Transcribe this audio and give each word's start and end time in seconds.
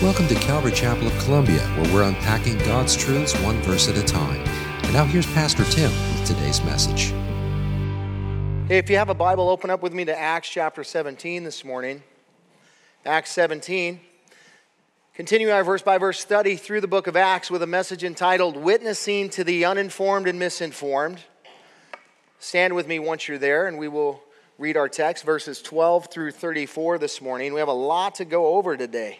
Welcome 0.00 0.28
to 0.28 0.36
Calvary 0.36 0.70
Chapel 0.70 1.08
of 1.08 1.18
Columbia, 1.24 1.58
where 1.58 1.92
we're 1.92 2.02
unpacking 2.04 2.56
God's 2.58 2.96
truths 2.96 3.34
one 3.40 3.56
verse 3.62 3.88
at 3.88 3.96
a 3.98 4.02
time. 4.04 4.40
And 4.84 4.92
now 4.92 5.04
here's 5.04 5.26
Pastor 5.26 5.64
Tim 5.64 5.90
with 5.90 6.24
today's 6.24 6.62
message. 6.62 7.06
Hey, 8.68 8.78
if 8.78 8.88
you 8.88 8.96
have 8.96 9.08
a 9.08 9.14
Bible, 9.14 9.48
open 9.48 9.70
up 9.70 9.82
with 9.82 9.92
me 9.92 10.04
to 10.04 10.16
Acts 10.16 10.50
chapter 10.50 10.84
17 10.84 11.42
this 11.42 11.64
morning. 11.64 12.04
Acts 13.04 13.32
17. 13.32 13.98
Continuing 15.14 15.52
our 15.52 15.64
verse 15.64 15.82
by 15.82 15.98
verse 15.98 16.20
study 16.20 16.54
through 16.54 16.80
the 16.80 16.86
book 16.86 17.08
of 17.08 17.16
Acts 17.16 17.50
with 17.50 17.64
a 17.64 17.66
message 17.66 18.04
entitled 18.04 18.56
Witnessing 18.56 19.28
to 19.30 19.42
the 19.42 19.64
Uninformed 19.64 20.28
and 20.28 20.38
Misinformed. 20.38 21.24
Stand 22.38 22.76
with 22.76 22.86
me 22.86 23.00
once 23.00 23.26
you're 23.26 23.36
there, 23.36 23.66
and 23.66 23.76
we 23.76 23.88
will 23.88 24.22
read 24.58 24.76
our 24.76 24.88
text, 24.88 25.24
verses 25.24 25.60
12 25.60 26.06
through 26.06 26.30
34 26.30 26.98
this 26.98 27.20
morning. 27.20 27.52
We 27.52 27.58
have 27.58 27.66
a 27.66 27.72
lot 27.72 28.14
to 28.14 28.24
go 28.24 28.54
over 28.54 28.76
today. 28.76 29.18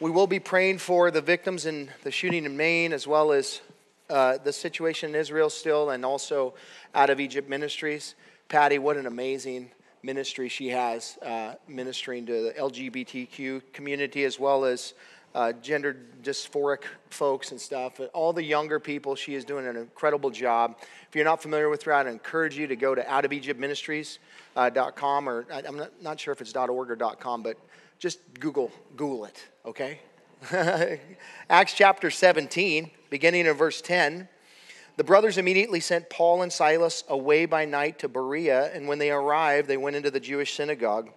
We 0.00 0.10
will 0.10 0.26
be 0.26 0.40
praying 0.40 0.78
for 0.78 1.10
the 1.10 1.20
victims 1.20 1.66
in 1.66 1.90
the 2.04 2.10
shooting 2.10 2.46
in 2.46 2.56
Maine, 2.56 2.94
as 2.94 3.06
well 3.06 3.32
as 3.32 3.60
uh, 4.08 4.38
the 4.38 4.50
situation 4.50 5.10
in 5.10 5.16
Israel 5.16 5.50
still, 5.50 5.90
and 5.90 6.06
also 6.06 6.54
out 6.94 7.10
of 7.10 7.20
Egypt 7.20 7.50
Ministries. 7.50 8.14
Patty, 8.48 8.78
what 8.78 8.96
an 8.96 9.04
amazing 9.04 9.70
ministry 10.02 10.48
she 10.48 10.68
has, 10.68 11.18
uh, 11.18 11.56
ministering 11.68 12.24
to 12.24 12.44
the 12.44 12.52
LGBTQ 12.52 13.60
community 13.74 14.24
as 14.24 14.40
well 14.40 14.64
as 14.64 14.94
uh, 15.34 15.52
gender 15.52 15.94
dysphoric 16.22 16.84
folks 17.10 17.50
and 17.50 17.60
stuff. 17.60 18.00
All 18.14 18.32
the 18.32 18.42
younger 18.42 18.80
people, 18.80 19.14
she 19.14 19.34
is 19.34 19.44
doing 19.44 19.66
an 19.66 19.76
incredible 19.76 20.30
job. 20.30 20.78
If 21.10 21.14
you're 21.14 21.26
not 21.26 21.42
familiar 21.42 21.68
with 21.68 21.82
her, 21.82 21.92
I'd 21.92 22.06
encourage 22.06 22.56
you 22.56 22.66
to 22.68 22.74
go 22.74 22.94
to 22.94 23.02
outofegyptministries.com, 23.02 25.28
uh, 25.28 25.30
or 25.30 25.44
I'm 25.50 25.76
not, 25.76 26.02
not 26.02 26.18
sure 26.18 26.32
if 26.32 26.40
it's 26.40 26.56
.org 26.56 26.90
or 26.90 26.96
.com, 27.16 27.42
but 27.42 27.58
just 28.00 28.18
Google, 28.40 28.72
Google 28.96 29.26
it, 29.26 29.46
okay? 29.64 30.00
Acts 31.50 31.74
chapter 31.74 32.10
17, 32.10 32.90
beginning 33.10 33.44
in 33.44 33.52
verse 33.52 33.82
10. 33.82 34.26
The 34.96 35.04
brothers 35.04 35.36
immediately 35.36 35.80
sent 35.80 36.08
Paul 36.08 36.40
and 36.40 36.50
Silas 36.52 37.04
away 37.08 37.44
by 37.44 37.66
night 37.66 37.98
to 37.98 38.08
Berea, 38.08 38.72
and 38.74 38.88
when 38.88 38.98
they 38.98 39.10
arrived, 39.10 39.68
they 39.68 39.76
went 39.76 39.96
into 39.96 40.10
the 40.10 40.18
Jewish 40.18 40.54
synagogue. 40.54 41.10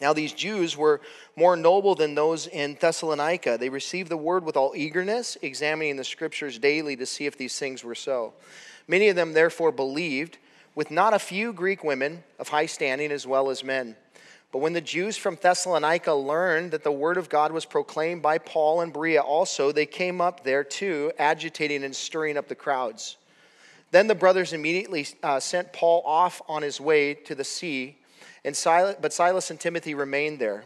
Now, 0.00 0.12
these 0.12 0.32
Jews 0.32 0.76
were 0.76 1.00
more 1.36 1.56
noble 1.56 1.94
than 1.94 2.16
those 2.16 2.48
in 2.48 2.76
Thessalonica. 2.80 3.56
They 3.58 3.68
received 3.68 4.10
the 4.10 4.16
word 4.16 4.44
with 4.44 4.56
all 4.56 4.74
eagerness, 4.76 5.36
examining 5.40 5.96
the 5.96 6.04
scriptures 6.04 6.58
daily 6.58 6.96
to 6.96 7.06
see 7.06 7.26
if 7.26 7.36
these 7.36 7.58
things 7.58 7.84
were 7.84 7.94
so. 7.94 8.34
Many 8.88 9.08
of 9.08 9.16
them, 9.16 9.34
therefore, 9.34 9.70
believed, 9.70 10.38
with 10.74 10.90
not 10.90 11.14
a 11.14 11.18
few 11.18 11.52
Greek 11.52 11.82
women 11.84 12.24
of 12.38 12.48
high 12.48 12.66
standing 12.66 13.12
as 13.12 13.26
well 13.26 13.50
as 13.50 13.64
men. 13.64 13.96
But 14.50 14.58
when 14.58 14.72
the 14.72 14.80
Jews 14.80 15.16
from 15.16 15.36
Thessalonica 15.40 16.12
learned 16.12 16.70
that 16.70 16.82
the 16.82 16.92
word 16.92 17.18
of 17.18 17.28
God 17.28 17.52
was 17.52 17.66
proclaimed 17.66 18.22
by 18.22 18.38
Paul 18.38 18.80
and 18.80 18.92
Berea 18.92 19.20
also, 19.20 19.72
they 19.72 19.84
came 19.84 20.20
up 20.20 20.42
there 20.42 20.64
too, 20.64 21.12
agitating 21.18 21.84
and 21.84 21.94
stirring 21.94 22.38
up 22.38 22.48
the 22.48 22.54
crowds. 22.54 23.18
Then 23.90 24.06
the 24.06 24.14
brothers 24.14 24.52
immediately 24.52 25.06
uh, 25.22 25.40
sent 25.40 25.72
Paul 25.72 26.02
off 26.06 26.40
on 26.48 26.62
his 26.62 26.80
way 26.80 27.14
to 27.14 27.34
the 27.34 27.44
sea, 27.44 27.98
and 28.44 28.56
Silas, 28.56 28.96
but 29.00 29.12
Silas 29.12 29.50
and 29.50 29.60
Timothy 29.60 29.94
remained 29.94 30.38
there. 30.38 30.64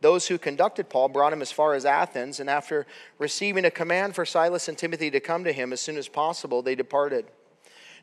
Those 0.00 0.26
who 0.28 0.38
conducted 0.38 0.88
Paul 0.88 1.08
brought 1.08 1.32
him 1.32 1.42
as 1.42 1.52
far 1.52 1.74
as 1.74 1.84
Athens, 1.84 2.40
and 2.40 2.48
after 2.48 2.86
receiving 3.18 3.66
a 3.66 3.70
command 3.70 4.14
for 4.14 4.24
Silas 4.24 4.68
and 4.68 4.78
Timothy 4.78 5.10
to 5.10 5.20
come 5.20 5.44
to 5.44 5.52
him 5.52 5.74
as 5.74 5.80
soon 5.80 5.98
as 5.98 6.08
possible, 6.08 6.62
they 6.62 6.74
departed. 6.74 7.26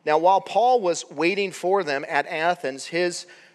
Now, 0.05 0.19
while 0.19 0.41
Paul 0.41 0.79
was 0.79 1.09
waiting 1.09 1.51
for 1.51 1.83
them 1.83 2.05
at 2.07 2.27
Athens, 2.27 2.85
his 2.85 3.25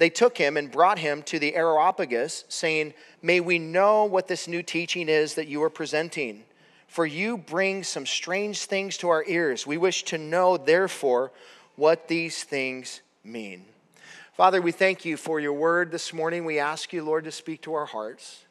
they 0.00 0.08
took 0.08 0.38
him 0.38 0.56
and 0.56 0.70
brought 0.70 0.98
him 0.98 1.22
to 1.24 1.38
the 1.38 1.54
Areopagus, 1.54 2.44
saying, 2.48 2.94
May 3.20 3.40
we 3.40 3.58
know 3.58 4.06
what 4.06 4.28
this 4.28 4.48
new 4.48 4.62
teaching 4.62 5.10
is 5.10 5.34
that 5.34 5.46
you 5.46 5.62
are 5.62 5.68
presenting. 5.68 6.44
For 6.88 7.04
you 7.04 7.36
bring 7.36 7.84
some 7.84 8.06
strange 8.06 8.64
things 8.64 8.96
to 8.96 9.10
our 9.10 9.22
ears. 9.26 9.66
We 9.66 9.76
wish 9.76 10.04
to 10.04 10.16
know, 10.16 10.56
therefore, 10.56 11.32
what 11.76 12.08
these 12.08 12.42
things 12.44 13.02
mean. 13.22 13.66
Father, 14.32 14.62
we 14.62 14.72
thank 14.72 15.04
you 15.04 15.18
for 15.18 15.38
your 15.38 15.52
word 15.52 15.90
this 15.90 16.14
morning. 16.14 16.46
We 16.46 16.58
ask 16.58 16.94
you, 16.94 17.04
Lord, 17.04 17.24
to 17.24 17.30
speak 17.30 17.60
to 17.62 17.74
our 17.74 17.84
hearts. 17.84 18.46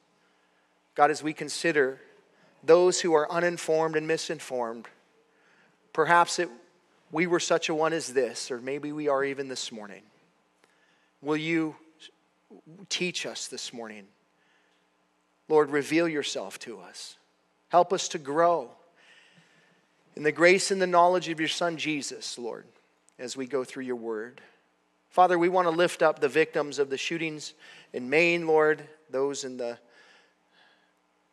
God, 0.93 1.09
as 1.09 1.23
we 1.23 1.33
consider 1.33 1.99
those 2.63 3.01
who 3.01 3.15
are 3.15 3.29
uninformed 3.31 3.95
and 3.95 4.07
misinformed, 4.07 4.87
perhaps 5.93 6.37
it, 6.37 6.49
we 7.11 7.25
were 7.25 7.39
such 7.39 7.69
a 7.69 7.73
one 7.73 7.93
as 7.93 8.13
this, 8.13 8.51
or 8.51 8.59
maybe 8.59 8.91
we 8.91 9.07
are 9.07 9.23
even 9.23 9.47
this 9.47 9.71
morning. 9.71 10.03
Will 11.21 11.37
you 11.37 11.75
teach 12.87 13.25
us 13.25 13.47
this 13.47 13.73
morning? 13.73 14.07
Lord, 15.47 15.71
reveal 15.71 16.07
yourself 16.07 16.59
to 16.59 16.79
us. 16.79 17.17
Help 17.69 17.91
us 17.91 18.07
to 18.09 18.17
grow 18.17 18.71
in 20.15 20.23
the 20.23 20.31
grace 20.31 20.71
and 20.71 20.81
the 20.81 20.87
knowledge 20.87 21.29
of 21.29 21.39
your 21.39 21.49
Son, 21.49 21.77
Jesus, 21.77 22.37
Lord, 22.37 22.65
as 23.17 23.37
we 23.37 23.45
go 23.45 23.63
through 23.63 23.83
your 23.83 23.95
word. 23.95 24.41
Father, 25.09 25.37
we 25.37 25.49
want 25.49 25.65
to 25.65 25.71
lift 25.71 26.01
up 26.01 26.19
the 26.19 26.29
victims 26.29 26.79
of 26.79 26.89
the 26.89 26.97
shootings 26.97 27.53
in 27.93 28.09
Maine, 28.09 28.45
Lord, 28.47 28.83
those 29.09 29.43
in 29.43 29.57
the 29.57 29.77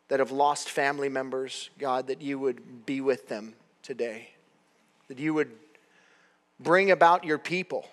that 0.07 0.19
have 0.19 0.31
lost 0.31 0.69
family 0.69 1.09
members, 1.09 1.69
God, 1.77 2.07
that 2.07 2.21
you 2.21 2.39
would 2.39 2.85
be 2.85 3.01
with 3.01 3.27
them 3.27 3.53
today, 3.83 4.29
that 5.09 5.19
you 5.19 5.33
would 5.33 5.51
bring 6.61 6.91
about 6.91 7.25
your 7.25 7.37
people 7.37 7.85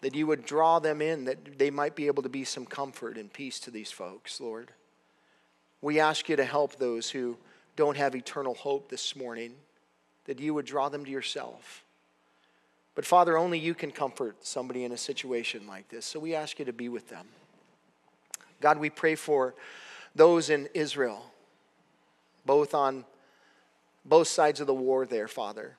that 0.00 0.14
you 0.14 0.26
would 0.26 0.44
draw 0.44 0.78
them 0.78 1.02
in, 1.02 1.24
that 1.24 1.58
they 1.58 1.70
might 1.70 1.96
be 1.96 2.06
able 2.06 2.22
to 2.22 2.28
be 2.28 2.44
some 2.44 2.64
comfort 2.64 3.16
and 3.16 3.32
peace 3.32 3.58
to 3.60 3.70
these 3.70 3.90
folks, 3.90 4.40
Lord. 4.40 4.70
We 5.80 6.00
ask 6.00 6.28
you 6.28 6.36
to 6.36 6.44
help 6.44 6.76
those 6.76 7.10
who 7.10 7.36
don't 7.76 7.96
have 7.96 8.14
eternal 8.14 8.54
hope 8.54 8.88
this 8.88 9.16
morning, 9.16 9.54
that 10.26 10.40
you 10.40 10.54
would 10.54 10.66
draw 10.66 10.88
them 10.88 11.04
to 11.04 11.10
yourself. 11.10 11.84
But 12.94 13.06
Father, 13.06 13.38
only 13.38 13.58
you 13.58 13.74
can 13.74 13.90
comfort 13.90 14.44
somebody 14.44 14.84
in 14.84 14.92
a 14.92 14.96
situation 14.96 15.66
like 15.66 15.88
this, 15.88 16.04
so 16.04 16.18
we 16.18 16.34
ask 16.34 16.58
you 16.58 16.64
to 16.64 16.72
be 16.72 16.88
with 16.88 17.08
them. 17.08 17.26
God, 18.60 18.78
we 18.78 18.90
pray 18.90 19.14
for 19.14 19.54
those 20.14 20.50
in 20.50 20.68
Israel, 20.74 21.30
both 22.44 22.74
on 22.74 23.04
both 24.04 24.26
sides 24.26 24.60
of 24.60 24.66
the 24.66 24.74
war 24.74 25.06
there, 25.06 25.28
Father 25.28 25.76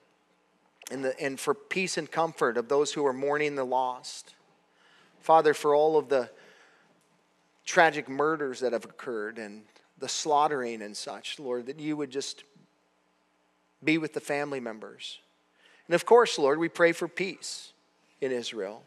and, 0.90 1.04
the, 1.04 1.20
and 1.20 1.38
for 1.38 1.54
peace 1.54 1.96
and 1.96 2.10
comfort 2.10 2.56
of 2.56 2.68
those 2.68 2.92
who 2.92 3.06
are 3.06 3.12
mourning 3.12 3.54
the 3.54 3.64
lost. 3.64 4.34
Father, 5.20 5.54
for 5.54 5.74
all 5.74 5.96
of 5.96 6.08
the 6.08 6.30
tragic 7.64 8.08
murders 8.08 8.60
that 8.60 8.72
have 8.72 8.84
occurred 8.84 9.38
and 9.38 9.62
the 9.98 10.08
slaughtering 10.08 10.82
and 10.82 10.96
such, 10.96 11.38
Lord, 11.38 11.66
that 11.66 11.78
you 11.78 11.96
would 11.96 12.10
just 12.10 12.44
be 13.84 13.98
with 13.98 14.12
the 14.12 14.20
family 14.20 14.60
members. 14.60 15.18
And 15.86 15.94
of 15.94 16.04
course, 16.06 16.38
Lord, 16.38 16.58
we 16.58 16.68
pray 16.68 16.92
for 16.92 17.08
peace 17.08 17.72
in 18.20 18.32
Israel, 18.32 18.82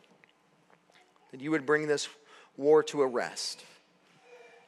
that 1.32 1.42
you 1.42 1.52
would 1.52 1.66
bring 1.66 1.88
this 1.88 2.08
war 2.58 2.84
to 2.84 3.02
a 3.02 3.08
rest. 3.08 3.64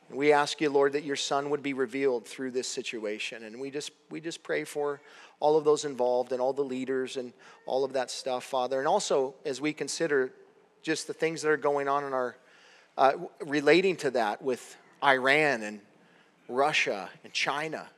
And 0.10 0.18
we 0.18 0.32
ask 0.32 0.62
you, 0.62 0.70
Lord, 0.70 0.94
that 0.94 1.04
your 1.04 1.16
son 1.16 1.50
would 1.50 1.64
be 1.64 1.74
revealed 1.74 2.26
through 2.26 2.52
this 2.52 2.68
situation. 2.68 3.44
And 3.44 3.60
we 3.60 3.72
just, 3.72 3.92
we 4.10 4.22
just 4.22 4.44
pray 4.44 4.64
for 4.64 5.02
all 5.40 5.58
of 5.58 5.64
those 5.64 5.86
involved 5.86 6.32
and 6.32 6.42
all 6.42 6.54
the 6.54 6.64
leaders 6.64 7.18
and 7.18 7.34
all 7.66 7.84
of 7.84 7.94
that 7.94 8.10
stuff, 8.10 8.44
Father. 8.44 8.80
And 8.80 8.88
also, 8.88 9.36
as 9.46 9.60
we 9.60 9.74
consider 9.74 10.32
just 10.82 11.08
the 11.08 11.14
things 11.14 11.42
that 11.42 11.50
are 11.50 11.58
going 11.58 11.88
on 11.88 12.04
in 12.04 12.14
our, 12.14 12.38
uh, 12.98 13.14
relating 13.42 13.96
to 13.98 14.12
that 14.12 14.42
with 14.42 14.78
Iran 15.04 15.64
and 15.64 15.80
Russia 16.48 17.10
and 17.24 17.34
China 17.34 17.90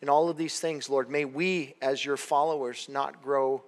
and 0.00 0.10
all 0.10 0.28
of 0.28 0.36
these 0.36 0.60
things, 0.60 0.90
Lord, 0.90 1.08
may 1.08 1.24
we, 1.24 1.74
as 1.80 2.04
your 2.04 2.16
followers, 2.16 2.88
not 2.88 3.22
grow 3.22 3.62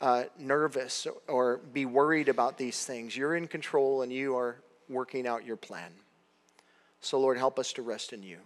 uh, 0.00 0.24
nervous 0.38 1.06
or 1.28 1.58
be 1.72 1.86
worried 1.86 2.28
about 2.28 2.58
these 2.58 2.84
things. 2.84 3.16
You're 3.16 3.36
in 3.36 3.46
control 3.46 4.02
and 4.02 4.12
you 4.12 4.36
are 4.36 4.56
working 4.88 5.26
out 5.26 5.44
your 5.44 5.56
plan. 5.56 5.92
So, 7.00 7.20
Lord, 7.20 7.38
help 7.38 7.58
us 7.58 7.72
to 7.74 7.82
rest 7.82 8.12
in 8.12 8.22
you. 8.22 8.38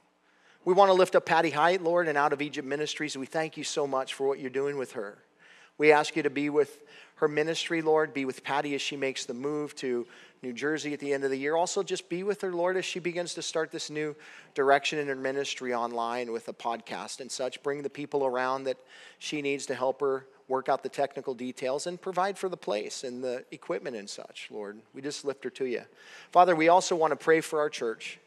We 0.63 0.75
want 0.75 0.91
to 0.91 0.95
lift 0.95 1.17
up 1.17 1.25
Patty 1.25 1.49
Height, 1.49 1.83
Lord, 1.83 2.07
and 2.07 2.19
Out 2.19 2.35
of 2.35 2.43
Egypt 2.43 2.69
Ministries. 2.69 3.17
We 3.17 3.25
thank 3.25 3.57
you 3.57 3.65
so 3.65 3.87
much 3.87 4.13
for 4.13 4.29
what 4.29 4.39
you're 4.39 4.51
doing 4.51 4.77
with 4.77 4.93
her. 4.93 5.17
We 5.79 5.91
ask 5.91 6.15
you 6.17 6.23
to 6.23 6.29
be 6.29 6.51
with 6.51 6.83
her 7.17 7.29
ministry, 7.29 7.81
Lord, 7.81 8.13
be 8.13 8.27
with 8.27 8.45
Patty 8.45 8.75
as 8.75 8.83
she 8.83 8.95
makes 8.95 9.25
the 9.25 9.33
move 9.33 9.75
to 9.77 10.07
New 10.43 10.53
Jersey 10.53 10.93
at 10.93 11.01
the 11.01 11.15
end 11.15 11.25
of 11.25 11.31
the 11.31 11.39
year. 11.39 11.57
Also, 11.57 11.83
just 11.83 12.11
be 12.11 12.23
with 12.23 12.43
her, 12.43 12.53
Lord, 12.53 12.77
as 12.77 12.85
she 12.85 12.99
begins 12.99 13.33
to 13.35 13.43
start 13.43 13.71
this 13.71 13.89
new 13.89 14.15
direction 14.55 14.99
in 14.99 15.09
her 15.09 15.15
ministry 15.15 15.73
online 15.73 16.31
with 16.31 16.47
a 16.49 16.53
podcast 16.53 17.21
and 17.21 17.33
such. 17.33 17.63
Bring 17.63 17.81
the 17.81 17.89
people 17.89 18.27
around 18.27 18.65
that 18.65 18.77
she 19.19 19.41
needs 19.41 19.65
to 19.67 19.75
help 19.75 20.01
her 20.01 20.27
work 20.47 20.69
out 20.69 20.83
the 20.83 20.91
technical 20.91 21.33
details 21.33 21.87
and 21.87 21.99
provide 21.99 22.37
for 22.37 22.51
the 22.51 22.57
place 22.59 23.03
and 23.03 23.25
the 23.25 23.47
equipment 23.51 23.97
and 23.97 24.11
such, 24.11 24.49
Lord. 24.51 24.79
We 24.93 25.01
just 25.01 25.25
lift 25.25 25.43
her 25.45 25.51
to 25.51 25.65
you. 25.65 25.85
Father, 26.33 26.55
we 26.55 26.69
also 26.69 26.95
want 26.97 27.13
to 27.13 27.17
pray 27.17 27.41
for 27.41 27.61
our 27.61 27.71
church. 27.71 28.19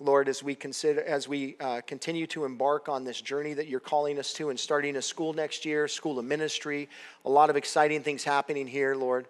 Lord, 0.00 0.28
as 0.28 0.42
we 0.42 0.54
consider, 0.54 1.02
as 1.02 1.26
we 1.26 1.56
uh, 1.58 1.80
continue 1.86 2.26
to 2.28 2.44
embark 2.44 2.88
on 2.88 3.04
this 3.04 3.20
journey 3.20 3.54
that 3.54 3.66
you're 3.66 3.80
calling 3.80 4.18
us 4.18 4.32
to, 4.34 4.50
and 4.50 4.58
starting 4.58 4.96
a 4.96 5.02
school 5.02 5.32
next 5.32 5.64
year, 5.64 5.88
school 5.88 6.18
of 6.18 6.24
ministry, 6.24 6.88
a 7.24 7.30
lot 7.30 7.50
of 7.50 7.56
exciting 7.56 8.02
things 8.02 8.22
happening 8.22 8.66
here, 8.66 8.94
Lord. 8.94 9.26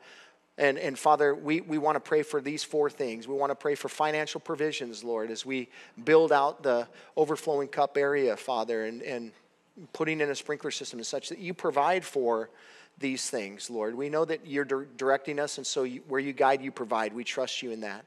And, 0.59 0.77
and 0.77 0.99
Father, 0.99 1.35
we, 1.35 1.61
we 1.61 1.79
want 1.79 1.97
to 1.97 2.01
pray 2.01 2.23
for 2.23 2.41
these 2.41 2.65
four 2.65 2.91
things. 2.91 3.29
We 3.29 3.35
want 3.35 3.51
to 3.51 3.55
pray 3.55 3.77
for 3.77 3.89
financial 3.89 4.41
provisions, 4.41 5.05
Lord, 5.05 5.31
as 5.31 5.47
we 5.47 5.69
build 6.05 6.33
out 6.33 6.63
the 6.63 6.89
overflowing 7.17 7.69
cup 7.69 7.97
area, 7.97 8.37
Father, 8.37 8.85
and, 8.85 9.01
and 9.03 9.31
putting 9.93 10.21
in 10.21 10.31
a 10.31 10.35
sprinkler 10.35 10.73
system 10.73 10.99
and 10.99 11.07
such 11.07 11.29
that 11.29 11.39
you 11.39 11.55
provide 11.55 12.05
for 12.05 12.51
these 12.99 13.31
things, 13.31 13.71
Lord. 13.71 13.95
We 13.95 14.09
know 14.09 14.25
that 14.25 14.47
you're 14.47 14.65
directing 14.65 15.39
us, 15.39 15.59
and 15.59 15.67
so 15.67 15.85
you, 15.85 16.03
where 16.09 16.21
you 16.21 16.33
guide, 16.33 16.61
you 16.61 16.73
provide. 16.73 17.15
We 17.15 17.25
trust 17.25 17.63
you 17.63 17.71
in 17.71 17.81
that. 17.81 18.05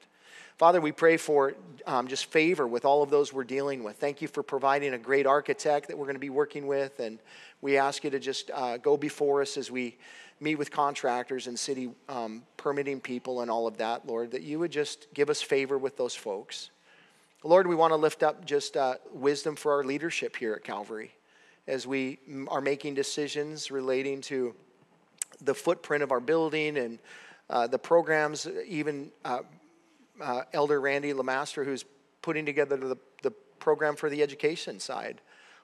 Father, 0.62 0.80
we 0.80 0.92
pray 0.92 1.18
for 1.18 1.56
um, 1.88 2.08
just 2.08 2.26
favor 2.26 2.68
with 2.68 2.86
all 2.86 3.02
of 3.02 3.10
those 3.10 3.34
we're 3.34 3.44
dealing 3.44 3.84
with. 3.84 3.96
Thank 3.96 4.22
you 4.22 4.28
for 4.28 4.44
providing 4.44 4.94
a 4.94 4.98
great 5.00 5.26
architect 5.26 5.88
that 5.88 5.98
we're 5.98 6.06
going 6.06 6.14
to 6.14 6.20
be 6.20 6.30
working 6.30 6.68
with. 6.68 7.00
And 7.00 7.18
we 7.62 7.80
ask 7.80 8.04
you 8.04 8.12
to 8.12 8.20
just 8.20 8.52
uh, 8.52 8.78
go 8.78 8.96
before 8.96 9.42
us 9.42 9.58
as 9.58 9.72
we 9.72 9.98
meet 10.40 10.60
with 10.60 10.70
contractors 10.70 11.48
and 11.48 11.58
city 11.58 11.90
um, 12.08 12.44
permitting 12.58 13.02
people 13.02 13.42
and 13.42 13.50
all 13.50 13.66
of 13.66 13.78
that, 13.78 14.06
Lord, 14.06 14.30
that 14.30 14.44
you 14.44 14.60
would 14.60 14.70
just 14.72 15.12
give 15.16 15.32
us 15.32 15.42
favor 15.42 15.80
with 15.80 15.98
those 15.98 16.14
folks. 16.14 16.70
Lord, 17.44 17.66
we 17.66 17.74
want 17.74 17.90
to 17.90 17.98
lift 17.98 18.22
up 18.22 18.46
just 18.46 18.78
uh, 18.78 18.98
wisdom 19.12 19.56
for 19.56 19.74
our 19.74 19.84
leadership 19.84 20.36
here 20.36 20.54
at 20.54 20.64
Calvary 20.64 21.10
as 21.66 21.88
we 21.88 22.20
are 22.50 22.62
making 22.62 22.94
decisions 22.94 23.72
relating 23.72 24.22
to 24.22 24.54
the 25.42 25.56
footprint 25.56 26.04
of 26.04 26.12
our 26.12 26.20
building 26.20 26.78
and 26.78 27.00
uh, 27.50 27.66
the 27.66 27.80
programs, 27.80 28.48
even 28.68 29.12
uh, 30.22 30.44
Elder 30.54 30.80
Randy 30.80 31.14
Lamaster, 31.14 31.66
who's 31.66 31.86
putting 32.22 32.46
together 32.46 32.78
the, 32.78 32.98
the 33.24 33.32
program 33.60 33.96
for 33.96 34.10
the 34.10 34.22
education 34.22 34.80
side. 34.80 35.22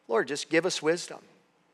Lord, 0.07 0.27
just 0.27 0.49
give 0.49 0.65
us 0.65 0.81
wisdom. 0.81 1.19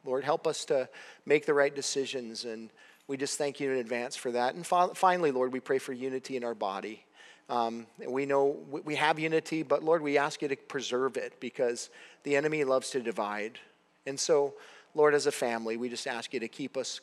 Lord, 0.06 0.24
help 0.24 0.47
us 0.47 0.65
to 0.65 0.89
make 1.25 1.45
the 1.45 1.53
right 1.53 1.74
decisions. 1.74 2.45
And 2.45 2.69
we 3.07 3.18
just 3.18 3.38
thank 3.38 3.59
you 3.59 3.71
in 3.71 3.77
advance 3.77 4.15
for 4.15 4.31
that. 4.31 4.56
And 4.56 4.65
finally, 4.65 5.31
Lord, 5.31 5.53
we 5.53 5.59
pray 5.59 5.80
for 5.80 5.94
unity 5.94 6.35
in 6.35 6.44
our 6.44 6.56
body. 6.56 7.06
Um, 7.50 7.88
we 8.07 8.25
know 8.25 8.57
we 8.69 8.95
have 8.95 9.19
unity, 9.19 9.63
but 9.63 9.83
Lord, 9.83 10.01
we 10.01 10.18
ask 10.18 10.41
you 10.41 10.47
to 10.47 10.56
preserve 10.56 11.18
it 11.18 11.39
because 11.39 11.89
the 12.24 12.35
enemy 12.35 12.63
loves 12.63 12.89
to 12.91 13.01
divide. 13.01 13.59
And 14.06 14.19
so, 14.19 14.53
Lord, 14.95 15.13
as 15.13 15.27
a 15.27 15.31
family, 15.31 15.75
we 15.77 15.89
just 15.89 16.07
ask 16.07 16.33
you 16.33 16.39
to 16.39 16.47
keep 16.47 16.77
us 16.77 17.01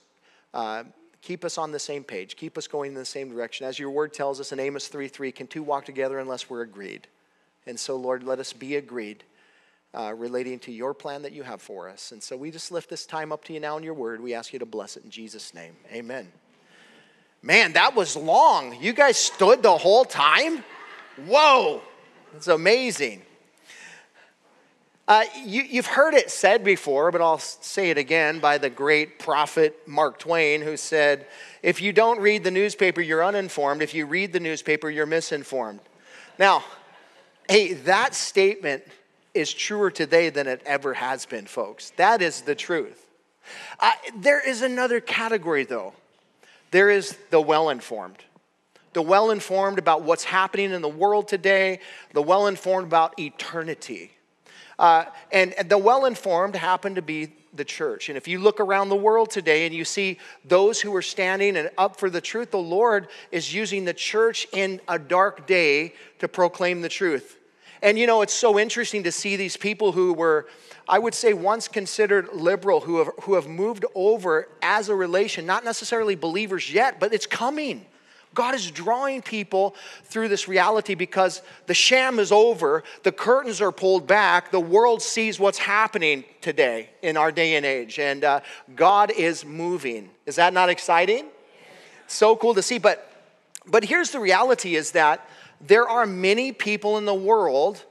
uh, 0.54 0.84
keep 1.22 1.44
us 1.44 1.58
on 1.58 1.72
the 1.72 1.78
same 1.78 2.04
page, 2.04 2.36
keep 2.36 2.56
us 2.56 2.66
going 2.66 2.92
in 2.92 2.94
the 2.94 3.04
same 3.04 3.30
direction. 3.30 3.66
As 3.66 3.78
your 3.78 3.90
word 3.90 4.12
tells 4.12 4.40
us 4.40 4.52
in 4.52 4.60
Amos 4.60 4.88
3 4.88 5.08
3, 5.08 5.32
can 5.32 5.46
two 5.46 5.62
walk 5.62 5.84
together 5.84 6.18
unless 6.18 6.48
we're 6.50 6.62
agreed? 6.62 7.06
And 7.66 7.78
so, 7.78 7.96
Lord, 7.96 8.22
let 8.22 8.38
us 8.38 8.52
be 8.52 8.76
agreed 8.76 9.24
uh, 9.92 10.14
relating 10.16 10.58
to 10.60 10.72
your 10.72 10.94
plan 10.94 11.22
that 11.22 11.32
you 11.32 11.42
have 11.42 11.60
for 11.60 11.88
us. 11.88 12.12
And 12.12 12.22
so 12.22 12.36
we 12.36 12.50
just 12.50 12.72
lift 12.72 12.88
this 12.88 13.06
time 13.06 13.32
up 13.32 13.44
to 13.44 13.52
you 13.52 13.60
now 13.60 13.76
in 13.76 13.82
your 13.82 13.94
word. 13.94 14.20
We 14.20 14.34
ask 14.34 14.52
you 14.52 14.58
to 14.58 14.66
bless 14.66 14.96
it 14.96 15.04
in 15.04 15.10
Jesus' 15.10 15.52
name. 15.54 15.76
Amen. 15.92 16.30
Man, 17.42 17.72
that 17.72 17.94
was 17.94 18.16
long. 18.16 18.80
You 18.80 18.92
guys 18.92 19.16
stood 19.16 19.62
the 19.62 19.76
whole 19.76 20.04
time? 20.04 20.62
Whoa, 21.26 21.82
it's 22.36 22.48
amazing. 22.48 23.22
Uh, 25.10 25.24
you, 25.44 25.64
have 25.72 25.86
heard 25.86 26.14
it 26.14 26.30
said 26.30 26.62
before, 26.62 27.10
but 27.10 27.20
I'll 27.20 27.40
say 27.40 27.90
it 27.90 27.98
again 27.98 28.38
by 28.38 28.58
the 28.58 28.70
great 28.70 29.18
prophet 29.18 29.76
Mark 29.84 30.20
Twain, 30.20 30.62
who 30.62 30.76
said, 30.76 31.26
If 31.64 31.82
you 31.82 31.92
don't 31.92 32.20
read 32.20 32.44
the 32.44 32.52
newspaper, 32.52 33.00
you're 33.00 33.24
uninformed. 33.24 33.82
If 33.82 33.92
you 33.92 34.06
read 34.06 34.32
the 34.32 34.38
newspaper, 34.38 34.88
you're 34.88 35.06
misinformed. 35.06 35.80
Now, 36.38 36.62
hey, 37.48 37.72
that 37.72 38.14
statement 38.14 38.84
is 39.34 39.52
truer 39.52 39.90
today 39.90 40.30
than 40.30 40.46
it 40.46 40.62
ever 40.64 40.94
has 40.94 41.26
been, 41.26 41.46
folks. 41.46 41.90
That 41.96 42.22
is 42.22 42.42
the 42.42 42.54
truth. 42.54 43.04
Uh, 43.80 43.90
there 44.18 44.48
is 44.48 44.62
another 44.62 45.00
category, 45.00 45.64
though. 45.64 45.92
There 46.70 46.88
is 46.88 47.18
the 47.30 47.40
well 47.40 47.70
informed. 47.70 48.18
The 48.92 49.02
well 49.02 49.32
informed 49.32 49.80
about 49.80 50.02
what's 50.02 50.22
happening 50.22 50.70
in 50.70 50.82
the 50.82 50.88
world 50.88 51.26
today, 51.26 51.80
the 52.12 52.22
well 52.22 52.46
informed 52.46 52.86
about 52.86 53.18
eternity. 53.18 54.12
Uh, 54.80 55.04
and, 55.30 55.52
and 55.52 55.68
the 55.68 55.76
well 55.76 56.06
informed 56.06 56.56
happen 56.56 56.94
to 56.94 57.02
be 57.02 57.28
the 57.52 57.66
church. 57.66 58.08
And 58.08 58.16
if 58.16 58.26
you 58.26 58.38
look 58.38 58.60
around 58.60 58.88
the 58.88 58.96
world 58.96 59.28
today 59.28 59.66
and 59.66 59.74
you 59.74 59.84
see 59.84 60.16
those 60.46 60.80
who 60.80 60.96
are 60.96 61.02
standing 61.02 61.58
and 61.58 61.70
up 61.76 62.00
for 62.00 62.08
the 62.08 62.22
truth, 62.22 62.50
the 62.50 62.56
Lord 62.56 63.08
is 63.30 63.52
using 63.52 63.84
the 63.84 63.92
church 63.92 64.46
in 64.54 64.80
a 64.88 64.98
dark 64.98 65.46
day 65.46 65.92
to 66.20 66.28
proclaim 66.28 66.80
the 66.80 66.88
truth. 66.88 67.36
And 67.82 67.98
you 67.98 68.06
know, 68.06 68.22
it's 68.22 68.32
so 68.32 68.58
interesting 68.58 69.02
to 69.02 69.12
see 69.12 69.36
these 69.36 69.54
people 69.54 69.92
who 69.92 70.14
were, 70.14 70.46
I 70.88 70.98
would 70.98 71.14
say, 71.14 71.34
once 71.34 71.68
considered 71.68 72.30
liberal, 72.32 72.80
who 72.80 73.00
have, 73.00 73.10
who 73.24 73.34
have 73.34 73.46
moved 73.46 73.84
over 73.94 74.48
as 74.62 74.88
a 74.88 74.94
relation, 74.94 75.44
not 75.44 75.62
necessarily 75.62 76.14
believers 76.14 76.72
yet, 76.72 76.98
but 76.98 77.12
it's 77.12 77.26
coming. 77.26 77.84
God 78.34 78.54
is 78.54 78.70
drawing 78.70 79.22
people 79.22 79.74
through 80.04 80.28
this 80.28 80.46
reality 80.46 80.94
because 80.94 81.42
the 81.66 81.74
sham 81.74 82.18
is 82.18 82.30
over, 82.30 82.84
the 83.02 83.10
curtains 83.10 83.60
are 83.60 83.72
pulled 83.72 84.06
back, 84.06 84.50
the 84.50 84.60
world 84.60 85.02
sees 85.02 85.40
what's 85.40 85.58
happening 85.58 86.24
today 86.40 86.90
in 87.02 87.16
our 87.16 87.32
day 87.32 87.56
and 87.56 87.66
age, 87.66 87.98
and 87.98 88.22
uh, 88.22 88.40
God 88.76 89.10
is 89.10 89.44
moving. 89.44 90.10
Is 90.26 90.36
that 90.36 90.52
not 90.52 90.68
exciting? 90.68 91.26
So 92.06 92.36
cool 92.36 92.54
to 92.54 92.62
see. 92.62 92.78
But, 92.78 93.10
but 93.66 93.84
here's 93.84 94.10
the 94.10 94.20
reality 94.20 94.76
is 94.76 94.92
that 94.92 95.28
there 95.60 95.88
are 95.88 96.06
many 96.06 96.52
people 96.52 96.98
in 96.98 97.04
the 97.04 97.14
world 97.14 97.84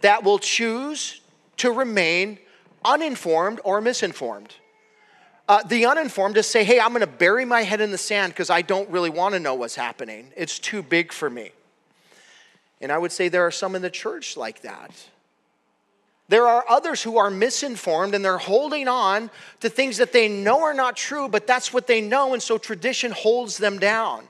that 0.00 0.24
will 0.24 0.38
choose 0.38 1.20
to 1.58 1.70
remain 1.70 2.38
uninformed 2.84 3.60
or 3.64 3.80
misinformed. 3.80 4.54
Uh, 5.48 5.62
the 5.62 5.86
uninformed 5.86 6.34
just 6.34 6.50
say, 6.50 6.64
hey, 6.64 6.80
I'm 6.80 6.88
going 6.88 7.00
to 7.00 7.06
bury 7.06 7.44
my 7.44 7.62
head 7.62 7.80
in 7.80 7.92
the 7.92 7.98
sand 7.98 8.32
because 8.32 8.50
I 8.50 8.62
don't 8.62 8.88
really 8.90 9.10
want 9.10 9.34
to 9.34 9.40
know 9.40 9.54
what's 9.54 9.76
happening. 9.76 10.32
It's 10.36 10.58
too 10.58 10.82
big 10.82 11.12
for 11.12 11.30
me. 11.30 11.52
And 12.80 12.90
I 12.90 12.98
would 12.98 13.12
say 13.12 13.28
there 13.28 13.46
are 13.46 13.52
some 13.52 13.76
in 13.76 13.82
the 13.82 13.90
church 13.90 14.36
like 14.36 14.62
that. 14.62 14.90
There 16.28 16.48
are 16.48 16.64
others 16.68 17.02
who 17.02 17.18
are 17.18 17.30
misinformed 17.30 18.12
and 18.12 18.24
they're 18.24 18.38
holding 18.38 18.88
on 18.88 19.30
to 19.60 19.68
things 19.68 19.98
that 19.98 20.12
they 20.12 20.28
know 20.28 20.62
are 20.62 20.74
not 20.74 20.96
true, 20.96 21.28
but 21.28 21.46
that's 21.46 21.72
what 21.72 21.86
they 21.86 22.00
know, 22.00 22.32
and 22.32 22.42
so 22.42 22.58
tradition 22.58 23.12
holds 23.12 23.56
them 23.58 23.78
down. 23.78 24.24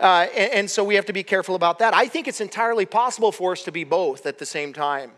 Uh, 0.00 0.26
and, 0.34 0.52
and 0.52 0.70
so 0.70 0.82
we 0.82 0.96
have 0.96 1.06
to 1.06 1.12
be 1.12 1.22
careful 1.22 1.54
about 1.54 1.78
that. 1.78 1.94
I 1.94 2.08
think 2.08 2.26
it's 2.26 2.40
entirely 2.40 2.86
possible 2.86 3.30
for 3.30 3.52
us 3.52 3.62
to 3.62 3.70
be 3.70 3.84
both 3.84 4.26
at 4.26 4.38
the 4.38 4.46
same 4.46 4.72
time 4.72 5.12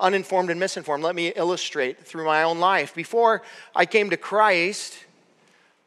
uninformed 0.00 0.50
and 0.50 0.58
misinformed. 0.58 1.04
Let 1.04 1.14
me 1.14 1.28
illustrate 1.34 2.06
through 2.06 2.24
my 2.24 2.42
own 2.42 2.60
life. 2.60 2.94
Before 2.94 3.42
I 3.74 3.86
came 3.86 4.10
to 4.10 4.16
Christ, 4.16 4.98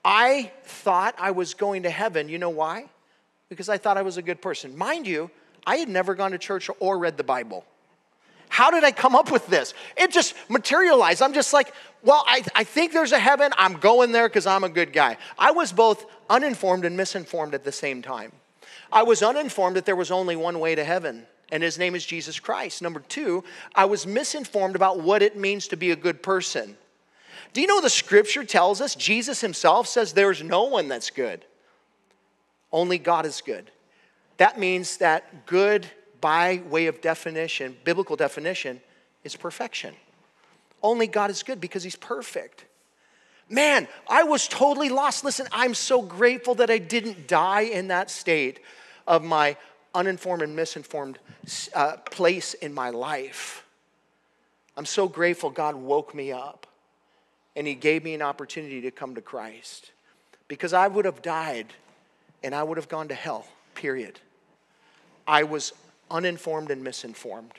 I 0.03 0.51
thought 0.63 1.15
I 1.17 1.31
was 1.31 1.53
going 1.53 1.83
to 1.83 1.89
heaven. 1.89 2.29
You 2.29 2.37
know 2.37 2.49
why? 2.49 2.85
Because 3.49 3.69
I 3.69 3.77
thought 3.77 3.97
I 3.97 4.01
was 4.01 4.17
a 4.17 4.21
good 4.21 4.41
person. 4.41 4.77
Mind 4.77 5.07
you, 5.07 5.29
I 5.65 5.77
had 5.77 5.89
never 5.89 6.15
gone 6.15 6.31
to 6.31 6.37
church 6.37 6.69
or 6.79 6.97
read 6.97 7.17
the 7.17 7.23
Bible. 7.23 7.65
How 8.49 8.71
did 8.71 8.83
I 8.83 8.91
come 8.91 9.15
up 9.15 9.31
with 9.31 9.45
this? 9.47 9.73
It 9.97 10.11
just 10.11 10.33
materialized. 10.49 11.21
I'm 11.21 11.33
just 11.33 11.51
like, 11.51 11.73
well, 12.01 12.23
I, 12.25 12.43
I 12.55 12.63
think 12.63 12.93
there's 12.93 13.11
a 13.11 13.19
heaven. 13.19 13.51
I'm 13.57 13.73
going 13.73 14.13
there 14.13 14.29
because 14.29 14.47
I'm 14.47 14.63
a 14.63 14.69
good 14.69 14.93
guy. 14.93 15.17
I 15.37 15.51
was 15.51 15.73
both 15.73 16.05
uninformed 16.29 16.85
and 16.85 16.95
misinformed 16.95 17.53
at 17.53 17.65
the 17.65 17.71
same 17.71 18.01
time. 18.01 18.31
I 18.91 19.03
was 19.03 19.21
uninformed 19.21 19.75
that 19.75 19.85
there 19.85 19.97
was 19.97 20.11
only 20.11 20.37
one 20.37 20.59
way 20.59 20.75
to 20.75 20.83
heaven 20.83 21.25
and 21.51 21.63
his 21.63 21.77
name 21.77 21.95
is 21.95 22.05
Jesus 22.05 22.39
Christ. 22.39 22.81
Number 22.81 22.99
two, 22.99 23.43
I 23.73 23.85
was 23.85 24.05
misinformed 24.05 24.75
about 24.75 24.99
what 24.99 25.21
it 25.21 25.37
means 25.37 25.67
to 25.69 25.77
be 25.77 25.91
a 25.91 25.95
good 25.95 26.21
person. 26.21 26.77
Do 27.53 27.61
you 27.61 27.67
know 27.67 27.81
the 27.81 27.89
scripture 27.89 28.43
tells 28.43 28.81
us, 28.81 28.95
Jesus 28.95 29.41
himself 29.41 29.87
says 29.87 30.13
there's 30.13 30.43
no 30.43 30.63
one 30.63 30.87
that's 30.87 31.09
good, 31.09 31.45
only 32.71 32.97
God 32.97 33.25
is 33.25 33.41
good. 33.41 33.71
That 34.37 34.59
means 34.59 34.97
that 34.97 35.45
good, 35.45 35.87
by 36.21 36.61
way 36.69 36.87
of 36.87 37.01
definition, 37.01 37.75
biblical 37.83 38.15
definition, 38.15 38.81
is 39.23 39.35
perfection. 39.35 39.95
Only 40.83 41.07
God 41.07 41.31
is 41.31 41.41
good 41.41 41.59
because 41.59 41.83
he's 41.83 41.95
perfect. 41.95 42.65
Man, 43.49 43.87
I 44.09 44.23
was 44.23 44.47
totally 44.47 44.89
lost. 44.89 45.23
Listen, 45.23 45.47
I'm 45.51 45.73
so 45.73 46.01
grateful 46.01 46.55
that 46.55 46.69
I 46.69 46.77
didn't 46.77 47.27
die 47.27 47.61
in 47.61 47.87
that 47.87 48.11
state 48.11 48.59
of 49.07 49.23
my 49.23 49.55
uninformed 49.97 50.43
and 50.43 50.55
misinformed 50.55 51.17
uh, 51.73 51.97
place 52.11 52.53
in 52.53 52.71
my 52.71 52.91
life. 52.91 53.65
I'm 54.77 54.85
so 54.85 55.07
grateful 55.07 55.49
God 55.49 55.75
woke 55.75 56.13
me 56.13 56.31
up 56.31 56.67
and 57.55 57.65
He 57.65 57.73
gave 57.73 58.03
me 58.03 58.13
an 58.13 58.21
opportunity 58.21 58.79
to 58.81 58.91
come 58.91 59.15
to 59.15 59.21
Christ 59.21 59.91
because 60.47 60.71
I 60.71 60.87
would 60.87 61.05
have 61.05 61.23
died 61.23 61.73
and 62.43 62.53
I 62.53 62.61
would 62.61 62.77
have 62.77 62.87
gone 62.87 63.07
to 63.07 63.15
hell, 63.15 63.47
period. 63.73 64.19
I 65.27 65.43
was 65.43 65.73
uninformed 66.11 66.69
and 66.69 66.83
misinformed. 66.83 67.53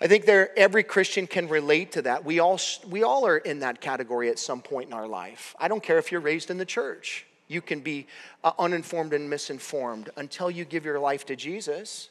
I 0.00 0.06
think 0.06 0.24
there, 0.24 0.56
every 0.58 0.84
Christian 0.84 1.26
can 1.26 1.48
relate 1.48 1.92
to 1.92 2.02
that. 2.02 2.24
We 2.24 2.38
all, 2.38 2.58
we 2.88 3.02
all 3.02 3.26
are 3.26 3.36
in 3.36 3.60
that 3.60 3.82
category 3.82 4.30
at 4.30 4.38
some 4.38 4.62
point 4.62 4.88
in 4.88 4.94
our 4.94 5.06
life. 5.06 5.54
I 5.58 5.68
don't 5.68 5.82
care 5.82 5.98
if 5.98 6.10
you're 6.10 6.22
raised 6.22 6.50
in 6.50 6.56
the 6.56 6.64
church. 6.64 7.26
You 7.48 7.60
can 7.62 7.80
be 7.80 8.06
uh, 8.44 8.52
uninformed 8.58 9.12
and 9.12 9.28
misinformed 9.28 10.10
until 10.16 10.50
you 10.50 10.64
give 10.64 10.84
your 10.84 11.00
life 11.00 11.26
to 11.26 11.36
Jesus. 11.36 12.10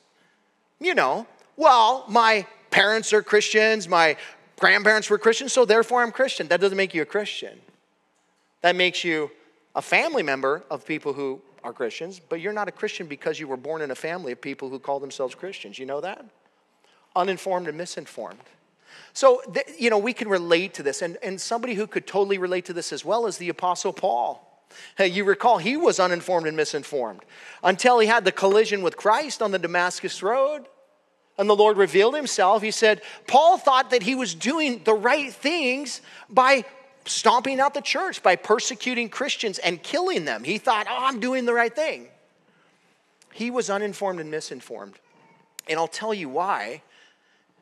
You 0.79 0.95
know, 0.95 1.27
well, 1.55 2.05
my 2.07 2.45
parents 2.71 3.13
are 3.13 3.23
Christians, 3.23 3.87
my 3.87 4.17
grandparents 4.59 5.09
were 5.09 5.17
Christians, 5.17 5.53
so 5.53 5.65
therefore 5.65 6.01
I'm 6.01 6.11
Christian. 6.11 6.47
That 6.47 6.59
doesn't 6.59 6.77
make 6.77 6.93
you 6.93 7.01
a 7.01 7.05
Christian. 7.05 7.59
That 8.61 8.75
makes 8.75 9.03
you 9.03 9.31
a 9.75 9.81
family 9.81 10.23
member 10.23 10.63
of 10.69 10.85
people 10.85 11.13
who 11.13 11.41
are 11.63 11.73
Christians, 11.73 12.19
but 12.19 12.41
you're 12.41 12.53
not 12.53 12.67
a 12.67 12.71
Christian 12.71 13.07
because 13.07 13.39
you 13.39 13.47
were 13.47 13.57
born 13.57 13.81
in 13.81 13.91
a 13.91 13.95
family 13.95 14.31
of 14.31 14.41
people 14.41 14.69
who 14.69 14.79
call 14.79 14.99
themselves 14.99 15.35
Christians. 15.35 15.77
You 15.77 15.85
know 15.85 16.01
that? 16.01 16.25
Uninformed 17.15 17.67
and 17.67 17.77
misinformed. 17.77 18.39
So, 19.13 19.41
you 19.77 19.89
know, 19.89 19.97
we 19.97 20.13
can 20.13 20.27
relate 20.27 20.75
to 20.75 20.83
this. 20.83 21.01
And, 21.01 21.17
and 21.23 21.39
somebody 21.39 21.73
who 21.73 21.87
could 21.87 22.07
totally 22.07 22.37
relate 22.37 22.65
to 22.65 22.73
this 22.73 22.93
as 22.93 23.03
well 23.03 23.25
is 23.25 23.37
the 23.37 23.49
Apostle 23.49 23.93
Paul. 23.93 24.46
Hey, 24.97 25.07
you 25.07 25.23
recall 25.23 25.57
he 25.57 25.77
was 25.77 25.99
uninformed 25.99 26.47
and 26.47 26.57
misinformed 26.57 27.21
until 27.63 27.99
he 27.99 28.07
had 28.07 28.25
the 28.25 28.31
collision 28.31 28.81
with 28.81 28.97
Christ 28.97 29.41
on 29.41 29.51
the 29.51 29.59
Damascus 29.59 30.21
Road. 30.21 30.67
And 31.37 31.49
the 31.49 31.55
Lord 31.55 31.77
revealed 31.77 32.15
himself. 32.15 32.63
He 32.63 32.71
said, 32.71 33.01
Paul 33.27 33.57
thought 33.57 33.91
that 33.91 34.03
he 34.03 34.15
was 34.15 34.33
doing 34.33 34.81
the 34.83 34.93
right 34.93 35.31
things 35.31 36.01
by 36.29 36.65
stomping 37.05 37.59
out 37.59 37.73
the 37.73 37.81
church, 37.81 38.23
by 38.23 38.35
persecuting 38.35 39.09
Christians 39.09 39.59
and 39.59 39.81
killing 39.81 40.25
them. 40.25 40.43
He 40.43 40.57
thought, 40.57 40.87
oh, 40.89 40.97
I'm 41.05 41.19
doing 41.19 41.45
the 41.45 41.53
right 41.53 41.73
thing. 41.73 42.07
He 43.33 43.51
was 43.51 43.69
uninformed 43.69 44.19
and 44.19 44.31
misinformed. 44.31 44.95
And 45.69 45.77
I'll 45.77 45.87
tell 45.87 46.13
you 46.13 46.27
why. 46.27 46.81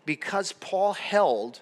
Because 0.06 0.54
Paul 0.54 0.94
held 0.94 1.60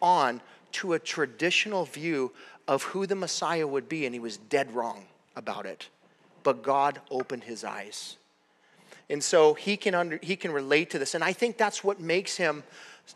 on 0.00 0.40
to 0.72 0.92
a 0.92 0.98
traditional 0.98 1.84
view 1.84 2.32
of 2.68 2.82
who 2.82 3.06
the 3.06 3.14
Messiah 3.14 3.66
would 3.66 3.88
be, 3.88 4.06
and 4.06 4.14
he 4.14 4.20
was 4.20 4.36
dead 4.36 4.74
wrong 4.74 5.04
about 5.34 5.66
it. 5.66 5.88
But 6.42 6.62
God 6.62 7.00
opened 7.10 7.44
his 7.44 7.64
eyes. 7.64 8.16
And 9.08 9.22
so 9.22 9.54
he 9.54 9.76
can, 9.76 9.94
under, 9.94 10.18
he 10.22 10.36
can 10.36 10.50
relate 10.50 10.90
to 10.90 10.98
this. 10.98 11.14
And 11.14 11.22
I 11.22 11.32
think 11.32 11.56
that's 11.56 11.84
what 11.84 12.00
makes 12.00 12.36
him 12.36 12.64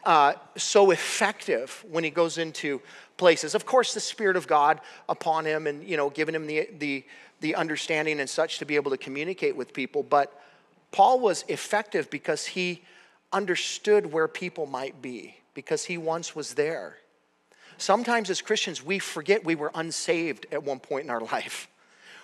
uh, 0.04 0.34
so 0.56 0.92
effective 0.92 1.84
when 1.90 2.04
he 2.04 2.10
goes 2.10 2.38
into 2.38 2.80
places. 3.16 3.54
Of 3.54 3.66
course, 3.66 3.92
the 3.92 4.00
Spirit 4.00 4.36
of 4.36 4.46
God 4.46 4.80
upon 5.08 5.44
him 5.44 5.66
and, 5.66 5.82
you 5.82 5.96
know, 5.96 6.10
giving 6.10 6.34
him 6.34 6.46
the, 6.46 6.68
the, 6.78 7.04
the 7.40 7.56
understanding 7.56 8.20
and 8.20 8.30
such 8.30 8.58
to 8.58 8.64
be 8.64 8.76
able 8.76 8.92
to 8.92 8.96
communicate 8.96 9.56
with 9.56 9.72
people. 9.72 10.04
But 10.04 10.32
Paul 10.92 11.18
was 11.18 11.44
effective 11.48 12.08
because 12.08 12.46
he 12.46 12.82
understood 13.32 14.12
where 14.12 14.28
people 14.28 14.66
might 14.66 15.02
be, 15.02 15.36
because 15.54 15.84
he 15.84 15.98
once 15.98 16.36
was 16.36 16.54
there. 16.54 16.96
Sometimes 17.80 18.28
as 18.28 18.42
Christians, 18.42 18.84
we 18.84 18.98
forget 18.98 19.42
we 19.42 19.54
were 19.54 19.70
unsaved 19.74 20.46
at 20.52 20.62
one 20.62 20.80
point 20.80 21.04
in 21.04 21.10
our 21.10 21.20
life. 21.32 21.66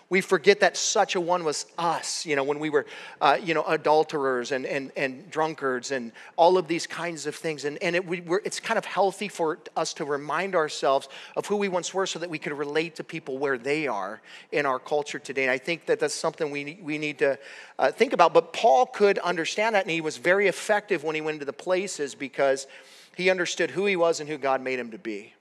We 0.09 0.21
forget 0.21 0.61
that 0.61 0.77
such 0.77 1.17
a 1.17 1.21
one 1.21 1.43
was 1.45 1.67
us, 1.79 2.27
you 2.27 2.37
know, 2.37 2.45
when 2.45 2.61
we 2.61 2.71
were, 2.71 2.87
uh, 3.21 3.39
you 3.43 3.55
know, 3.55 3.65
adulterers 3.65 4.53
and, 4.53 4.65
and, 4.65 4.93
and 4.97 5.29
drunkards 5.31 5.91
and 5.91 6.13
all 6.37 6.59
of 6.59 6.69
these 6.69 6.87
kinds 6.87 7.27
of 7.27 7.35
things. 7.35 7.65
And, 7.65 7.83
and 7.83 7.97
it, 7.97 8.07
we, 8.07 8.23
it's 8.45 8.61
kind 8.61 8.79
of 8.79 8.85
healthy 8.85 9.27
for 9.27 9.59
us 9.77 9.95
to 9.95 10.05
remind 10.05 10.55
ourselves 10.55 11.09
of 11.35 11.47
who 11.47 11.57
we 11.57 11.69
once 11.69 11.93
were 11.93 12.07
so 12.07 12.21
that 12.21 12.31
we 12.31 12.39
could 12.39 12.53
relate 12.53 12.95
to 12.97 13.05
people 13.05 13.39
where 13.39 13.59
they 13.59 13.89
are 13.89 14.21
in 14.53 14.65
our 14.65 14.79
culture 14.79 15.19
today. 15.19 15.43
And 15.43 15.51
I 15.51 15.59
think 15.59 15.87
that 15.87 15.99
that's 15.99 16.15
something 16.15 16.53
we, 16.53 16.79
we 16.83 16.99
need 16.99 17.19
to 17.21 17.37
uh, 17.79 17.91
think 17.91 18.13
about. 18.13 18.33
But 18.33 18.53
Paul 18.53 18.87
could 18.87 19.19
understand 19.19 19.75
that, 19.75 19.85
and 19.85 19.91
he 19.91 20.03
was 20.03 20.19
very 20.19 20.47
effective 20.47 21.03
when 21.03 21.17
he 21.17 21.21
went 21.21 21.37
into 21.37 21.47
the 21.47 21.53
places 21.53 22.15
because 22.15 22.69
he 23.17 23.31
understood 23.31 23.71
who 23.73 23.87
he 23.87 23.97
was 23.97 24.21
and 24.21 24.29
who 24.29 24.39
God 24.39 24.61
made 24.61 24.79
him 24.79 24.93
to 24.93 24.99
be. 24.99 25.33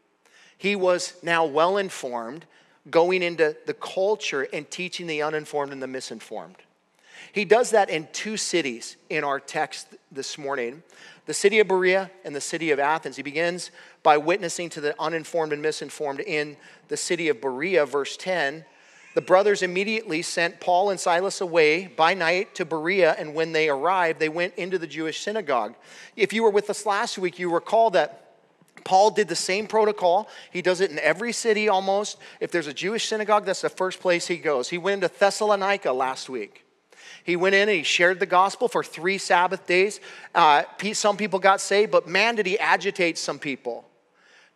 He 0.58 0.76
was 0.76 1.14
now 1.22 1.46
well 1.46 1.78
informed 1.78 2.46
going 2.90 3.24
into 3.24 3.56
the 3.66 3.74
culture 3.74 4.48
and 4.54 4.70
teaching 4.70 5.08
the 5.08 5.22
uninformed 5.22 5.74
and 5.74 5.82
the 5.82 5.88
misinformed. 5.88 6.58
He 7.32 7.46
does 7.46 7.72
that 7.72 7.90
in 7.90 8.08
two 8.14 8.38
cities 8.38 8.98
in 9.10 9.24
our 9.24 9.40
text 9.40 9.88
this 10.12 10.38
morning 10.38 10.84
the 11.26 11.34
city 11.34 11.60
of 11.60 11.68
Berea 11.68 12.12
and 12.24 12.36
the 12.36 12.42
city 12.42 12.70
of 12.70 12.80
Athens. 12.80 13.16
He 13.16 13.24
begins 13.24 13.72
by 14.04 14.18
witnessing 14.18 14.70
to 14.70 14.82
the 14.82 14.96
uninformed 15.02 15.54
and 15.54 15.62
misinformed 15.62 16.20
in 16.20 16.56
the 16.88 16.98
city 16.98 17.30
of 17.30 17.42
Berea, 17.42 17.86
verse 17.86 18.16
10. 18.16 18.64
The 19.16 19.22
brothers 19.22 19.64
immediately 19.64 20.22
sent 20.22 20.60
Paul 20.60 20.92
and 20.92 21.00
Silas 21.00 21.42
away 21.42 21.88
by 21.88 22.14
night 22.14 22.54
to 22.56 22.66
Berea, 22.66 23.16
and 23.18 23.34
when 23.34 23.54
they 23.54 23.70
arrived, 23.70 24.20
they 24.20 24.30
went 24.30 24.54
into 24.56 24.78
the 24.78 24.88
Jewish 24.88 25.22
synagogue. 25.22 25.74
If 26.16 26.32
you 26.32 26.44
were 26.44 26.50
with 26.50 26.70
us 26.70 26.86
last 26.86 27.18
week, 27.18 27.40
you 27.40 27.52
recall 27.52 27.90
that 27.92 28.25
Paul 28.84 29.12
did 29.12 29.28
the 29.28 29.36
same 29.36 29.68
protocol. 29.68 30.28
He 30.52 30.62
does 30.62 30.82
it 30.82 30.92
in 30.92 31.00
every 31.00 31.32
city 31.32 31.70
almost. 31.70 32.18
If 32.40 32.52
there's 32.52 32.68
a 32.68 32.74
Jewish 32.74 33.08
synagogue, 33.08 33.46
that's 33.46 33.62
the 33.62 33.70
first 33.70 34.00
place 34.00 34.28
he 34.28 34.38
goes. 34.38 34.70
He 34.70 34.78
went 34.78 35.04
into 35.04 35.16
Thessalonica 35.18 35.92
last 35.92 36.30
week. 36.30 36.64
He 37.24 37.36
went 37.36 37.56
in 37.56 37.70
and 37.70 37.78
he 37.78 37.84
shared 37.84 38.20
the 38.20 38.28
gospel 38.28 38.68
for 38.68 38.84
three 38.84 39.18
Sabbath 39.18 39.66
days. 39.66 40.00
Uh, 40.36 40.64
some 40.94 41.18
people 41.18 41.40
got 41.40 41.60
saved, 41.60 41.92
but 41.92 42.08
man, 42.08 42.36
did 42.36 42.46
he 42.46 42.60
agitate 42.60 43.18
some 43.18 43.40
people 43.40 43.86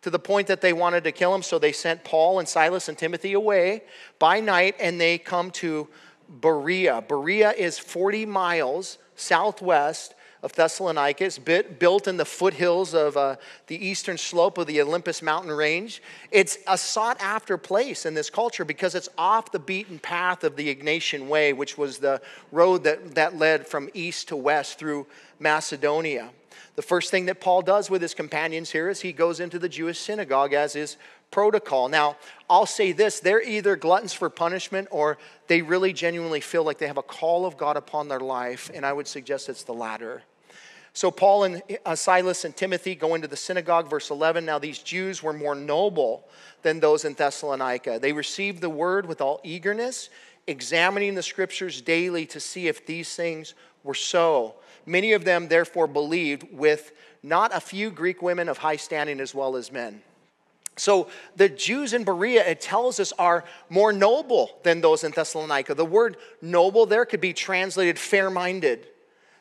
to 0.02 0.10
the 0.10 0.18
point 0.18 0.46
that 0.46 0.60
they 0.60 0.72
wanted 0.72 1.04
to 1.04 1.12
kill 1.12 1.34
him. 1.34 1.42
So 1.42 1.58
they 1.58 1.72
sent 1.72 2.04
Paul 2.04 2.38
and 2.38 2.48
Silas 2.48 2.88
and 2.88 2.96
Timothy 2.96 3.32
away 3.32 3.82
by 4.18 4.40
night 4.40 4.76
and 4.80 5.00
they 5.00 5.18
come 5.18 5.50
to 5.52 5.88
Berea. 6.28 7.02
Berea 7.06 7.50
is 7.52 7.78
40 7.78 8.26
miles 8.26 8.98
southwest 9.16 10.14
of 10.42 10.52
Thessalonica. 10.54 11.24
It's 11.24 11.38
built 11.38 12.08
in 12.08 12.16
the 12.16 12.24
foothills 12.24 12.94
of 12.94 13.16
uh, 13.16 13.36
the 13.66 13.84
eastern 13.84 14.18
slope 14.18 14.58
of 14.58 14.66
the 14.66 14.80
Olympus 14.80 15.22
mountain 15.22 15.52
range. 15.52 16.02
It's 16.30 16.58
a 16.66 16.78
sought 16.78 17.20
after 17.20 17.58
place 17.58 18.06
in 18.06 18.14
this 18.14 18.30
culture 18.30 18.64
because 18.64 18.94
it's 18.94 19.08
off 19.18 19.52
the 19.52 19.58
beaten 19.58 19.98
path 19.98 20.44
of 20.44 20.56
the 20.56 20.74
Egnatian 20.74 21.26
Way, 21.28 21.52
which 21.52 21.76
was 21.76 21.98
the 21.98 22.20
road 22.52 22.84
that, 22.84 23.14
that 23.14 23.36
led 23.36 23.66
from 23.66 23.90
east 23.94 24.28
to 24.28 24.36
west 24.36 24.78
through 24.78 25.06
Macedonia. 25.38 26.30
The 26.76 26.82
first 26.82 27.10
thing 27.10 27.26
that 27.26 27.40
Paul 27.40 27.62
does 27.62 27.90
with 27.90 28.00
his 28.00 28.14
companions 28.14 28.70
here 28.70 28.88
is 28.88 29.00
he 29.00 29.12
goes 29.12 29.40
into 29.40 29.58
the 29.58 29.68
Jewish 29.68 29.98
synagogue 29.98 30.52
as 30.52 30.76
is 30.76 30.96
protocol. 31.30 31.88
Now, 31.88 32.16
I'll 32.48 32.66
say 32.66 32.92
this 32.92 33.20
they're 33.20 33.42
either 33.42 33.76
gluttons 33.76 34.12
for 34.12 34.30
punishment 34.30 34.88
or 34.90 35.18
they 35.46 35.62
really 35.62 35.92
genuinely 35.92 36.40
feel 36.40 36.64
like 36.64 36.78
they 36.78 36.86
have 36.86 36.96
a 36.96 37.02
call 37.02 37.46
of 37.46 37.56
God 37.56 37.76
upon 37.76 38.08
their 38.08 38.20
life, 38.20 38.70
and 38.72 38.84
I 38.84 38.92
would 38.92 39.06
suggest 39.06 39.48
it's 39.48 39.62
the 39.62 39.74
latter. 39.74 40.22
So 40.92 41.10
Paul 41.10 41.44
and 41.44 41.62
uh, 41.86 41.94
Silas 41.94 42.44
and 42.44 42.56
Timothy 42.56 42.94
go 42.94 43.14
into 43.14 43.28
the 43.28 43.36
synagogue, 43.36 43.88
verse 43.88 44.10
11. 44.10 44.44
Now, 44.44 44.58
these 44.58 44.80
Jews 44.80 45.22
were 45.22 45.32
more 45.32 45.54
noble 45.54 46.28
than 46.62 46.80
those 46.80 47.04
in 47.04 47.14
Thessalonica. 47.14 47.98
They 48.00 48.12
received 48.12 48.60
the 48.60 48.70
word 48.70 49.06
with 49.06 49.20
all 49.20 49.40
eagerness, 49.44 50.10
examining 50.46 51.14
the 51.14 51.22
scriptures 51.22 51.80
daily 51.80 52.26
to 52.26 52.40
see 52.40 52.66
if 52.66 52.86
these 52.86 53.14
things 53.14 53.54
were 53.84 53.94
so. 53.94 54.56
Many 54.84 55.12
of 55.12 55.24
them, 55.24 55.48
therefore, 55.48 55.86
believed, 55.86 56.46
with 56.52 56.92
not 57.22 57.54
a 57.54 57.60
few 57.60 57.90
Greek 57.90 58.20
women 58.20 58.48
of 58.48 58.58
high 58.58 58.76
standing 58.76 59.20
as 59.20 59.34
well 59.34 59.56
as 59.56 59.70
men. 59.70 60.02
So 60.76 61.08
the 61.36 61.48
Jews 61.48 61.92
in 61.92 62.04
Berea, 62.04 62.46
it 62.46 62.60
tells 62.60 62.98
us, 62.98 63.12
are 63.12 63.44
more 63.68 63.92
noble 63.92 64.58
than 64.62 64.80
those 64.80 65.04
in 65.04 65.12
Thessalonica. 65.12 65.74
The 65.74 65.84
word 65.84 66.16
noble 66.40 66.86
there 66.86 67.04
could 67.04 67.20
be 67.20 67.32
translated 67.32 67.98
fair 67.98 68.30
minded 68.30 68.86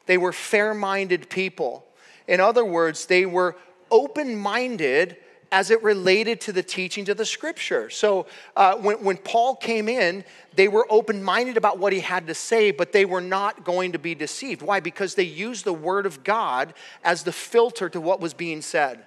they 0.09 0.17
were 0.17 0.33
fair 0.33 0.73
minded 0.73 1.29
people. 1.29 1.85
In 2.27 2.39
other 2.39 2.65
words, 2.65 3.05
they 3.05 3.27
were 3.27 3.55
open 3.91 4.35
minded 4.35 5.17
as 5.51 5.69
it 5.69 5.83
related 5.83 6.41
to 6.41 6.51
the 6.51 6.63
teachings 6.63 7.09
of 7.09 7.17
the 7.17 7.25
scripture. 7.27 7.91
So 7.91 8.25
uh, 8.55 8.75
when, 8.77 9.03
when 9.03 9.17
Paul 9.17 9.55
came 9.55 9.87
in, 9.87 10.23
they 10.55 10.67
were 10.67 10.87
open 10.89 11.21
minded 11.21 11.57
about 11.57 11.77
what 11.77 11.93
he 11.93 11.99
had 11.99 12.25
to 12.25 12.33
say, 12.33 12.71
but 12.71 12.91
they 12.91 13.05
were 13.05 13.21
not 13.21 13.63
going 13.63 13.91
to 13.91 13.99
be 13.99 14.15
deceived. 14.15 14.63
Why? 14.63 14.79
Because 14.79 15.13
they 15.13 15.21
used 15.21 15.63
the 15.63 15.73
word 15.73 16.07
of 16.07 16.23
God 16.23 16.73
as 17.03 17.21
the 17.21 17.31
filter 17.31 17.87
to 17.89 18.01
what 18.01 18.19
was 18.19 18.33
being 18.33 18.63
said. 18.63 19.05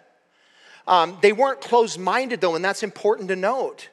Um, 0.86 1.18
they 1.20 1.32
weren't 1.32 1.60
closed 1.60 1.98
minded, 1.98 2.40
though, 2.40 2.54
and 2.54 2.64
that's 2.64 2.84
important 2.84 3.26
to 3.30 3.34
note. 3.34 3.88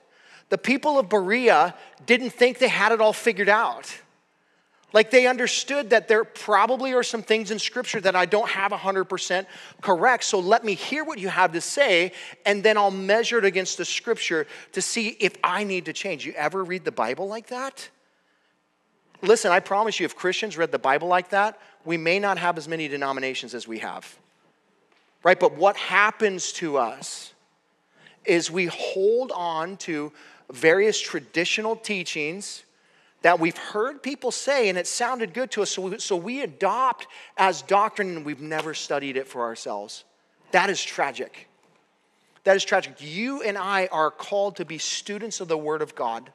The 0.49 0.59
people 0.59 0.99
of 0.99 1.09
Berea 1.09 1.73
didn't 2.05 2.33
think 2.33 2.59
they 2.59 2.67
had 2.67 2.91
it 2.91 3.01
all 3.01 3.13
figured 3.13 3.49
out. 3.49 3.97
Like 4.91 5.11
they 5.11 5.27
understood 5.27 5.91
that 5.91 6.07
there 6.07 6.23
probably 6.23 6.93
are 6.93 7.03
some 7.03 7.21
things 7.21 7.51
in 7.51 7.59
Scripture 7.59 8.01
that 8.01 8.15
I 8.15 8.25
don't 8.25 8.49
have 8.49 8.71
100% 8.71 9.45
correct. 9.81 10.23
So 10.23 10.39
let 10.39 10.65
me 10.65 10.73
hear 10.73 11.03
what 11.03 11.19
you 11.19 11.29
have 11.29 11.51
to 11.53 11.61
say, 11.61 12.11
and 12.45 12.63
then 12.63 12.77
I'll 12.77 12.89
measure 12.89 13.37
it 13.37 13.45
against 13.45 13.77
the 13.77 13.85
Scripture 13.85 14.47
to 14.71 14.81
see 14.81 15.09
if 15.19 15.35
I 15.43 15.63
need 15.63 15.85
to 15.85 15.93
change. 15.93 16.25
You 16.25 16.33
ever 16.33 16.63
read 16.63 16.85
the 16.85 16.91
Bible 16.91 17.27
like 17.27 17.47
that? 17.47 17.89
Listen, 19.21 19.51
I 19.51 19.59
promise 19.59 19.99
you, 19.99 20.05
if 20.05 20.15
Christians 20.15 20.57
read 20.57 20.71
the 20.71 20.79
Bible 20.79 21.07
like 21.07 21.29
that, 21.29 21.59
we 21.85 21.97
may 21.97 22.19
not 22.19 22.37
have 22.37 22.57
as 22.57 22.67
many 22.67 22.87
denominations 22.87 23.53
as 23.53 23.67
we 23.67 23.79
have. 23.79 24.17
Right? 25.23 25.39
But 25.39 25.55
what 25.55 25.75
happens 25.75 26.51
to 26.53 26.77
us 26.77 27.33
is 28.25 28.49
we 28.49 28.67
hold 28.67 29.31
on 29.33 29.77
to 29.77 30.11
various 30.51 30.99
traditional 30.99 31.75
teachings 31.75 32.63
that 33.21 33.39
we've 33.39 33.57
heard 33.57 34.01
people 34.01 34.31
say 34.31 34.69
and 34.69 34.77
it 34.77 34.87
sounded 34.87 35.33
good 35.33 35.51
to 35.51 35.61
us, 35.61 35.71
so 35.71 35.81
we, 35.81 35.99
so 35.99 36.15
we 36.15 36.41
adopt 36.41 37.07
as 37.37 37.61
doctrine 37.61 38.15
and 38.15 38.25
we've 38.25 38.41
never 38.41 38.73
studied 38.73 39.17
it 39.17 39.27
for 39.27 39.41
ourselves. 39.41 40.05
That 40.51 40.69
is 40.69 40.81
tragic. 40.81 41.47
That 42.43 42.55
is 42.55 42.63
tragic. 42.63 42.95
You 42.99 43.41
and 43.41 43.57
I 43.57 43.87
are 43.91 44.11
called 44.11 44.55
to 44.57 44.65
be 44.65 44.77
students 44.77 45.41
of 45.41 45.47
the 45.47 45.57
Word 45.57 45.81
of 45.81 45.95
God. 45.95 46.31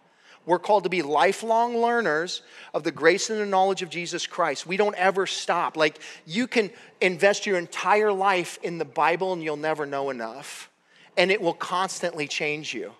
We're 0.46 0.58
called 0.58 0.84
to 0.84 0.90
be 0.90 1.00
lifelong 1.00 1.78
learners 1.78 2.42
of 2.74 2.84
the 2.84 2.92
grace 2.92 3.30
and 3.30 3.40
the 3.40 3.46
knowledge 3.46 3.80
of 3.80 3.88
Jesus 3.88 4.26
Christ. 4.26 4.66
We 4.66 4.76
don't 4.76 4.94
ever 4.96 5.26
stop. 5.26 5.76
Like, 5.76 5.98
you 6.26 6.46
can 6.46 6.70
invest 7.00 7.46
your 7.46 7.56
entire 7.56 8.12
life 8.12 8.58
in 8.62 8.76
the 8.76 8.84
Bible 8.84 9.32
and 9.32 9.42
you'll 9.42 9.56
never 9.56 9.86
know 9.86 10.10
enough, 10.10 10.70
and 11.16 11.30
it 11.30 11.40
will 11.40 11.54
constantly 11.54 12.28
change 12.28 12.74
you 12.74 12.92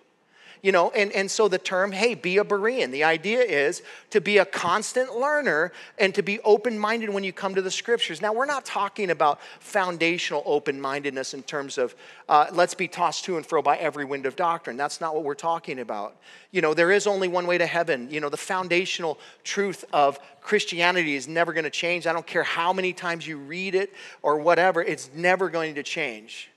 you 0.65 0.71
know, 0.71 0.89
and, 0.95 1.11
and 1.11 1.29
so 1.29 1.47
the 1.47 1.59
term, 1.59 1.91
hey, 1.91 2.15
be 2.15 2.39
a 2.39 2.43
Berean. 2.43 2.89
The 2.89 3.03
idea 3.03 3.41
is 3.41 3.83
to 4.09 4.19
be 4.19 4.39
a 4.39 4.45
constant 4.45 5.15
learner 5.15 5.71
and 5.99 6.15
to 6.15 6.23
be 6.23 6.39
open 6.39 6.79
minded 6.79 7.11
when 7.11 7.23
you 7.23 7.31
come 7.31 7.53
to 7.53 7.61
the 7.61 7.69
scriptures. 7.69 8.19
Now, 8.19 8.33
we're 8.33 8.47
not 8.47 8.65
talking 8.65 9.11
about 9.11 9.39
foundational 9.59 10.41
open 10.43 10.81
mindedness 10.81 11.35
in 11.35 11.43
terms 11.43 11.77
of 11.77 11.93
uh, 12.27 12.47
let's 12.51 12.73
be 12.73 12.87
tossed 12.87 13.25
to 13.25 13.37
and 13.37 13.45
fro 13.45 13.61
by 13.61 13.77
every 13.77 14.05
wind 14.05 14.25
of 14.25 14.35
doctrine. 14.35 14.75
That's 14.75 14.99
not 14.99 15.13
what 15.13 15.23
we're 15.23 15.35
talking 15.35 15.77
about. 15.77 16.15
You 16.49 16.61
know, 16.61 16.73
there 16.73 16.89
is 16.91 17.05
only 17.05 17.27
one 17.27 17.45
way 17.45 17.59
to 17.59 17.67
heaven. 17.67 18.07
You 18.09 18.19
know, 18.19 18.29
the 18.29 18.35
foundational 18.35 19.19
truth 19.43 19.85
of 19.93 20.17
Christianity 20.41 21.13
is 21.13 21.27
never 21.27 21.53
going 21.53 21.65
to 21.65 21.69
change. 21.69 22.07
I 22.07 22.13
don't 22.13 22.25
care 22.25 22.41
how 22.41 22.73
many 22.73 22.91
times 22.91 23.27
you 23.27 23.37
read 23.37 23.75
it 23.75 23.93
or 24.23 24.39
whatever, 24.39 24.81
it's 24.81 25.11
never 25.13 25.47
going 25.51 25.75
to 25.75 25.83
change. 25.83 26.49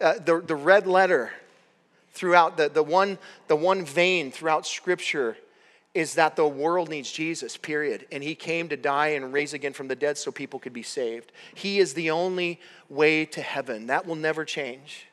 Uh, 0.00 0.14
the, 0.24 0.40
the 0.40 0.54
red 0.54 0.86
letter 0.86 1.32
throughout 2.18 2.56
the, 2.56 2.68
the, 2.68 2.82
one, 2.82 3.16
the 3.46 3.56
one 3.56 3.84
vein 3.84 4.32
throughout 4.32 4.66
Scripture 4.66 5.36
is 5.94 6.14
that 6.14 6.36
the 6.36 6.46
world 6.46 6.88
needs 6.88 7.10
Jesus, 7.10 7.56
period. 7.56 8.06
And 8.12 8.22
he 8.22 8.34
came 8.34 8.68
to 8.68 8.76
die 8.76 9.08
and 9.08 9.32
raise 9.32 9.54
again 9.54 9.72
from 9.72 9.88
the 9.88 9.96
dead 9.96 10.18
so 10.18 10.30
people 10.30 10.58
could 10.58 10.72
be 10.72 10.82
saved. 10.82 11.32
He 11.54 11.78
is 11.78 11.94
the 11.94 12.10
only 12.10 12.60
way 12.88 13.24
to 13.26 13.40
heaven. 13.40 13.86
That 13.86 14.04
will 14.04 14.16
never 14.16 14.44
change. 14.44 15.06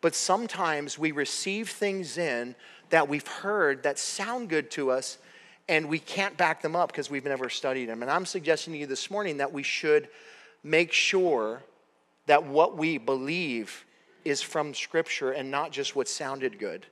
But 0.00 0.14
sometimes 0.14 0.98
we 0.98 1.12
receive 1.12 1.70
things 1.70 2.18
in 2.18 2.56
that 2.90 3.08
we've 3.08 3.26
heard 3.26 3.82
that 3.84 3.98
sound 3.98 4.48
good 4.48 4.70
to 4.72 4.90
us 4.90 5.18
and 5.68 5.88
we 5.88 5.98
can't 5.98 6.36
back 6.36 6.60
them 6.60 6.76
up 6.76 6.88
because 6.88 7.08
we've 7.08 7.24
never 7.24 7.48
studied 7.48 7.86
them. 7.86 8.02
And 8.02 8.10
I'm 8.10 8.26
suggesting 8.26 8.72
to 8.74 8.78
you 8.78 8.86
this 8.86 9.10
morning 9.10 9.38
that 9.38 9.52
we 9.52 9.62
should 9.62 10.08
make 10.62 10.92
sure 10.92 11.62
that 12.26 12.44
what 12.44 12.76
we 12.76 12.98
believe 12.98 13.84
is 14.24 14.42
from 14.42 14.74
Scripture 14.74 15.30
and 15.30 15.50
not 15.50 15.72
just 15.72 15.94
what 15.94 16.08
sounded 16.08 16.58
good. 16.58 16.86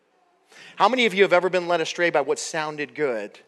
How 0.76 0.88
many 0.88 1.06
of 1.06 1.14
you 1.14 1.22
have 1.22 1.32
ever 1.32 1.48
been 1.48 1.68
led 1.68 1.80
astray 1.80 2.10
by 2.10 2.20
what 2.20 2.38
sounded 2.38 2.94
good? 2.94 3.38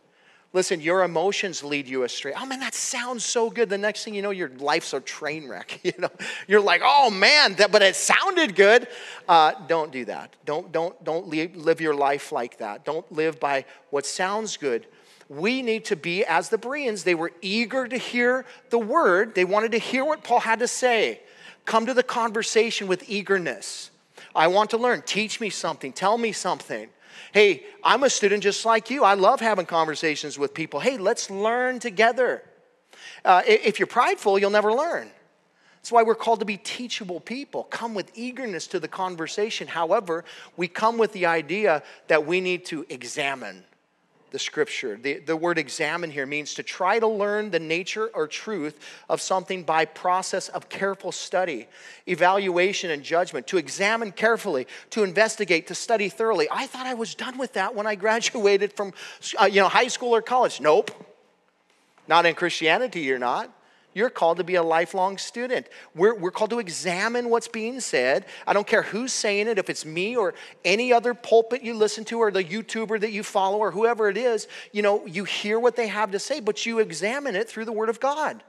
Listen, 0.55 0.81
your 0.81 1.03
emotions 1.03 1.65
lead 1.65 1.89
you 1.89 2.05
astray. 2.05 2.33
Oh 2.35 2.47
man, 2.47 2.61
that 2.61 2.75
sounds 2.75 3.25
so 3.25 3.51
good. 3.51 3.69
The 3.69 3.77
next 3.77 4.05
thing 4.05 4.15
you 4.15 4.23
know, 4.23 4.31
your 4.31 4.51
life's 4.51 4.93
a 4.93 5.01
train 5.01 5.49
wreck. 5.49 5.81
You 5.85 5.93
know, 5.99 6.11
you're 6.47 6.61
like, 6.61 6.81
oh 6.85 7.11
man, 7.11 7.55
that, 7.57 7.73
but 7.73 7.83
it 7.83 7.97
sounded 7.97 8.55
good. 8.55 8.87
Uh, 9.29 9.53
don't 9.67 9.91
do 9.91 10.05
that. 10.05 10.35
Don't 10.45 10.71
don't 10.71 11.03
don't 11.05 11.29
live 11.29 11.81
your 11.81 11.95
life 11.95 12.31
like 12.31 12.59
that. 12.59 12.85
Don't 12.85 13.11
live 13.13 13.41
by 13.41 13.65
what 13.91 14.07
sounds 14.07 14.57
good. 14.57 14.87
We 15.29 15.61
need 15.61 15.87
to 15.87 15.97
be 15.97 16.25
as 16.25 16.51
the 16.51 16.59
Bereans. 16.59 17.03
They 17.03 17.17
were 17.17 17.33
eager 17.43 17.89
to 17.89 17.97
hear 17.97 18.45
the 18.71 18.79
word. 18.79 19.35
They 19.35 19.45
wanted 19.45 19.73
to 19.73 19.79
hear 19.79 20.05
what 20.05 20.23
Paul 20.23 20.41
had 20.41 20.61
to 20.61 20.69
say. 20.69 21.21
Come 21.65 21.87
to 21.87 21.95
the 21.95 22.03
conversation 22.03 22.87
with 22.87 23.09
eagerness. 23.09 23.91
I 24.35 24.49
want 24.49 24.71
to 24.71 24.77
learn. 24.77 25.03
Teach 25.03 25.41
me 25.41 25.51
something. 25.51 25.93
Tell 25.93 26.19
me 26.19 26.33
something. 26.33 26.89
Hey, 27.33 27.65
I'm 27.83 28.03
a 28.03 28.11
student 28.11 28.43
just 28.43 28.65
like 28.65 28.91
you. 28.91 29.05
I 29.05 29.15
love 29.15 29.41
having 29.41 29.67
conversations 29.67 30.39
with 30.39 30.55
people. 30.55 30.81
Hey, 30.81 30.99
let's 30.99 31.31
learn 31.31 31.79
together. 31.79 32.43
Uh, 33.25 33.43
if 33.47 33.79
you're 33.79 33.87
prideful, 33.87 34.39
you'll 34.39 34.51
never 34.51 34.73
learn. 34.73 35.11
That's 35.77 35.93
why 35.93 36.03
we're 36.03 36.15
called 36.15 36.41
to 36.41 36.47
be 36.47 36.57
teachable 36.57 37.21
people. 37.21 37.65
Come 37.65 37.95
with 37.95 38.11
eagerness 38.15 38.67
to 38.69 38.81
the 38.81 38.89
conversation. 38.89 39.69
However, 39.69 40.25
we 40.57 40.67
come 40.67 40.97
with 40.97 41.13
the 41.13 41.27
idea 41.27 41.83
that 42.09 42.27
we 42.27 42.41
need 42.41 42.65
to 42.67 42.87
examine 42.89 43.65
the 44.35 44.39
scripture. 44.41 44.99
The, 45.01 45.21
the 45.21 45.37
word 45.37 45.59
examine 45.59 46.11
here 46.11 46.27
means 46.27 46.55
to 46.55 46.65
try 46.65 46.99
to 46.99 47.07
learn 47.07 47.53
the 47.53 47.61
nature 47.61 48.11
or 48.15 48.27
truth 48.27 48.81
of 49.09 49.21
something 49.21 49.63
by 49.63 49.85
process 49.85 50.49
of 50.49 50.69
careful 50.69 51.13
study, 51.13 51.69
evaluation, 52.09 52.91
and 52.91 53.05
judgment, 53.05 53.47
to 53.47 53.59
examine 53.59 54.11
carefully, 54.11 54.67
to 54.91 55.05
investigate, 55.05 55.69
to 55.69 55.77
study 55.77 56.09
thoroughly. 56.09 56.49
I 56.51 56.67
thought 56.67 56.85
I 56.85 56.95
was 56.95 57.15
done 57.15 57.39
with 57.39 57.53
that 57.53 57.77
when 57.77 57.87
I 57.87 57.95
graduated 58.05 58.73
from 58.73 58.93
uh, 59.41 59.45
you 59.45 59.61
know, 59.61 59.69
high 59.69 59.87
school 59.87 60.13
or 60.13 60.21
college. 60.21 60.61
Nope. 60.61 60.91
Not 62.09 62.27
in 62.27 62.35
Christianity, 62.35 63.03
you're 63.03 63.21
not. 63.21 63.57
You're 63.95 64.11
called 64.11 64.39
to 64.39 64.45
be 64.45 64.57
a 64.57 64.63
lifelong 64.63 65.19
student. 65.19 65.69
We're, 65.95 66.15
we're 66.15 66.33
called 66.33 66.51
to 66.51 66.59
examine 66.59 67.31
what's 67.31 67.49
being 67.49 67.81
said. 67.81 68.27
I 68.47 68.53
don't 68.53 68.67
care 68.67 68.83
who's 68.83 69.13
saying 69.13 69.47
it, 69.47 69.59
if 69.59 69.71
it's 69.71 69.87
me 69.87 70.17
or 70.17 70.35
any 70.65 70.93
other 70.93 71.15
pulpit 71.15 71.63
you 71.63 71.75
listen 71.75 72.05
to 72.07 72.19
or 72.19 72.31
the 72.31 72.43
YouTuber 72.43 73.01
that 73.01 73.13
you 73.13 73.23
follow 73.23 73.59
or 73.59 73.71
whoever 73.71 74.09
it 74.09 74.17
is, 74.17 74.49
you 74.73 74.83
know, 74.83 75.07
you 75.07 75.25
hear 75.25 75.61
what 75.61 75.77
they 75.77 75.87
have 75.87 76.11
to 76.11 76.19
say, 76.19 76.41
but 76.41 76.67
you 76.67 76.81
examine 76.81 77.37
it 77.37 77.49
through 77.49 77.65
the 77.65 77.73
Word 77.73 77.89
of 77.89 78.01
God. 78.01 78.43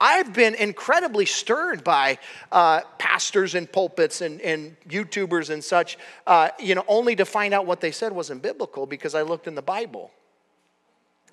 I've 0.00 0.34
been 0.34 0.54
incredibly 0.54 1.24
stirred 1.24 1.84
by 1.84 2.18
uh, 2.50 2.80
pastors 2.98 3.54
and 3.54 3.70
pulpits 3.70 4.20
and, 4.20 4.40
and 4.40 4.76
YouTubers 4.88 5.50
and 5.50 5.62
such, 5.62 5.96
uh, 6.26 6.48
you 6.58 6.74
know, 6.74 6.84
only 6.88 7.16
to 7.16 7.24
find 7.24 7.54
out 7.54 7.64
what 7.64 7.80
they 7.80 7.92
said 7.92 8.12
wasn't 8.12 8.42
biblical 8.42 8.86
because 8.86 9.14
I 9.14 9.22
looked 9.22 9.46
in 9.46 9.54
the 9.54 9.62
Bible. 9.62 10.10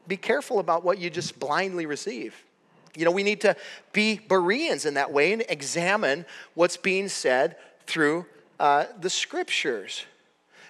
Be 0.08 0.16
careful 0.16 0.60
about 0.60 0.84
what 0.84 1.00
you 1.00 1.10
just 1.10 1.40
blindly 1.40 1.86
receive. 1.86 2.36
You 2.96 3.06
know, 3.06 3.12
we 3.12 3.24
need 3.24 3.42
to 3.42 3.56
be 3.94 4.20
Bereans 4.28 4.86
in 4.86 4.96
that 4.96 5.12
way 5.12 5.34
and 5.34 5.44
examine 5.48 6.26
what's 6.54 6.78
being 6.78 7.08
said 7.08 7.56
through 7.88 8.26
uh, 8.60 8.86
the 9.00 9.10
scriptures. 9.10 10.06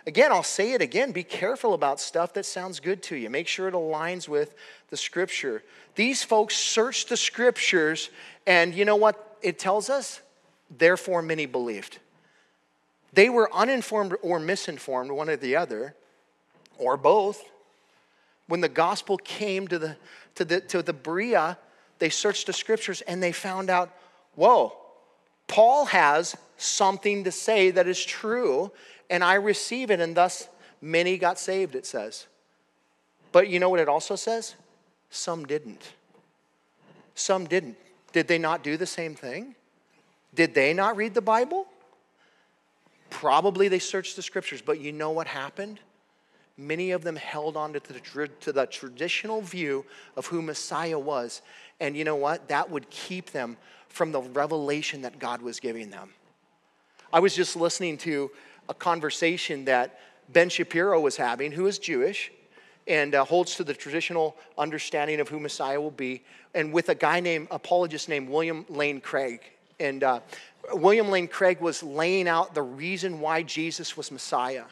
Again, 0.08 0.32
I'll 0.32 0.44
say 0.44 0.74
it 0.74 0.82
again 0.82 1.12
be 1.12 1.24
careful 1.24 1.74
about 1.74 2.00
stuff 2.00 2.34
that 2.34 2.46
sounds 2.46 2.80
good 2.80 3.04
to 3.04 3.16
you. 3.16 3.30
Make 3.30 3.48
sure 3.48 3.68
it 3.68 3.74
aligns 3.74 4.28
with 4.28 4.56
the 4.90 4.98
scripture. 4.98 5.64
These 5.96 6.24
folks 6.24 6.56
searched 6.56 7.10
the 7.10 7.18
scriptures, 7.18 8.10
and 8.48 8.74
you 8.74 8.86
know 8.86 8.96
what 8.96 9.38
it 9.42 9.60
tells 9.60 9.90
us? 9.90 10.22
Therefore, 10.76 11.22
many 11.22 11.46
believed. 11.46 12.00
They 13.14 13.30
were 13.30 13.54
uninformed 13.54 14.16
or 14.22 14.40
misinformed, 14.40 15.12
one 15.12 15.30
or 15.30 15.36
the 15.36 15.56
other, 15.56 15.96
or 16.78 16.98
both. 16.98 17.44
When 18.48 18.62
the 18.62 18.70
gospel 18.70 19.18
came 19.18 19.68
to 19.68 19.78
the, 19.78 19.98
to 20.36 20.46
the, 20.46 20.62
to 20.62 20.82
the 20.82 20.94
Berea, 20.94 21.58
they 22.02 22.10
searched 22.10 22.48
the 22.48 22.54
scriptures 22.54 23.02
and 23.02 23.22
they 23.22 23.32
found 23.32 23.70
out, 23.70 23.96
whoa, 24.34 24.74
Paul 25.48 25.86
has 25.86 26.36
something 26.58 27.26
to 27.26 27.32
say 27.32 27.70
that 27.70 27.88
is 27.88 28.04
true, 28.04 28.72
and 29.12 29.24
I 29.24 29.36
receive 29.36 29.92
it, 29.92 30.00
and 30.00 30.18
thus 30.18 30.50
many 30.82 31.20
got 31.20 31.38
saved, 31.38 31.76
it 31.76 31.86
says. 31.86 32.26
But 33.32 33.50
you 33.50 33.60
know 33.60 33.70
what 33.70 33.80
it 33.80 33.88
also 33.88 34.16
says? 34.16 34.56
Some 35.12 35.46
didn't. 35.46 35.94
Some 37.14 37.46
didn't. 37.46 37.78
Did 38.14 38.28
they 38.28 38.40
not 38.40 38.64
do 38.64 38.78
the 38.78 38.88
same 38.88 39.14
thing? 39.14 39.54
Did 40.34 40.56
they 40.56 40.74
not 40.74 40.98
read 40.98 41.14
the 41.14 41.22
Bible? 41.22 41.68
Probably 43.12 43.68
they 43.68 43.78
searched 43.78 44.16
the 44.16 44.24
scriptures, 44.24 44.64
but 44.64 44.80
you 44.80 44.92
know 44.92 45.12
what 45.12 45.28
happened? 45.28 45.80
Many 46.58 46.92
of 46.92 47.04
them 47.04 47.16
held 47.16 47.56
on 47.56 47.74
to 47.74 47.80
the, 47.80 48.28
to 48.40 48.52
the 48.52 48.66
traditional 48.66 49.42
view 49.42 49.86
of 50.16 50.26
who 50.26 50.42
Messiah 50.42 51.00
was, 51.00 51.42
and 51.82 51.98
you 51.98 52.06
know 52.06 52.16
what? 52.16 52.48
That 52.48 52.70
would 52.70 52.90
keep 52.90 53.32
them 53.32 53.58
from 53.90 54.14
the 54.14 54.22
revelation 54.22 55.02
that 55.02 55.20
God 55.20 55.42
was 55.42 55.60
giving 55.60 55.90
them. 55.90 56.12
I 57.12 57.20
was 57.20 57.36
just 57.36 57.58
listening 57.58 57.98
to 58.00 58.32
a 58.70 58.74
conversation 58.74 59.66
that 59.66 60.00
Ben 60.30 60.48
Shapiro 60.48 61.02
was 61.02 61.18
having, 61.18 61.52
who 61.52 61.68
is 61.68 61.78
Jewish 61.78 62.32
and 62.88 63.14
uh, 63.14 63.26
holds 63.26 63.56
to 63.56 63.64
the 63.64 63.74
traditional 63.74 64.36
understanding 64.58 65.20
of 65.20 65.28
who 65.28 65.40
Messiah 65.40 65.80
will 65.80 65.92
be, 65.92 66.24
and 66.54 66.72
with 66.72 66.90
a 66.90 66.96
guy 66.96 67.20
named, 67.20 67.48
apologist 67.52 68.10
named 68.10 68.30
William 68.30 68.66
Lane 68.70 69.02
Craig. 69.02 69.42
And 69.80 70.04
uh, 70.04 70.20
William 70.74 71.10
Lane 71.10 71.28
Craig 71.28 71.60
was 71.62 71.84
laying 71.84 72.28
out 72.28 72.54
the 72.54 72.62
reason 72.62 73.20
why 73.20 73.44
Jesus 73.44 73.98
was 73.98 74.12
Messiah. 74.12 74.64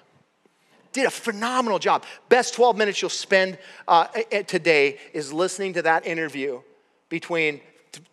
Did 0.91 1.06
a 1.06 1.12
phenomenal 1.12 1.78
job. 1.78 2.04
Best 2.30 2.56
12 2.56 2.78
minutes 2.78 3.02
you'll 3.02 3.10
spend 3.10 3.58
uh, 3.88 4.06
today 4.48 4.98
is 5.13 5.32
listening 5.32 5.74
to 5.74 5.84
that 5.84 6.06
interview 6.08 6.62
between 7.10 7.62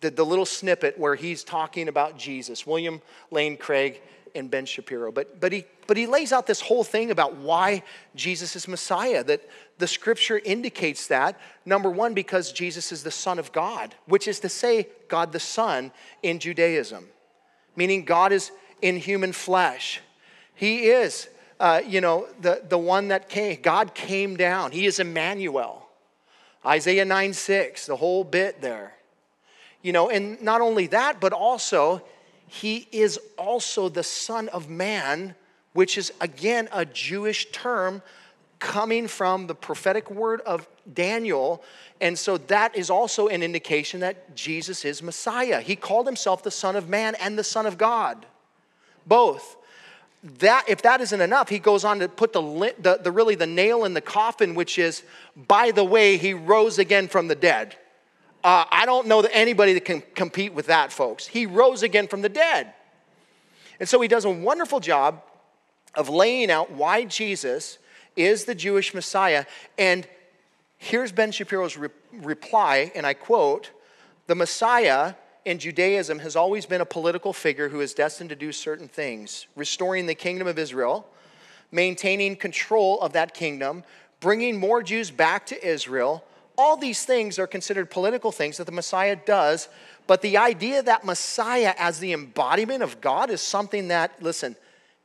the, 0.01 0.09
the 0.09 0.25
little 0.25 0.45
snippet 0.45 0.97
where 0.97 1.15
he's 1.15 1.43
talking 1.43 1.87
about 1.87 2.17
Jesus, 2.17 2.65
William 2.65 3.01
Lane 3.31 3.57
Craig 3.57 4.01
and 4.35 4.51
Ben 4.51 4.65
Shapiro. 4.65 5.11
But, 5.11 5.39
but, 5.39 5.51
he, 5.51 5.65
but 5.87 5.97
he 5.97 6.05
lays 6.05 6.31
out 6.31 6.47
this 6.47 6.61
whole 6.61 6.83
thing 6.83 7.11
about 7.11 7.35
why 7.37 7.83
Jesus 8.15 8.55
is 8.55 8.67
Messiah, 8.67 9.23
that 9.23 9.41
the 9.77 9.87
scripture 9.87 10.39
indicates 10.43 11.07
that. 11.07 11.39
Number 11.65 11.89
one, 11.89 12.13
because 12.13 12.51
Jesus 12.51 12.91
is 12.91 13.03
the 13.03 13.11
Son 13.11 13.39
of 13.39 13.51
God, 13.51 13.95
which 14.05 14.27
is 14.27 14.39
to 14.41 14.49
say, 14.49 14.87
God 15.07 15.31
the 15.31 15.39
Son 15.39 15.91
in 16.23 16.39
Judaism, 16.39 17.07
meaning 17.75 18.05
God 18.05 18.31
is 18.31 18.51
in 18.81 18.97
human 18.97 19.33
flesh. 19.33 20.01
He 20.53 20.87
is, 20.87 21.29
uh, 21.59 21.81
you 21.85 22.01
know, 22.01 22.27
the, 22.41 22.63
the 22.67 22.77
one 22.77 23.09
that 23.09 23.29
came. 23.29 23.61
God 23.61 23.93
came 23.93 24.35
down. 24.37 24.71
He 24.71 24.85
is 24.85 24.99
Emmanuel. 24.99 25.86
Isaiah 26.65 27.05
9 27.05 27.33
6, 27.33 27.85
the 27.85 27.95
whole 27.95 28.23
bit 28.23 28.61
there. 28.61 28.93
You 29.81 29.91
know, 29.93 30.09
and 30.09 30.41
not 30.41 30.61
only 30.61 30.87
that, 30.87 31.19
but 31.19 31.33
also, 31.33 32.01
he 32.47 32.87
is 32.91 33.19
also 33.37 33.89
the 33.89 34.03
Son 34.03 34.49
of 34.49 34.69
Man, 34.69 35.35
which 35.73 35.97
is 35.97 36.11
again 36.19 36.69
a 36.71 36.85
Jewish 36.85 37.51
term 37.51 38.01
coming 38.59 39.07
from 39.07 39.47
the 39.47 39.55
prophetic 39.55 40.09
word 40.09 40.41
of 40.41 40.67
Daniel. 40.91 41.63
And 42.01 42.17
so 42.17 42.37
that 42.37 42.75
is 42.75 42.89
also 42.89 43.27
an 43.27 43.43
indication 43.43 43.99
that 43.99 44.35
Jesus 44.35 44.85
is 44.85 45.03
Messiah. 45.03 45.61
He 45.61 45.75
called 45.75 46.07
himself 46.07 46.43
the 46.43 46.51
Son 46.51 46.75
of 46.75 46.89
Man 46.89 47.15
and 47.15 47.37
the 47.37 47.43
Son 47.43 47.65
of 47.65 47.77
God, 47.77 48.25
both. 49.05 49.56
That, 50.39 50.65
if 50.67 50.81
that 50.81 50.99
isn't 50.99 51.21
enough, 51.21 51.47
he 51.47 51.57
goes 51.57 51.85
on 51.85 51.99
to 51.99 52.09
put 52.09 52.33
the, 52.33 52.41
the, 52.79 52.99
the 53.01 53.11
really 53.11 53.35
the 53.35 53.47
nail 53.47 53.85
in 53.85 53.93
the 53.93 54.01
coffin, 54.01 54.55
which 54.55 54.77
is, 54.77 55.03
by 55.35 55.71
the 55.71 55.85
way, 55.85 56.17
he 56.17 56.33
rose 56.33 56.79
again 56.79 57.07
from 57.07 57.29
the 57.29 57.35
dead. 57.35 57.77
Uh, 58.43 58.65
I 58.69 58.85
don't 58.85 59.07
know 59.07 59.21
that 59.21 59.33
anybody 59.33 59.73
that 59.73 59.85
can 59.85 60.03
compete 60.15 60.53
with 60.53 60.67
that, 60.67 60.91
folks. 60.91 61.27
He 61.27 61.45
rose 61.45 61.81
again 61.81 62.07
from 62.07 62.21
the 62.21 62.29
dead. 62.29 62.73
And 63.79 63.87
so 63.87 64.01
he 64.01 64.09
does 64.09 64.25
a 64.25 64.29
wonderful 64.29 64.81
job 64.81 65.21
of 65.95 66.09
laying 66.09 66.51
out 66.51 66.71
why 66.71 67.05
Jesus 67.05 67.77
is 68.17 68.45
the 68.45 68.55
Jewish 68.55 68.93
Messiah. 68.93 69.45
And 69.77 70.05
here's 70.77 71.13
Ben 71.13 71.31
Shapiro's 71.31 71.77
re- 71.77 71.89
reply, 72.11 72.91
and 72.95 73.05
I 73.05 73.13
quote 73.13 73.71
The 74.27 74.35
Messiah 74.35 75.13
in 75.47 75.59
Judaism 75.59 76.19
has 76.19 76.35
always 76.35 76.65
been 76.65 76.81
a 76.81 76.85
political 76.85 77.31
figure 77.31 77.69
who 77.69 77.79
is 77.79 77.93
destined 77.93 78.29
to 78.31 78.35
do 78.35 78.51
certain 78.51 78.89
things 78.89 79.47
restoring 79.55 80.05
the 80.05 80.13
kingdom 80.13 80.45
of 80.45 80.59
Israel, 80.59 81.07
maintaining 81.71 82.35
control 82.35 82.99
of 82.99 83.13
that 83.13 83.33
kingdom, 83.33 83.85
bringing 84.19 84.59
more 84.59 84.83
Jews 84.83 85.09
back 85.09 85.45
to 85.45 85.65
Israel. 85.65 86.25
All 86.57 86.75
these 86.75 87.05
things 87.05 87.39
are 87.39 87.47
considered 87.47 87.89
political 87.89 88.29
things 88.33 88.57
that 88.57 88.65
the 88.65 88.73
Messiah 88.73 89.15
does, 89.15 89.69
but 90.05 90.21
the 90.21 90.35
idea 90.35 90.83
that 90.83 91.05
Messiah 91.05 91.73
as 91.77 91.99
the 91.99 92.11
embodiment 92.11 92.83
of 92.83 92.99
God 92.99 93.29
is 93.29 93.39
something 93.39 93.87
that, 93.87 94.21
listen, 94.21 94.57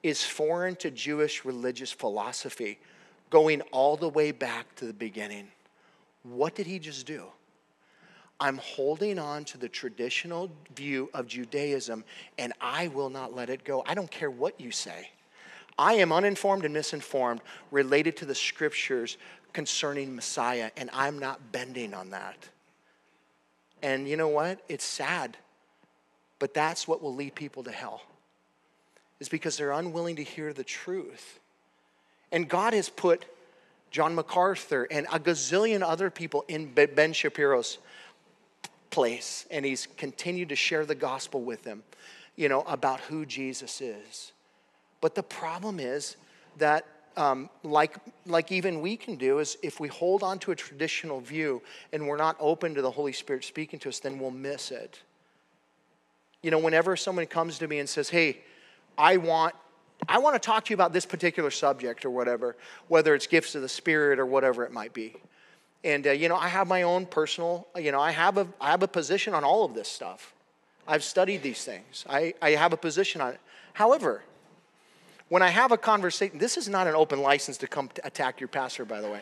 is 0.03 0.25
foreign 0.25 0.75
to 0.77 0.91
Jewish 0.91 1.45
religious 1.45 1.93
philosophy 1.93 2.81
going 3.31 3.61
all 3.71 3.97
the 3.97 4.09
way 4.09 4.33
back 4.33 4.75
to 4.75 4.87
the 4.87 4.93
beginning. 4.93 5.47
What 6.25 6.57
did 6.57 6.67
he 6.67 6.81
just 6.81 7.07
do? 7.07 7.27
I'm 8.43 8.59
holding 8.59 9.21
on 9.21 9.45
to 9.45 9.57
the 9.57 9.69
traditional 9.69 10.51
view 10.75 11.09
of 11.15 11.29
Judaism 11.29 12.03
and 12.39 12.53
I 12.61 12.89
will 12.89 13.09
not 13.09 13.33
let 13.33 13.49
it 13.49 13.63
go. 13.63 13.85
I 13.87 13.95
don't 13.95 14.11
care 14.11 14.33
what 14.33 14.61
you 14.61 14.73
say. 14.73 15.11
I 15.79 15.95
am 15.95 16.11
uninformed 16.11 16.65
and 16.65 16.75
misinformed 16.75 17.41
related 17.71 18.17
to 18.17 18.25
the 18.25 18.35
scriptures 18.35 19.17
concerning 19.53 20.17
Messiah, 20.17 20.73
and 20.77 20.91
I'm 20.93 21.21
not 21.21 21.53
bending 21.53 21.95
on 21.95 22.11
that. 22.11 22.49
And 23.81 24.09
you 24.09 24.17
know 24.17 24.29
what? 24.29 24.61
It's 24.69 24.85
sad, 24.85 25.37
but 26.41 26.53
that's 26.53 26.89
what 26.89 27.01
will 27.01 27.15
lead 27.15 27.37
people 27.37 27.63
to 27.63 27.71
hell, 27.71 28.03
is 29.21 29.29
because 29.29 29.57
they're 29.57 29.71
unwilling 29.71 30.17
to 30.17 30.25
hear 30.25 30.53
the 30.53 30.65
truth. 30.65 31.39
And 32.33 32.49
God 32.49 32.73
has 32.73 32.89
put 32.89 33.25
John 33.93 34.17
MacArthur 34.17 34.89
and 34.91 35.07
a 35.13 35.21
gazillion 35.21 35.83
other 35.83 36.11
people 36.11 36.45
in 36.49 36.73
Ben 36.75 37.13
Shapiro's 37.13 37.79
place, 38.93 39.47
and 39.51 39.65
he's 39.65 39.89
continued 39.97 40.51
to 40.51 40.57
share 40.57 40.87
the 40.87 40.95
gospel 40.95 41.43
with 41.43 41.65
them, 41.65 41.83
you 42.37 42.49
know, 42.49 42.61
about 42.63 43.01
who 43.01 43.27
Jesus 43.27 43.81
is. 43.81 44.31
But 45.01 45.17
the 45.17 45.23
problem 45.25 45.81
is 45.81 46.17
that, 46.59 46.87
um, 47.17 47.51
like, 47.65 47.97
like 48.25 48.53
even 48.53 48.81
we 48.81 48.97
can 48.97 49.17
do, 49.17 49.41
is 49.41 49.59
if 49.63 49.81
we 49.81 49.89
hold 49.89 50.23
on 50.23 50.39
to 50.41 50.53
a 50.53 50.55
traditional 50.55 51.21
view 51.21 51.61
and 51.93 52.07
we're 52.07 52.17
not 52.17 52.37
open 52.39 52.75
to 52.77 52.83
the 52.83 52.91
Holy 52.91 53.13
Spirit 53.13 53.45
speaking 53.45 53.81
to 53.81 53.89
us, 53.89 53.99
then 53.99 54.21
we'll 54.21 54.31
miss 54.31 54.71
it. 54.71 55.01
You 56.43 56.53
know, 56.53 56.59
whenever 56.59 56.97
someone 56.97 57.27
comes 57.27 57.59
to 57.59 57.67
me 57.67 57.81
and 57.81 57.89
says, 57.89 58.09
hey, 58.09 58.39
I 58.97 59.17
want 59.17 59.55
I 60.09 60.19
want 60.19 60.35
to 60.35 60.45
talk 60.45 60.65
to 60.65 60.71
you 60.71 60.75
about 60.75 60.93
this 60.93 61.07
particular 61.07 61.51
subject 61.51 62.05
or 62.05 62.11
whatever, 62.11 62.57
whether 62.89 63.15
it's 63.15 63.29
gifts 63.29 63.55
of 63.55 63.63
the 63.63 63.69
Spirit 63.69 64.19
or 64.19 64.27
whatever 64.27 64.65
it 64.65 64.73
might 64.73 64.93
be. 64.93 65.15
And, 65.85 66.07
uh, 66.07 66.11
you 66.13 66.29
know, 66.29 66.37
I 66.37 66.49
have 66.49 66.69
my 66.69 66.83
own 66.83 67.07
personal, 67.07 67.67
you 67.77 67.91
know, 67.91 68.01
I 68.01 68.13
have, 68.13 68.39
a, 68.39 68.47
I 68.61 68.71
have 68.71 68.83
a 68.83 68.89
position 68.89 69.35
on 69.35 69.43
all 69.43 69.65
of 69.65 69.75
this 69.75 69.89
stuff. 69.89 70.33
I've 70.87 71.05
studied 71.05 71.43
these 71.43 71.65
things, 71.65 72.05
I, 72.09 72.35
I 72.41 72.51
have 72.51 72.73
a 72.73 72.77
position 72.77 73.21
on 73.21 73.33
it. 73.33 73.41
However, 73.73 74.23
when 75.29 75.43
I 75.43 75.49
have 75.49 75.73
a 75.73 75.79
conversation, 75.79 76.39
this 76.39 76.57
is 76.57 76.69
not 76.69 76.87
an 76.87 76.95
open 76.95 77.23
license 77.23 77.57
to 77.59 77.67
come 77.67 77.89
to 77.95 78.07
attack 78.07 78.39
your 78.41 78.49
pastor, 78.49 78.85
by 78.85 79.01
the 79.01 79.11
way. 79.11 79.21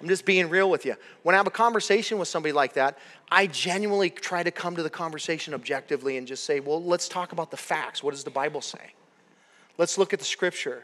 I'm 0.00 0.08
just 0.08 0.24
being 0.24 0.48
real 0.48 0.68
with 0.68 0.84
you. 0.84 0.96
When 1.22 1.36
I 1.36 1.38
have 1.38 1.46
a 1.46 1.50
conversation 1.50 2.18
with 2.18 2.26
somebody 2.26 2.52
like 2.52 2.72
that, 2.72 2.98
I 3.30 3.46
genuinely 3.46 4.10
try 4.10 4.42
to 4.42 4.50
come 4.50 4.74
to 4.74 4.82
the 4.82 4.90
conversation 4.90 5.54
objectively 5.54 6.16
and 6.16 6.26
just 6.26 6.42
say, 6.42 6.58
well, 6.58 6.82
let's 6.82 7.08
talk 7.08 7.30
about 7.30 7.52
the 7.52 7.56
facts. 7.56 8.02
What 8.02 8.10
does 8.10 8.24
the 8.24 8.30
Bible 8.30 8.60
say? 8.60 8.94
Let's 9.78 9.98
look 9.98 10.12
at 10.12 10.18
the 10.18 10.24
scripture. 10.24 10.82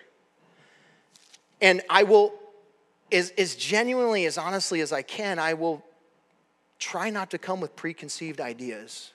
And 1.60 1.82
I 1.90 2.04
will, 2.04 2.32
as, 3.12 3.30
as 3.38 3.54
genuinely, 3.54 4.26
as 4.26 4.38
honestly 4.38 4.80
as 4.80 4.92
I 4.92 5.02
can, 5.02 5.38
I 5.38 5.54
will 5.54 5.84
try 6.78 7.10
not 7.10 7.30
to 7.30 7.38
come 7.38 7.60
with 7.60 7.74
preconceived 7.76 8.40
ideas 8.40 9.12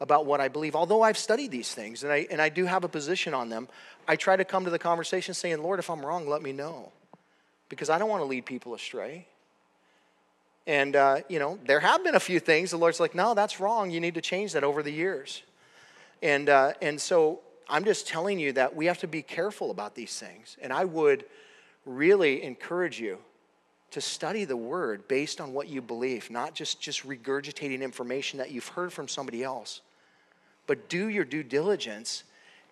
about 0.00 0.26
what 0.26 0.40
I 0.40 0.48
believe. 0.48 0.74
Although 0.74 1.02
I've 1.02 1.18
studied 1.18 1.50
these 1.50 1.72
things 1.72 2.02
and 2.02 2.12
I, 2.12 2.26
and 2.30 2.40
I 2.40 2.48
do 2.48 2.64
have 2.64 2.84
a 2.84 2.88
position 2.88 3.34
on 3.34 3.48
them, 3.48 3.68
I 4.06 4.16
try 4.16 4.36
to 4.36 4.44
come 4.44 4.64
to 4.64 4.70
the 4.70 4.78
conversation 4.78 5.34
saying, 5.34 5.62
Lord, 5.62 5.78
if 5.78 5.88
I'm 5.90 6.04
wrong, 6.04 6.28
let 6.28 6.42
me 6.42 6.52
know. 6.52 6.92
Because 7.68 7.90
I 7.90 7.98
don't 7.98 8.08
want 8.08 8.22
to 8.22 8.26
lead 8.26 8.44
people 8.44 8.74
astray. 8.74 9.26
And, 10.66 10.96
uh, 10.96 11.20
you 11.28 11.38
know, 11.38 11.58
there 11.66 11.80
have 11.80 12.02
been 12.04 12.14
a 12.14 12.20
few 12.20 12.40
things 12.40 12.70
the 12.70 12.76
Lord's 12.76 13.00
like, 13.00 13.14
no, 13.14 13.34
that's 13.34 13.60
wrong. 13.60 13.90
You 13.90 14.00
need 14.00 14.14
to 14.14 14.20
change 14.20 14.52
that 14.54 14.64
over 14.64 14.82
the 14.82 14.90
years. 14.90 15.42
And, 16.22 16.48
uh, 16.48 16.72
and 16.80 17.00
so 17.00 17.40
I'm 17.68 17.84
just 17.84 18.08
telling 18.08 18.38
you 18.38 18.52
that 18.52 18.74
we 18.74 18.86
have 18.86 18.98
to 18.98 19.06
be 19.06 19.22
careful 19.22 19.70
about 19.70 19.94
these 19.94 20.18
things. 20.18 20.56
And 20.62 20.72
I 20.72 20.84
would 20.84 21.24
really 21.84 22.42
encourage 22.42 23.00
you 23.00 23.18
to 23.90 24.00
study 24.00 24.44
the 24.44 24.56
word 24.56 25.06
based 25.06 25.40
on 25.40 25.52
what 25.52 25.68
you 25.68 25.80
believe, 25.80 26.30
not 26.30 26.54
just, 26.54 26.80
just 26.80 27.06
regurgitating 27.06 27.80
information 27.80 28.38
that 28.38 28.50
you've 28.50 28.68
heard 28.68 28.92
from 28.92 29.06
somebody 29.06 29.42
else. 29.42 29.82
But 30.66 30.88
do 30.88 31.08
your 31.08 31.24
due 31.24 31.42
diligence. 31.42 32.24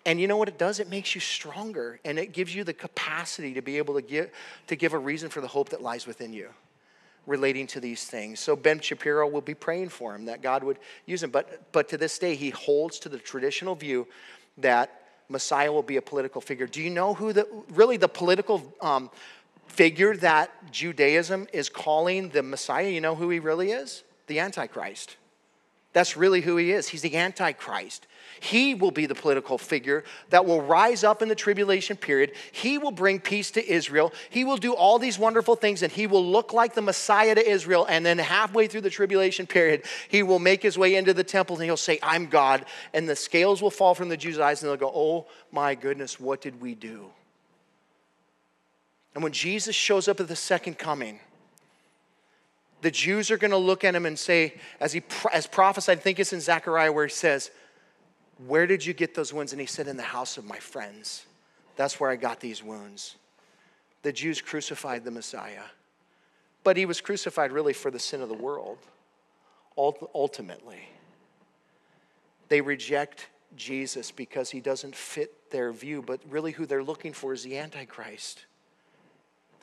And 0.05 0.19
you 0.19 0.27
know 0.27 0.35
what 0.35 0.49
it 0.49 0.57
does? 0.57 0.79
It 0.79 0.89
makes 0.89 1.15
you 1.15 1.21
stronger 1.21 1.99
and 2.03 2.19
it 2.19 2.33
gives 2.33 2.53
you 2.53 2.63
the 2.63 2.73
capacity 2.73 3.53
to 3.53 3.61
be 3.61 3.77
able 3.77 3.93
to 3.93 4.01
give, 4.01 4.31
to 4.67 4.75
give 4.75 4.93
a 4.93 4.97
reason 4.97 5.29
for 5.29 5.39
the 5.39 5.47
hope 5.47 5.69
that 5.69 5.81
lies 5.81 6.05
within 6.05 6.33
you 6.33 6.49
relating 7.25 7.67
to 7.67 7.79
these 7.79 8.03
things. 8.03 8.39
So 8.39 8.55
Ben 8.55 8.81
Shapiro 8.81 9.27
will 9.27 9.41
be 9.41 9.53
praying 9.53 9.89
for 9.89 10.13
him 10.13 10.25
that 10.25 10.41
God 10.41 10.63
would 10.63 10.77
use 11.05 11.23
him. 11.23 11.29
But, 11.29 11.71
but 11.71 11.87
to 11.89 11.97
this 11.97 12.19
day, 12.19 12.35
he 12.35 12.49
holds 12.49 12.99
to 12.99 13.09
the 13.09 13.17
traditional 13.17 13.75
view 13.75 14.07
that 14.57 15.02
Messiah 15.29 15.71
will 15.71 15.83
be 15.83 15.97
a 15.97 16.01
political 16.01 16.41
figure. 16.41 16.67
Do 16.67 16.81
you 16.81 16.89
know 16.89 17.13
who 17.13 17.33
the 17.33 17.47
really 17.71 17.97
the 17.97 18.07
political 18.07 18.73
um, 18.81 19.09
figure 19.67 20.15
that 20.17 20.71
Judaism 20.71 21.47
is 21.53 21.69
calling 21.69 22.29
the 22.29 22.43
Messiah? 22.43 22.89
You 22.89 23.01
know 23.01 23.15
who 23.15 23.29
he 23.29 23.39
really 23.39 23.71
is? 23.71 24.03
The 24.27 24.39
Antichrist. 24.39 25.17
That's 25.93 26.17
really 26.17 26.41
who 26.41 26.57
he 26.57 26.71
is. 26.71 26.89
He's 26.89 27.03
the 27.03 27.15
Antichrist. 27.15 28.07
He 28.39 28.73
will 28.73 28.91
be 28.91 29.05
the 29.05 29.15
political 29.15 29.57
figure 29.57 30.03
that 30.29 30.45
will 30.45 30.61
rise 30.61 31.03
up 31.03 31.21
in 31.21 31.29
the 31.29 31.35
tribulation 31.35 31.95
period. 31.95 32.33
He 32.51 32.77
will 32.77 32.91
bring 32.91 33.19
peace 33.19 33.51
to 33.51 33.65
Israel. 33.65 34.11
He 34.29 34.43
will 34.43 34.57
do 34.57 34.73
all 34.73 34.99
these 34.99 35.17
wonderful 35.17 35.55
things, 35.55 35.81
and 35.81 35.91
he 35.91 36.07
will 36.07 36.25
look 36.25 36.51
like 36.51 36.73
the 36.73 36.81
Messiah 36.81 37.35
to 37.35 37.49
Israel. 37.49 37.85
And 37.87 38.05
then, 38.05 38.17
halfway 38.17 38.67
through 38.67 38.81
the 38.81 38.89
tribulation 38.89 39.47
period, 39.47 39.83
he 40.09 40.23
will 40.23 40.39
make 40.39 40.61
his 40.61 40.77
way 40.77 40.95
into 40.95 41.13
the 41.13 41.23
temple 41.23 41.55
and 41.55 41.63
he'll 41.63 41.77
say, 41.77 41.99
I'm 42.03 42.25
God. 42.25 42.65
And 42.93 43.07
the 43.07 43.15
scales 43.15 43.61
will 43.61 43.71
fall 43.71 43.95
from 43.95 44.09
the 44.09 44.17
Jews' 44.17 44.39
eyes, 44.39 44.61
and 44.61 44.69
they'll 44.69 44.77
go, 44.77 44.91
Oh 44.93 45.27
my 45.51 45.75
goodness, 45.75 46.19
what 46.19 46.41
did 46.41 46.59
we 46.59 46.75
do? 46.75 47.11
And 49.13 49.23
when 49.23 49.31
Jesus 49.31 49.75
shows 49.75 50.07
up 50.07 50.19
at 50.19 50.27
the 50.27 50.35
second 50.35 50.77
coming, 50.77 51.19
the 52.83 52.91
Jews 52.91 53.31
are 53.31 53.37
going 53.37 53.51
to 53.51 53.57
look 53.57 53.85
at 53.85 53.95
him 53.95 54.05
and 54.05 54.19
say, 54.19 54.55
as 54.81 54.91
he 54.91 55.01
as 55.31 55.47
prophesied, 55.47 55.99
I 55.99 56.01
think 56.01 56.19
it's 56.19 56.33
in 56.33 56.41
Zechariah 56.41 56.91
where 56.91 57.05
he 57.05 57.11
says, 57.11 57.49
Where 58.45 58.67
did 58.67 58.85
you 58.85 58.93
get 58.93 59.15
those 59.15 59.33
wounds? 59.33 59.53
And 59.53 59.61
he 59.61 59.65
said, 59.65 59.87
In 59.87 59.95
the 59.95 60.03
house 60.03 60.37
of 60.37 60.43
my 60.43 60.59
friends. 60.59 61.25
That's 61.77 61.99
where 61.99 62.09
I 62.09 62.17
got 62.17 62.41
these 62.41 62.61
wounds. 62.61 63.15
The 64.03 64.11
Jews 64.11 64.41
crucified 64.41 65.05
the 65.05 65.11
Messiah, 65.11 65.63
but 66.65 66.75
he 66.75 66.85
was 66.85 66.99
crucified 66.99 67.53
really 67.53 67.71
for 67.71 67.89
the 67.89 67.99
sin 67.99 68.21
of 68.21 68.27
the 68.27 68.35
world, 68.35 68.79
ultimately. 69.77 70.89
They 72.49 72.59
reject 72.59 73.29
Jesus 73.55 74.11
because 74.11 74.49
he 74.51 74.59
doesn't 74.59 74.93
fit 74.93 75.49
their 75.51 75.71
view, 75.71 76.01
but 76.01 76.19
really 76.29 76.51
who 76.51 76.65
they're 76.65 76.83
looking 76.83 77.13
for 77.13 77.31
is 77.31 77.43
the 77.43 77.57
Antichrist. 77.57 78.45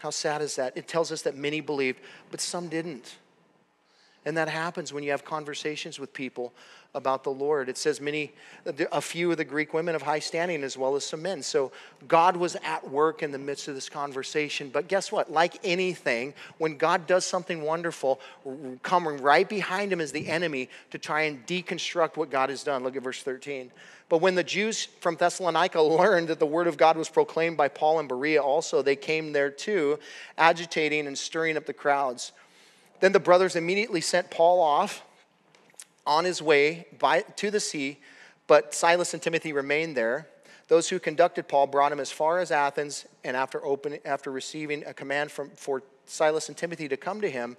How 0.00 0.10
sad 0.10 0.40
is 0.40 0.56
that? 0.56 0.76
It 0.76 0.88
tells 0.88 1.12
us 1.12 1.22
that 1.22 1.36
many 1.36 1.60
believed, 1.60 2.00
but 2.30 2.40
some 2.40 2.68
didn't. 2.68 3.16
And 4.26 4.36
that 4.36 4.48
happens 4.48 4.92
when 4.92 5.02
you 5.02 5.12
have 5.12 5.24
conversations 5.24 5.98
with 5.98 6.12
people 6.12 6.52
about 6.94 7.24
the 7.24 7.30
Lord. 7.30 7.68
It 7.68 7.78
says 7.78 8.00
many, 8.00 8.32
a 8.92 9.00
few 9.00 9.30
of 9.30 9.36
the 9.36 9.44
Greek 9.44 9.72
women 9.72 9.94
of 9.94 10.02
high 10.02 10.18
standing 10.18 10.62
as 10.62 10.76
well 10.76 10.96
as 10.96 11.04
some 11.04 11.22
men. 11.22 11.42
So 11.42 11.72
God 12.08 12.36
was 12.36 12.56
at 12.64 12.90
work 12.90 13.22
in 13.22 13.32
the 13.32 13.38
midst 13.38 13.68
of 13.68 13.74
this 13.74 13.88
conversation. 13.88 14.68
But 14.70 14.88
guess 14.88 15.10
what? 15.10 15.30
Like 15.30 15.58
anything, 15.64 16.34
when 16.58 16.76
God 16.76 17.06
does 17.06 17.24
something 17.24 17.62
wonderful, 17.62 18.20
coming 18.82 19.22
right 19.22 19.48
behind 19.48 19.92
him 19.92 20.00
is 20.00 20.12
the 20.12 20.28
enemy 20.28 20.68
to 20.90 20.98
try 20.98 21.22
and 21.22 21.46
deconstruct 21.46 22.16
what 22.16 22.30
God 22.30 22.50
has 22.50 22.62
done. 22.62 22.82
Look 22.82 22.96
at 22.96 23.02
verse 23.02 23.22
13. 23.22 23.70
But 24.10 24.18
when 24.18 24.34
the 24.34 24.44
Jews 24.44 24.86
from 25.00 25.16
Thessalonica 25.16 25.80
learned 25.82 26.28
that 26.28 26.40
the 26.40 26.46
word 26.46 26.66
of 26.66 26.76
God 26.76 26.98
was 26.98 27.08
proclaimed 27.08 27.56
by 27.56 27.68
Paul 27.68 28.00
and 28.00 28.08
Berea 28.08 28.42
also, 28.42 28.82
they 28.82 28.96
came 28.96 29.32
there 29.32 29.50
too, 29.50 29.98
agitating 30.36 31.06
and 31.06 31.16
stirring 31.16 31.56
up 31.56 31.64
the 31.64 31.72
crowds. 31.72 32.32
Then 33.00 33.12
the 33.12 33.20
brothers 33.20 33.56
immediately 33.56 34.00
sent 34.00 34.30
Paul 34.30 34.60
off 34.60 35.02
on 36.06 36.24
his 36.24 36.40
way 36.40 36.86
by, 36.98 37.22
to 37.36 37.50
the 37.50 37.60
sea, 37.60 37.98
but 38.46 38.74
Silas 38.74 39.14
and 39.14 39.22
Timothy 39.22 39.52
remained 39.52 39.96
there. 39.96 40.28
Those 40.68 40.88
who 40.88 40.98
conducted 41.00 41.48
Paul 41.48 41.66
brought 41.66 41.92
him 41.92 42.00
as 42.00 42.12
far 42.12 42.38
as 42.38 42.50
Athens, 42.50 43.06
and 43.24 43.36
after, 43.36 43.64
opening, 43.64 44.00
after 44.04 44.30
receiving 44.30 44.84
a 44.86 44.94
command 44.94 45.30
from, 45.32 45.50
for 45.50 45.82
Silas 46.06 46.48
and 46.48 46.56
Timothy 46.56 46.88
to 46.88 46.96
come 46.96 47.20
to 47.20 47.30
him, 47.30 47.56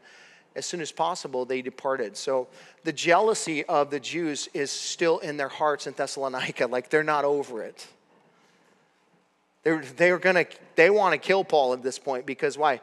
as 0.56 0.66
soon 0.66 0.82
as 0.82 0.92
possible, 0.92 1.46
they 1.46 1.62
departed. 1.62 2.18
So 2.18 2.48
the 2.84 2.94
jealousy 2.94 3.64
of 3.66 3.90
the 3.90 4.00
Jews 4.00 4.50
is 4.54 4.70
still 4.70 5.20
in 5.20 5.38
their 5.38 5.50
hearts 5.50 5.88
in 5.88 5.94
Thessalonica, 5.94 6.68
like 6.68 6.90
they're 6.90 7.04
not 7.04 7.26
over 7.26 7.64
it. 7.64 7.88
They're, 9.64 9.84
they're 9.96 10.18
gonna, 10.18 10.46
they 10.76 10.90
want 10.90 11.14
to 11.14 11.18
kill 11.18 11.44
Paul 11.44 11.74
at 11.74 11.84
this 11.84 12.00
point 12.00 12.26
because 12.26 12.58
why? 12.58 12.82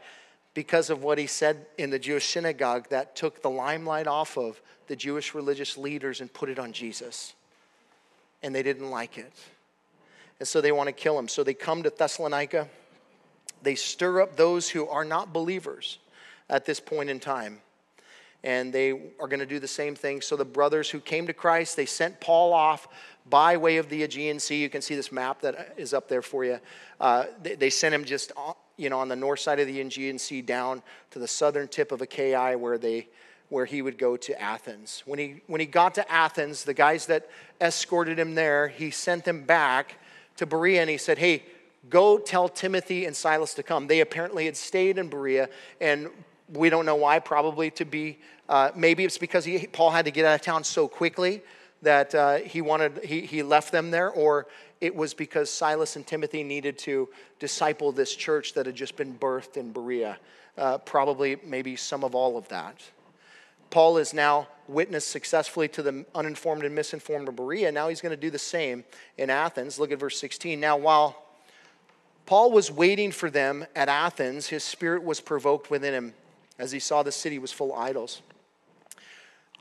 Because 0.59 0.91
of 0.91 1.05
what 1.05 1.19
he 1.19 1.29
said 1.29 1.67
in 1.79 1.91
the 1.91 2.01
Jewish 2.01 2.27
synagogue 2.27 2.89
that 2.89 3.15
took 3.15 3.43
the 3.43 3.49
limelight 3.49 4.09
off 4.09 4.37
of 4.37 4.61
the 4.89 4.97
Jewish 4.97 5.33
religious 5.33 5.79
leaders 5.79 6.21
and 6.21 6.33
put 6.33 6.49
it 6.49 6.59
on 6.59 6.73
Jesus. 6.73 7.35
And 8.43 8.53
they 8.53 8.65
didn't 8.65 8.91
like 8.91 9.19
it. 9.19 9.33
And 10.41 10.49
so 10.49 10.61
they 10.61 10.73
want 10.73 10.89
to 10.89 10.93
kill 10.93 11.17
him. 11.17 11.29
So 11.29 11.45
they 11.45 11.55
come 11.55 11.85
to 11.85 11.93
Thessalonica. 11.97 12.67
They 13.63 13.77
stir 13.77 14.21
up 14.21 14.35
those 14.35 14.69
who 14.69 14.89
are 14.89 15.05
not 15.05 15.33
believers 15.33 15.99
at 16.51 16.65
this 16.65 16.81
point 16.81 17.09
in 17.09 17.21
time. 17.21 17.61
And 18.43 18.73
they 18.73 18.91
are 19.21 19.29
going 19.29 19.39
to 19.39 19.47
do 19.47 19.61
the 19.61 19.69
same 19.69 19.95
thing. 19.95 20.21
So 20.23 20.35
the 20.35 20.45
brothers 20.45 20.91
who 20.91 20.99
came 20.99 21.29
to 21.29 21.33
Christ, 21.33 21.77
they 21.77 21.87
sent 21.87 22.21
Paul 22.21 22.53
off 22.53 22.89
by 23.31 23.57
way 23.57 23.77
of 23.77 23.91
the 23.91 24.03
Aegean 24.03 24.41
Sea. 24.41 24.61
You 24.61 24.71
can 24.71 24.83
see 24.83 24.97
this 24.97 25.13
map 25.13 25.41
that 25.43 25.75
is 25.77 25.95
up 25.95 26.09
there 26.09 26.21
for 26.21 26.45
you. 26.45 26.59
Uh, 27.01 27.27
they, 27.41 27.55
they, 27.55 27.71
sent 27.71 27.95
him 27.95 28.05
just 28.05 28.33
you 28.79 28.89
know, 28.89 28.99
on 29.01 29.09
the 29.09 29.17
north 29.17 29.41
side 29.41 29.61
of 29.61 29.67
the 29.67 29.79
Aegean 29.81 30.19
Sea 30.19 30.41
down 30.41 30.83
to 31.11 31.19
the 31.19 31.29
southern 31.29 31.69
tip 31.69 31.93
of 31.93 32.01
Achaia 32.01 32.57
where 32.57 32.79
they 32.79 33.09
where 33.51 33.65
he 33.65 33.81
would 33.83 33.97
go 33.97 34.17
to 34.17 34.41
Athens. 34.41 35.03
When 35.07 35.19
he, 35.19 35.41
when 35.47 35.61
he 35.61 35.67
got 35.67 35.95
to 35.95 36.13
Athens, 36.13 36.65
the 36.65 36.75
guys 36.75 37.07
that 37.07 37.29
escorted 37.61 38.19
him 38.19 38.35
there, 38.35 38.69
he 38.69 38.91
sent 38.91 39.25
them 39.25 39.45
back 39.45 39.97
to 40.37 40.47
Berea 40.47 40.81
and 40.83 40.91
he 40.91 40.99
said, 40.99 41.19
Hey, 41.19 41.45
go 41.89 42.19
tell 42.19 42.49
Timothy 42.49 43.07
and 43.07 43.17
Silas 43.17 43.55
to 43.55 43.63
come. 43.63 43.87
They 43.87 44.01
apparently 44.01 44.45
had 44.45 44.57
stayed 44.57 44.99
in 44.99 45.09
Berea, 45.09 45.49
and 45.81 46.09
we 46.53 46.71
don't 46.71 46.87
know 46.87 46.97
why, 46.97 47.19
probably 47.19 47.71
to 47.73 47.85
be, 47.85 48.19
uh, 48.49 48.71
maybe 48.75 49.05
it's 49.05 49.19
because 49.19 49.45
he, 49.45 49.67
Paul 49.67 49.91
had 49.91 50.05
to 50.05 50.11
get 50.11 50.25
out 50.25 50.35
of 50.35 50.43
town 50.43 50.65
so 50.65 50.89
quickly 50.89 51.43
that 51.83 52.15
uh, 52.15 52.37
he 52.37 52.61
wanted, 52.61 53.05
he, 53.05 53.21
he 53.21 53.43
left 53.43 53.73
them 53.73 53.91
there, 53.91 54.11
or 54.11 54.47
it 54.81 54.95
was 54.95 55.15
because 55.15 55.51
Silas 55.51 55.97
and 55.97 56.07
Timothy 56.07 56.43
needed 56.43 56.79
to 56.79 57.09
disciple 57.39 57.93
this 57.93 58.15
church 58.15 58.55
that 58.55 58.67
had 58.67 58.75
just 58.75 58.97
been 58.97 59.17
birthed 59.17 59.57
in 59.57 59.73
Berea. 59.73 60.19
Uh, 60.57 60.79
probably, 60.79 61.37
maybe 61.45 61.77
some 61.77 62.03
of 62.03 62.15
all 62.15 62.37
of 62.37 62.49
that. 62.49 62.83
Paul 63.71 63.99
has 63.99 64.15
now 64.15 64.49
witnessed 64.67 65.09
successfully 65.09 65.69
to 65.69 65.83
the 65.83 66.05
uninformed 66.15 66.65
and 66.65 66.75
misinformed 66.75 67.29
of 67.29 67.37
Berea. 67.37 67.71
Now 67.71 67.89
he's 67.89 68.01
going 68.01 68.11
to 68.11 68.21
do 68.21 68.31
the 68.31 68.39
same 68.39 68.85
in 69.19 69.31
Athens. 69.31 69.79
Look 69.79 69.93
at 69.93 70.01
verse 70.01 70.19
16. 70.19 70.59
Now, 70.59 70.77
while 70.77 71.23
Paul 72.27 72.51
was 72.51 72.71
waiting 72.71 73.13
for 73.13 73.31
them 73.31 73.67
at 73.77 73.89
Athens, 73.89 74.49
his 74.49 74.65
spirit 74.65 75.05
was 75.05 75.21
provoked 75.21 75.71
within 75.71 75.95
him 75.95 76.15
as 76.59 76.73
he 76.73 76.79
saw 76.79 77.03
the 77.03 77.13
city 77.13 77.39
was 77.39 77.53
full 77.53 77.73
of 77.73 77.79
idols. 77.79 78.23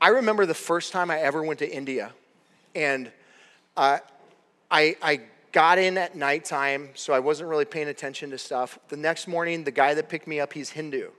I 0.00 0.08
remember 0.08 0.46
the 0.46 0.54
first 0.54 0.92
time 0.92 1.10
I 1.10 1.18
ever 1.18 1.42
went 1.42 1.58
to 1.58 1.68
India, 1.68 2.12
and 2.74 3.10
uh, 3.76 3.98
I, 4.70 4.96
I 5.02 5.20
got 5.50 5.78
in 5.78 5.98
at 5.98 6.14
nighttime, 6.14 6.90
so 6.94 7.12
I 7.12 7.18
wasn't 7.18 7.48
really 7.48 7.64
paying 7.64 7.88
attention 7.88 8.30
to 8.30 8.38
stuff. 8.38 8.78
The 8.88 8.96
next 8.96 9.26
morning, 9.26 9.64
the 9.64 9.72
guy 9.72 9.94
that 9.94 10.08
picked 10.08 10.28
me 10.28 10.38
up, 10.38 10.52
he's 10.52 10.70
Hindu. 10.70 11.10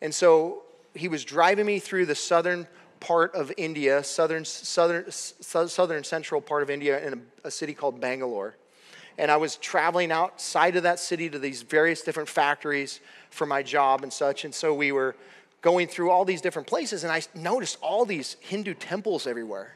And 0.00 0.12
so 0.12 0.62
he 0.94 1.06
was 1.06 1.24
driving 1.24 1.66
me 1.66 1.78
through 1.78 2.06
the 2.06 2.16
southern 2.16 2.66
part 2.98 3.32
of 3.34 3.52
India, 3.56 4.02
southern, 4.02 4.44
southern, 4.44 5.10
southern 5.10 6.02
central 6.02 6.40
part 6.40 6.64
of 6.64 6.70
India, 6.70 7.04
in 7.06 7.12
a, 7.14 7.46
a 7.48 7.50
city 7.50 7.74
called 7.74 8.00
Bangalore. 8.00 8.56
And 9.18 9.30
I 9.30 9.36
was 9.36 9.56
traveling 9.56 10.10
outside 10.10 10.74
of 10.74 10.82
that 10.82 10.98
city 10.98 11.30
to 11.30 11.38
these 11.38 11.62
various 11.62 12.02
different 12.02 12.28
factories 12.28 13.00
for 13.30 13.46
my 13.46 13.62
job 13.62 14.02
and 14.02 14.12
such. 14.12 14.44
And 14.44 14.54
so 14.54 14.74
we 14.74 14.90
were 14.90 15.14
going 15.62 15.86
through 15.86 16.10
all 16.10 16.24
these 16.24 16.40
different 16.40 16.68
places, 16.68 17.04
and 17.04 17.12
I 17.12 17.22
noticed 17.34 17.78
all 17.80 18.04
these 18.04 18.36
Hindu 18.40 18.74
temples 18.74 19.26
everywhere. 19.26 19.74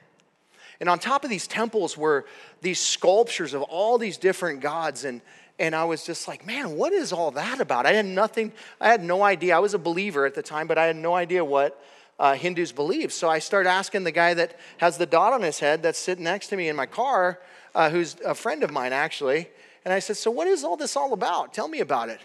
And 0.80 0.88
on 0.88 0.98
top 0.98 1.24
of 1.24 1.30
these 1.30 1.46
temples 1.46 1.96
were 1.96 2.26
these 2.60 2.78
sculptures 2.78 3.54
of 3.54 3.62
all 3.62 3.96
these 3.96 4.18
different 4.18 4.60
gods. 4.60 5.04
And, 5.04 5.22
and 5.58 5.74
I 5.74 5.84
was 5.84 6.04
just 6.04 6.28
like, 6.28 6.44
man, 6.44 6.76
what 6.76 6.92
is 6.92 7.12
all 7.12 7.30
that 7.30 7.60
about? 7.60 7.86
I 7.86 7.92
had 7.92 8.04
nothing, 8.04 8.52
I 8.80 8.88
had 8.88 9.02
no 9.02 9.22
idea. 9.22 9.56
I 9.56 9.60
was 9.60 9.74
a 9.74 9.78
believer 9.78 10.26
at 10.26 10.34
the 10.34 10.42
time, 10.42 10.66
but 10.66 10.76
I 10.76 10.84
had 10.86 10.96
no 10.96 11.14
idea 11.14 11.44
what 11.44 11.82
uh, 12.18 12.34
Hindus 12.34 12.72
believe. 12.72 13.12
So 13.12 13.28
I 13.28 13.38
started 13.38 13.70
asking 13.70 14.04
the 14.04 14.12
guy 14.12 14.34
that 14.34 14.58
has 14.78 14.98
the 14.98 15.06
dot 15.06 15.32
on 15.32 15.42
his 15.42 15.58
head 15.60 15.82
that's 15.82 15.98
sitting 15.98 16.24
next 16.24 16.48
to 16.48 16.56
me 16.56 16.68
in 16.68 16.76
my 16.76 16.86
car, 16.86 17.40
uh, 17.74 17.90
who's 17.90 18.16
a 18.24 18.34
friend 18.34 18.62
of 18.62 18.70
mine 18.70 18.92
actually. 18.92 19.48
And 19.84 19.94
I 19.94 20.00
said, 20.00 20.16
So 20.16 20.30
what 20.30 20.46
is 20.46 20.64
all 20.64 20.76
this 20.76 20.96
all 20.96 21.12
about? 21.12 21.54
Tell 21.54 21.68
me 21.68 21.80
about 21.80 22.08
it. 22.08 22.20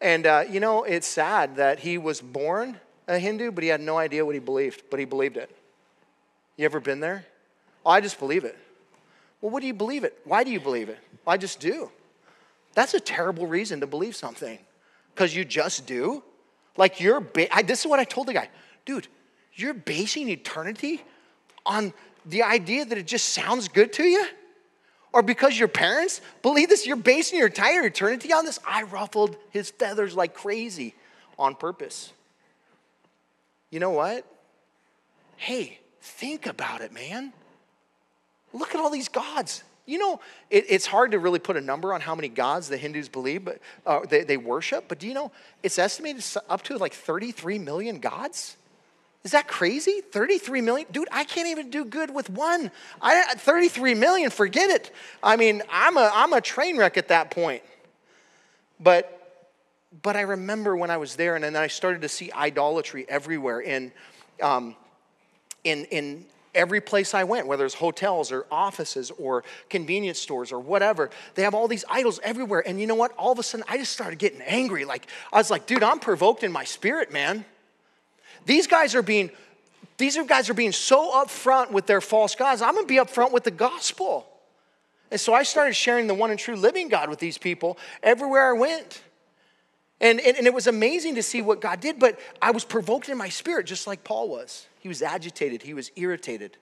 And, 0.00 0.26
uh, 0.26 0.44
you 0.48 0.60
know, 0.60 0.84
it's 0.84 1.06
sad 1.06 1.56
that 1.56 1.80
he 1.80 1.98
was 1.98 2.20
born 2.20 2.78
a 3.08 3.18
Hindu, 3.18 3.52
but 3.52 3.62
he 3.62 3.68
had 3.68 3.80
no 3.80 3.98
idea 3.98 4.24
what 4.24 4.34
he 4.34 4.40
believed, 4.40 4.82
but 4.90 4.98
he 4.98 5.06
believed 5.06 5.36
it. 5.36 5.50
You 6.56 6.64
ever 6.64 6.80
been 6.80 7.00
there? 7.00 7.24
Oh, 7.84 7.90
I 7.90 8.00
just 8.00 8.18
believe 8.18 8.44
it. 8.44 8.58
Well, 9.40 9.50
what 9.50 9.60
do 9.60 9.66
you 9.66 9.74
believe 9.74 10.04
it? 10.04 10.18
Why 10.24 10.42
do 10.42 10.50
you 10.50 10.60
believe 10.60 10.88
it? 10.88 10.98
Well, 11.24 11.34
I 11.34 11.36
just 11.36 11.60
do. 11.60 11.90
That's 12.74 12.94
a 12.94 13.00
terrible 13.00 13.46
reason 13.46 13.80
to 13.80 13.86
believe 13.86 14.16
something 14.16 14.58
because 15.14 15.34
you 15.34 15.44
just 15.44 15.86
do. 15.86 16.22
Like 16.76 17.00
you're, 17.00 17.20
ba- 17.20 17.54
I, 17.54 17.62
this 17.62 17.80
is 17.80 17.86
what 17.86 18.00
I 18.00 18.04
told 18.04 18.26
the 18.26 18.34
guy, 18.34 18.48
dude, 18.84 19.08
you're 19.54 19.74
basing 19.74 20.28
eternity 20.28 21.02
on 21.64 21.92
the 22.26 22.42
idea 22.42 22.84
that 22.84 22.98
it 22.98 23.06
just 23.06 23.30
sounds 23.30 23.68
good 23.68 23.92
to 23.94 24.04
you? 24.04 24.26
Or 25.12 25.22
because 25.22 25.58
your 25.58 25.68
parents 25.68 26.20
believe 26.42 26.68
this, 26.68 26.86
you're 26.86 26.96
basing 26.96 27.38
your 27.38 27.48
entire 27.48 27.84
eternity 27.84 28.32
on 28.32 28.44
this? 28.44 28.58
I 28.66 28.82
ruffled 28.82 29.36
his 29.50 29.70
feathers 29.70 30.14
like 30.14 30.34
crazy 30.34 30.94
on 31.38 31.54
purpose. 31.54 32.12
You 33.70 33.80
know 33.80 33.90
what? 33.90 34.24
Hey, 35.36 35.78
think 36.00 36.46
about 36.46 36.80
it, 36.80 36.92
man. 36.92 37.32
Look 38.52 38.74
at 38.74 38.80
all 38.80 38.90
these 38.90 39.08
gods. 39.08 39.62
You 39.86 39.98
know, 39.98 40.20
it, 40.50 40.66
it's 40.68 40.86
hard 40.86 41.12
to 41.12 41.18
really 41.18 41.38
put 41.38 41.56
a 41.56 41.60
number 41.60 41.94
on 41.94 42.00
how 42.00 42.14
many 42.14 42.28
gods 42.28 42.68
the 42.68 42.76
Hindus 42.76 43.08
believe, 43.08 43.44
but 43.44 43.60
uh, 43.86 44.00
they, 44.08 44.24
they 44.24 44.36
worship. 44.36 44.86
But 44.88 44.98
do 44.98 45.06
you 45.06 45.14
know 45.14 45.30
it's 45.62 45.78
estimated 45.78 46.24
up 46.48 46.62
to 46.64 46.76
like 46.76 46.92
33 46.92 47.58
million 47.58 48.00
gods? 48.00 48.56
Is 49.26 49.32
that 49.32 49.48
crazy? 49.48 50.02
33 50.12 50.60
million? 50.60 50.86
Dude, 50.92 51.08
I 51.10 51.24
can't 51.24 51.48
even 51.48 51.68
do 51.68 51.84
good 51.84 52.14
with 52.14 52.30
one. 52.30 52.70
I, 53.02 53.34
33 53.34 53.94
million, 53.94 54.30
forget 54.30 54.70
it. 54.70 54.94
I 55.20 55.34
mean, 55.34 55.64
I'm 55.68 55.96
a, 55.96 56.12
I'm 56.14 56.32
a 56.32 56.40
train 56.40 56.76
wreck 56.76 56.96
at 56.96 57.08
that 57.08 57.32
point. 57.32 57.64
But, 58.78 59.50
but 60.00 60.14
I 60.14 60.20
remember 60.20 60.76
when 60.76 60.92
I 60.92 60.98
was 60.98 61.16
there 61.16 61.34
and 61.34 61.42
then 61.42 61.56
I 61.56 61.66
started 61.66 62.02
to 62.02 62.08
see 62.08 62.30
idolatry 62.30 63.04
everywhere 63.08 63.58
in, 63.58 63.90
um, 64.40 64.76
in, 65.64 65.86
in 65.86 66.24
every 66.54 66.80
place 66.80 67.12
I 67.12 67.24
went, 67.24 67.48
whether 67.48 67.64
it's 67.64 67.74
hotels 67.74 68.30
or 68.30 68.46
offices 68.48 69.10
or 69.10 69.42
convenience 69.68 70.20
stores 70.20 70.52
or 70.52 70.60
whatever, 70.60 71.10
they 71.34 71.42
have 71.42 71.52
all 71.52 71.66
these 71.66 71.84
idols 71.90 72.20
everywhere. 72.22 72.62
And 72.64 72.80
you 72.80 72.86
know 72.86 72.94
what? 72.94 73.10
All 73.18 73.32
of 73.32 73.40
a 73.40 73.42
sudden, 73.42 73.66
I 73.68 73.76
just 73.76 73.90
started 73.90 74.20
getting 74.20 74.42
angry. 74.42 74.84
Like, 74.84 75.08
I 75.32 75.38
was 75.38 75.50
like, 75.50 75.66
dude, 75.66 75.82
I'm 75.82 75.98
provoked 75.98 76.44
in 76.44 76.52
my 76.52 76.62
spirit, 76.62 77.12
man. 77.12 77.44
These 78.46 78.66
guys 78.68 78.94
are 78.94 79.02
being, 79.02 79.30
these 79.98 80.16
guys 80.26 80.48
are 80.48 80.54
being 80.54 80.72
so 80.72 81.10
upfront 81.12 81.72
with 81.72 81.86
their 81.86 82.00
false 82.00 82.34
gods. 82.34 82.62
I'm 82.62 82.74
gonna 82.74 82.86
be 82.86 82.96
upfront 82.96 83.32
with 83.32 83.44
the 83.44 83.50
gospel. 83.50 84.26
And 85.10 85.20
so 85.20 85.34
I 85.34 85.42
started 85.42 85.74
sharing 85.74 86.06
the 86.06 86.14
one 86.14 86.30
and 86.30 86.38
true 86.38 86.56
living 86.56 86.88
God 86.88 87.10
with 87.10 87.18
these 87.18 87.38
people 87.38 87.76
everywhere 88.02 88.54
I 88.54 88.58
went. 88.58 89.02
And, 90.00 90.20
and, 90.20 90.36
and, 90.36 90.46
it 90.46 90.52
was 90.52 90.66
amazing 90.66 91.14
to 91.14 91.22
see 91.22 91.40
what 91.40 91.62
God 91.62 91.80
did, 91.80 91.98
but 91.98 92.20
I 92.42 92.50
was 92.50 92.64
provoked 92.64 93.08
in 93.08 93.16
my 93.16 93.30
spirit, 93.30 93.64
just 93.64 93.86
like 93.86 94.04
Paul 94.04 94.28
was. 94.28 94.66
He 94.78 94.88
was 94.88 95.00
agitated, 95.00 95.62
he 95.62 95.72
was 95.72 95.90
irritated. 95.96 96.58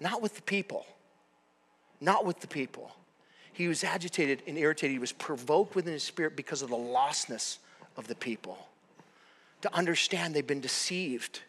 Not 0.00 0.22
with 0.22 0.34
the 0.34 0.42
people, 0.42 0.86
not 2.00 2.24
with 2.24 2.40
the 2.40 2.46
people. 2.46 2.90
He 3.52 3.68
was 3.68 3.84
agitated 3.84 4.42
and 4.46 4.56
irritated. 4.58 4.92
He 4.92 4.98
was 4.98 5.12
provoked 5.12 5.74
within 5.74 5.92
his 5.92 6.02
spirit 6.02 6.36
because 6.36 6.62
of 6.62 6.70
the 6.70 6.76
lostness 6.76 7.58
of 7.96 8.06
the 8.06 8.14
people. 8.14 8.58
To 9.66 9.76
understand 9.76 10.34
they've 10.34 10.46
been 10.46 10.60
deceived. 10.60 11.40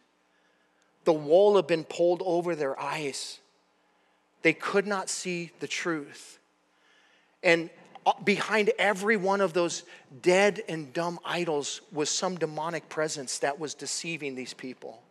The 1.05 1.13
wool 1.13 1.55
had 1.55 1.67
been 1.67 1.83
pulled 1.83 2.21
over 2.25 2.55
their 2.55 2.79
eyes. 2.79 3.39
They 4.41 4.53
could 4.53 4.87
not 4.87 5.09
see 5.09 5.51
the 5.59 5.67
truth. 5.67 6.39
And 7.43 7.69
uh, 8.05 8.13
behind 8.23 8.71
every 8.79 9.17
one 9.17 9.41
of 9.41 9.53
those 9.53 9.83
dead 10.21 10.61
and 10.67 10.91
dumb 10.93 11.19
idols 11.23 11.81
was 11.91 12.09
some 12.09 12.37
demonic 12.37 12.89
presence 12.89 13.39
that 13.39 13.59
was 13.59 13.73
deceiving 13.73 14.35
these 14.35 14.53
people. 14.53 15.01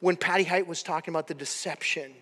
When 0.00 0.16
Patty 0.16 0.44
Height 0.44 0.66
was 0.66 0.82
talking 0.82 1.12
about 1.12 1.26
the 1.26 1.34
deception 1.34 2.12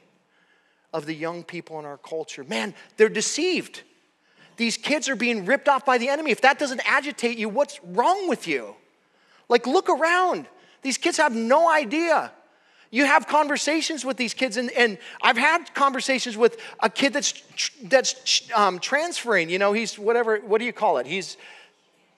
of 0.92 1.04
the 1.04 1.14
young 1.14 1.42
people 1.42 1.78
in 1.78 1.84
our 1.84 1.98
culture, 1.98 2.44
man, 2.44 2.74
they're 2.96 3.08
deceived. 3.08 3.82
These 4.56 4.78
kids 4.78 5.08
are 5.08 5.16
being 5.16 5.44
ripped 5.44 5.68
off 5.68 5.84
by 5.84 5.98
the 5.98 6.08
enemy. 6.08 6.30
If 6.30 6.40
that 6.42 6.58
doesn't 6.58 6.80
agitate 6.86 7.36
you, 7.36 7.48
what's 7.48 7.80
wrong 7.82 8.28
with 8.28 8.46
you? 8.48 8.74
Like, 9.48 9.66
look 9.66 9.88
around. 9.88 10.46
These 10.82 10.98
kids 10.98 11.16
have 11.18 11.34
no 11.34 11.70
idea. 11.70 12.32
You 12.90 13.04
have 13.04 13.26
conversations 13.26 14.04
with 14.04 14.16
these 14.16 14.32
kids, 14.32 14.56
and, 14.56 14.70
and 14.70 14.98
I've 15.20 15.36
had 15.36 15.74
conversations 15.74 16.36
with 16.36 16.56
a 16.80 16.88
kid 16.88 17.12
that's, 17.12 17.42
that's 17.82 18.50
um, 18.54 18.78
transferring. 18.78 19.50
You 19.50 19.58
know, 19.58 19.72
he's 19.72 19.98
whatever, 19.98 20.38
what 20.38 20.58
do 20.58 20.64
you 20.64 20.72
call 20.72 20.98
it? 20.98 21.06
He's 21.06 21.36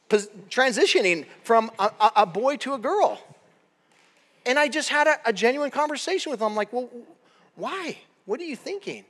transitioning 0.08 1.26
from 1.42 1.70
a, 1.78 1.90
a 2.16 2.26
boy 2.26 2.56
to 2.58 2.74
a 2.74 2.78
girl. 2.78 3.20
And 4.46 4.58
I 4.58 4.68
just 4.68 4.88
had 4.88 5.06
a, 5.06 5.16
a 5.26 5.32
genuine 5.32 5.70
conversation 5.70 6.30
with 6.30 6.40
him. 6.40 6.48
I'm 6.48 6.54
like, 6.54 6.72
well, 6.72 6.88
why? 7.56 7.98
What 8.24 8.40
are 8.40 8.44
you 8.44 8.56
thinking? 8.56 9.04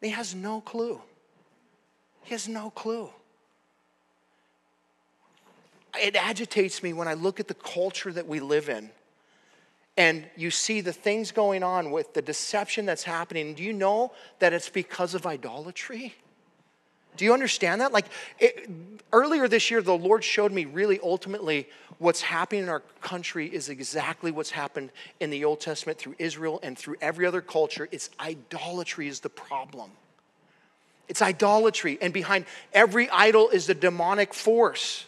He 0.00 0.10
has 0.10 0.34
no 0.34 0.60
clue. 0.60 1.00
He 2.24 2.34
has 2.34 2.48
no 2.48 2.70
clue. 2.70 3.10
It 6.00 6.16
agitates 6.16 6.82
me 6.82 6.92
when 6.92 7.08
I 7.08 7.14
look 7.14 7.40
at 7.40 7.48
the 7.48 7.54
culture 7.54 8.12
that 8.12 8.26
we 8.26 8.40
live 8.40 8.68
in 8.68 8.90
and 9.96 10.26
you 10.36 10.50
see 10.50 10.80
the 10.80 10.92
things 10.92 11.32
going 11.32 11.62
on 11.62 11.90
with 11.90 12.14
the 12.14 12.22
deception 12.22 12.86
that's 12.86 13.02
happening. 13.02 13.54
Do 13.54 13.62
you 13.62 13.72
know 13.72 14.12
that 14.38 14.52
it's 14.52 14.70
because 14.70 15.14
of 15.14 15.26
idolatry? 15.26 16.14
Do 17.16 17.26
you 17.26 17.34
understand 17.34 17.82
that? 17.82 17.92
Like 17.92 18.06
it, 18.38 18.70
earlier 19.12 19.48
this 19.48 19.70
year, 19.70 19.82
the 19.82 19.96
Lord 19.96 20.24
showed 20.24 20.50
me 20.50 20.64
really 20.64 20.98
ultimately 21.02 21.68
what's 21.98 22.22
happening 22.22 22.62
in 22.62 22.68
our 22.70 22.80
country 23.02 23.46
is 23.46 23.68
exactly 23.68 24.30
what's 24.30 24.50
happened 24.50 24.90
in 25.20 25.28
the 25.28 25.44
Old 25.44 25.60
Testament 25.60 25.98
through 25.98 26.14
Israel 26.18 26.58
and 26.62 26.76
through 26.76 26.96
every 27.02 27.26
other 27.26 27.42
culture. 27.42 27.86
It's 27.92 28.08
idolatry 28.18 29.08
is 29.08 29.20
the 29.20 29.28
problem. 29.28 29.90
It's 31.08 31.20
idolatry, 31.20 31.98
and 32.00 32.14
behind 32.14 32.46
every 32.72 33.10
idol 33.10 33.50
is 33.50 33.66
the 33.66 33.74
demonic 33.74 34.32
force. 34.32 35.04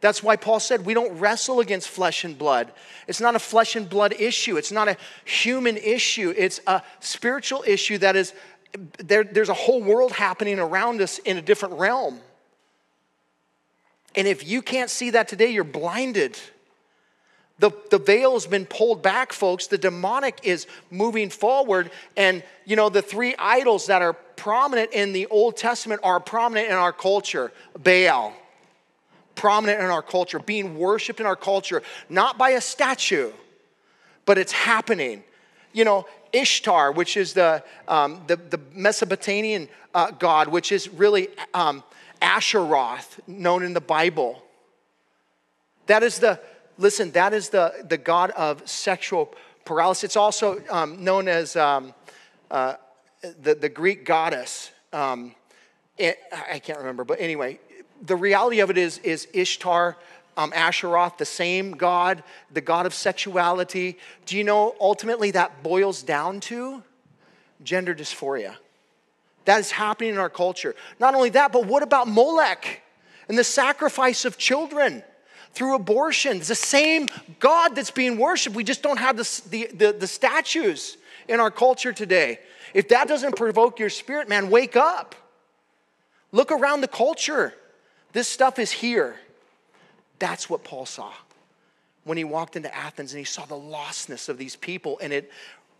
That's 0.00 0.22
why 0.22 0.36
Paul 0.36 0.60
said 0.60 0.86
we 0.86 0.94
don't 0.94 1.18
wrestle 1.18 1.60
against 1.60 1.88
flesh 1.88 2.24
and 2.24 2.38
blood. 2.38 2.72
It's 3.06 3.20
not 3.20 3.34
a 3.34 3.38
flesh 3.38 3.76
and 3.76 3.88
blood 3.88 4.14
issue, 4.18 4.56
it's 4.56 4.72
not 4.72 4.88
a 4.88 4.96
human 5.24 5.76
issue, 5.76 6.32
it's 6.36 6.60
a 6.66 6.82
spiritual 7.00 7.64
issue 7.66 7.98
that 7.98 8.16
is, 8.16 8.32
there, 8.98 9.24
there's 9.24 9.48
a 9.48 9.54
whole 9.54 9.82
world 9.82 10.12
happening 10.12 10.58
around 10.58 11.00
us 11.00 11.18
in 11.18 11.36
a 11.36 11.42
different 11.42 11.78
realm. 11.78 12.20
And 14.16 14.26
if 14.26 14.46
you 14.48 14.62
can't 14.62 14.90
see 14.90 15.10
that 15.10 15.28
today, 15.28 15.50
you're 15.50 15.64
blinded. 15.64 16.38
The, 17.60 17.70
the 17.90 17.98
veil 17.98 18.32
has 18.32 18.46
been 18.46 18.64
pulled 18.64 19.02
back, 19.02 19.32
folks. 19.32 19.66
The 19.66 19.78
demonic 19.78 20.40
is 20.42 20.66
moving 20.90 21.28
forward. 21.28 21.90
And, 22.16 22.42
you 22.64 22.74
know, 22.74 22.88
the 22.88 23.02
three 23.02 23.34
idols 23.38 23.86
that 23.86 24.00
are 24.02 24.14
prominent 24.14 24.92
in 24.92 25.12
the 25.12 25.26
Old 25.26 25.58
Testament 25.58 26.00
are 26.02 26.18
prominent 26.18 26.68
in 26.68 26.74
our 26.74 26.92
culture 26.92 27.52
Baal, 27.78 28.32
prominent 29.40 29.80
in 29.80 29.86
our 29.86 30.02
culture, 30.02 30.38
being 30.38 30.76
worshiped 30.76 31.18
in 31.18 31.24
our 31.24 31.34
culture, 31.34 31.82
not 32.10 32.36
by 32.36 32.50
a 32.50 32.60
statue, 32.60 33.32
but 34.26 34.36
it's 34.36 34.52
happening. 34.52 35.24
You 35.72 35.86
know, 35.86 36.06
Ishtar, 36.30 36.92
which 36.92 37.16
is 37.16 37.32
the, 37.32 37.64
um, 37.88 38.20
the, 38.26 38.36
the, 38.36 38.60
Mesopotamian 38.74 39.70
uh, 39.94 40.10
god, 40.10 40.48
which 40.48 40.72
is 40.72 40.90
really 40.90 41.28
um, 41.54 41.82
Asheroth, 42.20 43.18
known 43.26 43.62
in 43.62 43.72
the 43.72 43.80
Bible. 43.80 44.42
That 45.86 46.02
is 46.02 46.18
the, 46.18 46.38
listen, 46.76 47.10
that 47.12 47.32
is 47.32 47.48
the, 47.48 47.86
the 47.88 47.96
god 47.96 48.32
of 48.32 48.68
sexual 48.68 49.34
paralysis. 49.64 50.04
It's 50.04 50.16
also 50.16 50.62
um, 50.68 51.02
known 51.02 51.28
as 51.28 51.56
um, 51.56 51.94
uh, 52.50 52.74
the, 53.42 53.54
the 53.54 53.70
Greek 53.70 54.04
goddess. 54.04 54.70
Um, 54.92 55.34
it, 55.96 56.18
I 56.30 56.58
can't 56.58 56.78
remember, 56.78 57.04
but 57.04 57.22
anyway, 57.22 57.58
the 58.00 58.16
reality 58.16 58.60
of 58.60 58.70
it 58.70 58.78
is, 58.78 58.98
is 58.98 59.28
Ishtar, 59.32 59.96
um, 60.36 60.52
Asheroth, 60.52 61.18
the 61.18 61.24
same 61.24 61.72
God, 61.72 62.22
the 62.52 62.60
God 62.60 62.86
of 62.86 62.94
sexuality. 62.94 63.98
Do 64.26 64.36
you 64.36 64.44
know 64.44 64.74
ultimately 64.80 65.30
that 65.32 65.62
boils 65.62 66.02
down 66.02 66.40
to 66.40 66.82
gender 67.62 67.94
dysphoria? 67.94 68.56
That 69.44 69.60
is 69.60 69.70
happening 69.70 70.10
in 70.10 70.18
our 70.18 70.30
culture. 70.30 70.74
Not 70.98 71.14
only 71.14 71.30
that, 71.30 71.52
but 71.52 71.66
what 71.66 71.82
about 71.82 72.08
Molech 72.08 72.82
and 73.28 73.38
the 73.38 73.44
sacrifice 73.44 74.24
of 74.24 74.38
children? 74.38 75.02
through 75.52 75.74
abortion. 75.74 76.36
It's 76.36 76.46
the 76.46 76.54
same 76.54 77.08
God 77.40 77.74
that's 77.74 77.90
being 77.90 78.18
worshiped. 78.18 78.54
We 78.54 78.62
just 78.62 78.82
don't 78.84 78.98
have 78.98 79.16
the, 79.16 79.42
the, 79.50 79.66
the, 79.74 79.92
the, 79.98 80.06
statues 80.06 80.96
in 81.28 81.40
our 81.40 81.50
culture 81.50 81.92
today. 81.92 82.38
If 82.72 82.88
that 82.90 83.08
doesn't 83.08 83.34
provoke 83.34 83.80
your 83.80 83.90
spirit, 83.90 84.28
man, 84.28 84.48
wake 84.48 84.76
up. 84.76 85.16
Look 86.30 86.52
around 86.52 86.82
the 86.82 86.88
culture. 86.88 87.52
This 88.12 88.28
stuff 88.28 88.58
is 88.58 88.70
here. 88.70 89.16
That's 90.18 90.50
what 90.50 90.64
Paul 90.64 90.86
saw 90.86 91.12
when 92.04 92.16
he 92.16 92.24
walked 92.24 92.56
into 92.56 92.74
Athens 92.74 93.12
and 93.12 93.18
he 93.18 93.24
saw 93.24 93.44
the 93.44 93.54
lostness 93.54 94.28
of 94.28 94.38
these 94.38 94.56
people 94.56 94.98
and 95.02 95.12
it, 95.12 95.30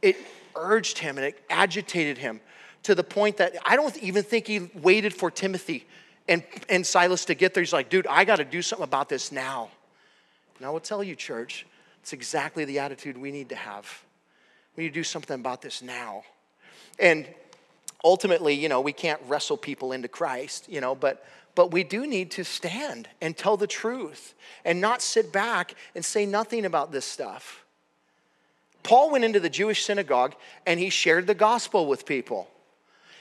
it 0.02 0.16
urged 0.54 0.98
him 0.98 1.16
and 1.16 1.26
it 1.26 1.42
agitated 1.48 2.18
him 2.18 2.40
to 2.82 2.94
the 2.94 3.04
point 3.04 3.38
that 3.38 3.56
I 3.64 3.76
don't 3.76 3.96
even 3.98 4.22
think 4.22 4.46
he 4.46 4.70
waited 4.74 5.14
for 5.14 5.30
Timothy 5.30 5.86
and, 6.28 6.42
and 6.68 6.86
Silas 6.86 7.24
to 7.26 7.34
get 7.34 7.54
there. 7.54 7.62
He's 7.62 7.72
like, 7.72 7.90
dude, 7.90 8.06
I 8.06 8.24
got 8.24 8.36
to 8.36 8.44
do 8.44 8.62
something 8.62 8.84
about 8.84 9.08
this 9.08 9.32
now. 9.32 9.70
And 10.58 10.66
I 10.66 10.70
will 10.70 10.80
tell 10.80 11.02
you, 11.02 11.14
church, 11.14 11.66
it's 12.02 12.12
exactly 12.12 12.64
the 12.64 12.78
attitude 12.78 13.16
we 13.18 13.32
need 13.32 13.48
to 13.48 13.56
have. 13.56 14.04
We 14.76 14.84
need 14.84 14.90
to 14.90 14.94
do 14.94 15.04
something 15.04 15.34
about 15.34 15.62
this 15.62 15.82
now. 15.82 16.22
And 16.98 17.26
ultimately, 18.04 18.54
you 18.54 18.68
know, 18.68 18.80
we 18.80 18.92
can't 18.92 19.20
wrestle 19.26 19.56
people 19.56 19.92
into 19.92 20.08
Christ, 20.08 20.68
you 20.68 20.80
know, 20.80 20.94
but 20.94 21.24
but 21.60 21.72
we 21.72 21.84
do 21.84 22.06
need 22.06 22.30
to 22.30 22.42
stand 22.42 23.06
and 23.20 23.36
tell 23.36 23.58
the 23.58 23.66
truth 23.66 24.32
and 24.64 24.80
not 24.80 25.02
sit 25.02 25.30
back 25.30 25.74
and 25.94 26.02
say 26.02 26.24
nothing 26.24 26.64
about 26.64 26.90
this 26.90 27.04
stuff. 27.04 27.66
Paul 28.82 29.10
went 29.10 29.24
into 29.24 29.40
the 29.40 29.50
Jewish 29.50 29.84
synagogue 29.84 30.34
and 30.64 30.80
he 30.80 30.88
shared 30.88 31.26
the 31.26 31.34
gospel 31.34 31.84
with 31.84 32.06
people. 32.06 32.48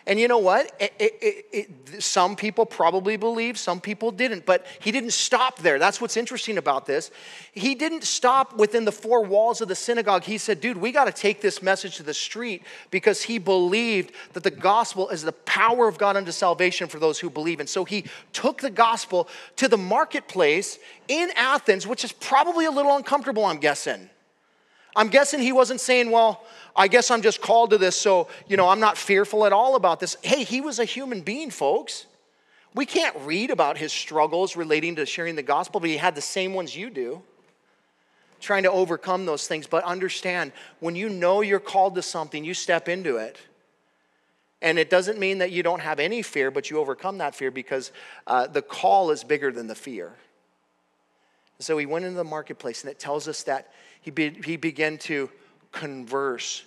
And 0.09 0.19
you 0.19 0.27
know 0.27 0.39
what? 0.39 0.71
It, 0.79 0.91
it, 0.97 1.45
it, 1.53 2.01
some 2.01 2.35
people 2.35 2.65
probably 2.65 3.15
believed, 3.15 3.59
some 3.59 3.79
people 3.79 4.09
didn't, 4.09 4.43
but 4.43 4.65
he 4.79 4.91
didn't 4.91 5.13
stop 5.13 5.59
there. 5.59 5.77
That's 5.77 6.01
what's 6.01 6.17
interesting 6.17 6.57
about 6.57 6.87
this. 6.87 7.11
He 7.51 7.75
didn't 7.75 8.03
stop 8.03 8.57
within 8.57 8.85
the 8.85 8.91
four 8.91 9.23
walls 9.23 9.61
of 9.61 9.67
the 9.67 9.75
synagogue. 9.75 10.23
He 10.23 10.39
said, 10.39 10.61
dude, 10.61 10.77
we 10.77 10.91
got 10.91 11.05
to 11.05 11.11
take 11.11 11.41
this 11.41 11.61
message 11.61 11.97
to 11.97 12.03
the 12.03 12.15
street 12.15 12.63
because 12.89 13.21
he 13.21 13.37
believed 13.37 14.11
that 14.33 14.41
the 14.41 14.49
gospel 14.49 15.09
is 15.09 15.21
the 15.21 15.31
power 15.31 15.87
of 15.87 15.99
God 15.99 16.17
unto 16.17 16.31
salvation 16.31 16.87
for 16.87 16.97
those 16.97 17.19
who 17.19 17.29
believe. 17.29 17.59
And 17.59 17.69
so 17.69 17.85
he 17.85 18.05
took 18.33 18.61
the 18.61 18.71
gospel 18.71 19.29
to 19.57 19.67
the 19.67 19.77
marketplace 19.77 20.79
in 21.07 21.29
Athens, 21.35 21.85
which 21.85 22.03
is 22.03 22.11
probably 22.13 22.65
a 22.65 22.71
little 22.71 22.95
uncomfortable, 22.95 23.45
I'm 23.45 23.59
guessing. 23.59 24.09
I'm 24.95 25.09
guessing 25.09 25.39
he 25.39 25.51
wasn't 25.51 25.81
saying, 25.81 26.11
well, 26.11 26.43
I 26.75 26.87
guess 26.87 27.11
I'm 27.11 27.21
just 27.21 27.41
called 27.41 27.71
to 27.71 27.77
this, 27.77 27.95
so, 27.95 28.27
you 28.47 28.57
know, 28.57 28.69
I'm 28.69 28.79
not 28.79 28.97
fearful 28.97 29.45
at 29.45 29.53
all 29.53 29.75
about 29.75 29.99
this. 29.99 30.17
Hey, 30.21 30.43
he 30.43 30.61
was 30.61 30.79
a 30.79 30.85
human 30.85 31.21
being, 31.21 31.51
folks. 31.51 32.05
We 32.73 32.85
can't 32.85 33.15
read 33.21 33.49
about 33.49 33.77
his 33.77 33.91
struggles 33.91 34.55
relating 34.55 34.95
to 34.97 35.05
sharing 35.05 35.35
the 35.35 35.43
gospel, 35.43 35.79
but 35.79 35.89
he 35.89 35.97
had 35.97 36.15
the 36.15 36.21
same 36.21 36.53
ones 36.53 36.75
you 36.75 36.89
do, 36.89 37.21
trying 38.39 38.63
to 38.63 38.71
overcome 38.71 39.25
those 39.25 39.47
things. 39.47 39.67
But 39.67 39.83
understand, 39.83 40.51
when 40.79 40.95
you 40.95 41.09
know 41.09 41.41
you're 41.41 41.59
called 41.59 41.95
to 41.95 42.01
something, 42.01 42.43
you 42.43 42.53
step 42.53 42.87
into 42.87 43.17
it. 43.17 43.37
And 44.61 44.77
it 44.77 44.89
doesn't 44.89 45.17
mean 45.17 45.37
that 45.39 45.51
you 45.51 45.63
don't 45.63 45.79
have 45.79 45.99
any 45.99 46.21
fear, 46.21 46.51
but 46.51 46.69
you 46.69 46.79
overcome 46.79 47.19
that 47.19 47.33
fear 47.33 47.49
because 47.49 47.91
uh, 48.27 48.45
the 48.45 48.61
call 48.61 49.09
is 49.11 49.23
bigger 49.23 49.51
than 49.51 49.67
the 49.67 49.75
fear. 49.75 50.13
So 51.59 51.77
he 51.77 51.85
went 51.85 52.05
into 52.05 52.17
the 52.17 52.23
marketplace, 52.23 52.83
and 52.83 52.91
it 52.91 52.99
tells 52.99 53.27
us 53.27 53.43
that 53.43 53.71
he, 54.01 54.11
be, 54.11 54.29
he 54.43 54.57
began 54.57 54.97
to 54.99 55.29
converse 55.71 56.63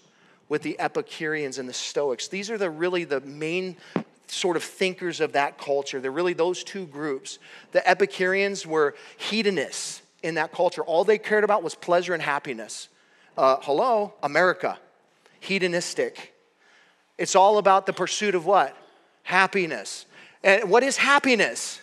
with 0.48 0.62
the 0.62 0.78
Epicureans 0.78 1.58
and 1.58 1.68
the 1.68 1.72
Stoics. 1.72 2.28
These 2.28 2.50
are 2.50 2.58
the 2.58 2.70
really 2.70 3.04
the 3.04 3.20
main 3.20 3.76
sort 4.26 4.56
of 4.56 4.62
thinkers 4.62 5.20
of 5.20 5.32
that 5.32 5.58
culture. 5.58 6.00
They're 6.00 6.10
really 6.10 6.32
those 6.32 6.64
two 6.64 6.86
groups. 6.86 7.38
The 7.72 7.86
Epicureans 7.88 8.66
were 8.66 8.94
hedonists 9.16 10.02
in 10.22 10.34
that 10.34 10.52
culture. 10.52 10.82
All 10.82 11.04
they 11.04 11.18
cared 11.18 11.44
about 11.44 11.62
was 11.62 11.74
pleasure 11.74 12.14
and 12.14 12.22
happiness. 12.22 12.88
Uh, 13.36 13.56
hello, 13.62 14.14
America, 14.22 14.78
hedonistic. 15.40 16.34
It's 17.18 17.34
all 17.34 17.58
about 17.58 17.86
the 17.86 17.92
pursuit 17.92 18.34
of 18.34 18.46
what? 18.46 18.76
Happiness. 19.22 20.06
And 20.42 20.68
what 20.68 20.82
is 20.82 20.96
happiness? 20.96 21.80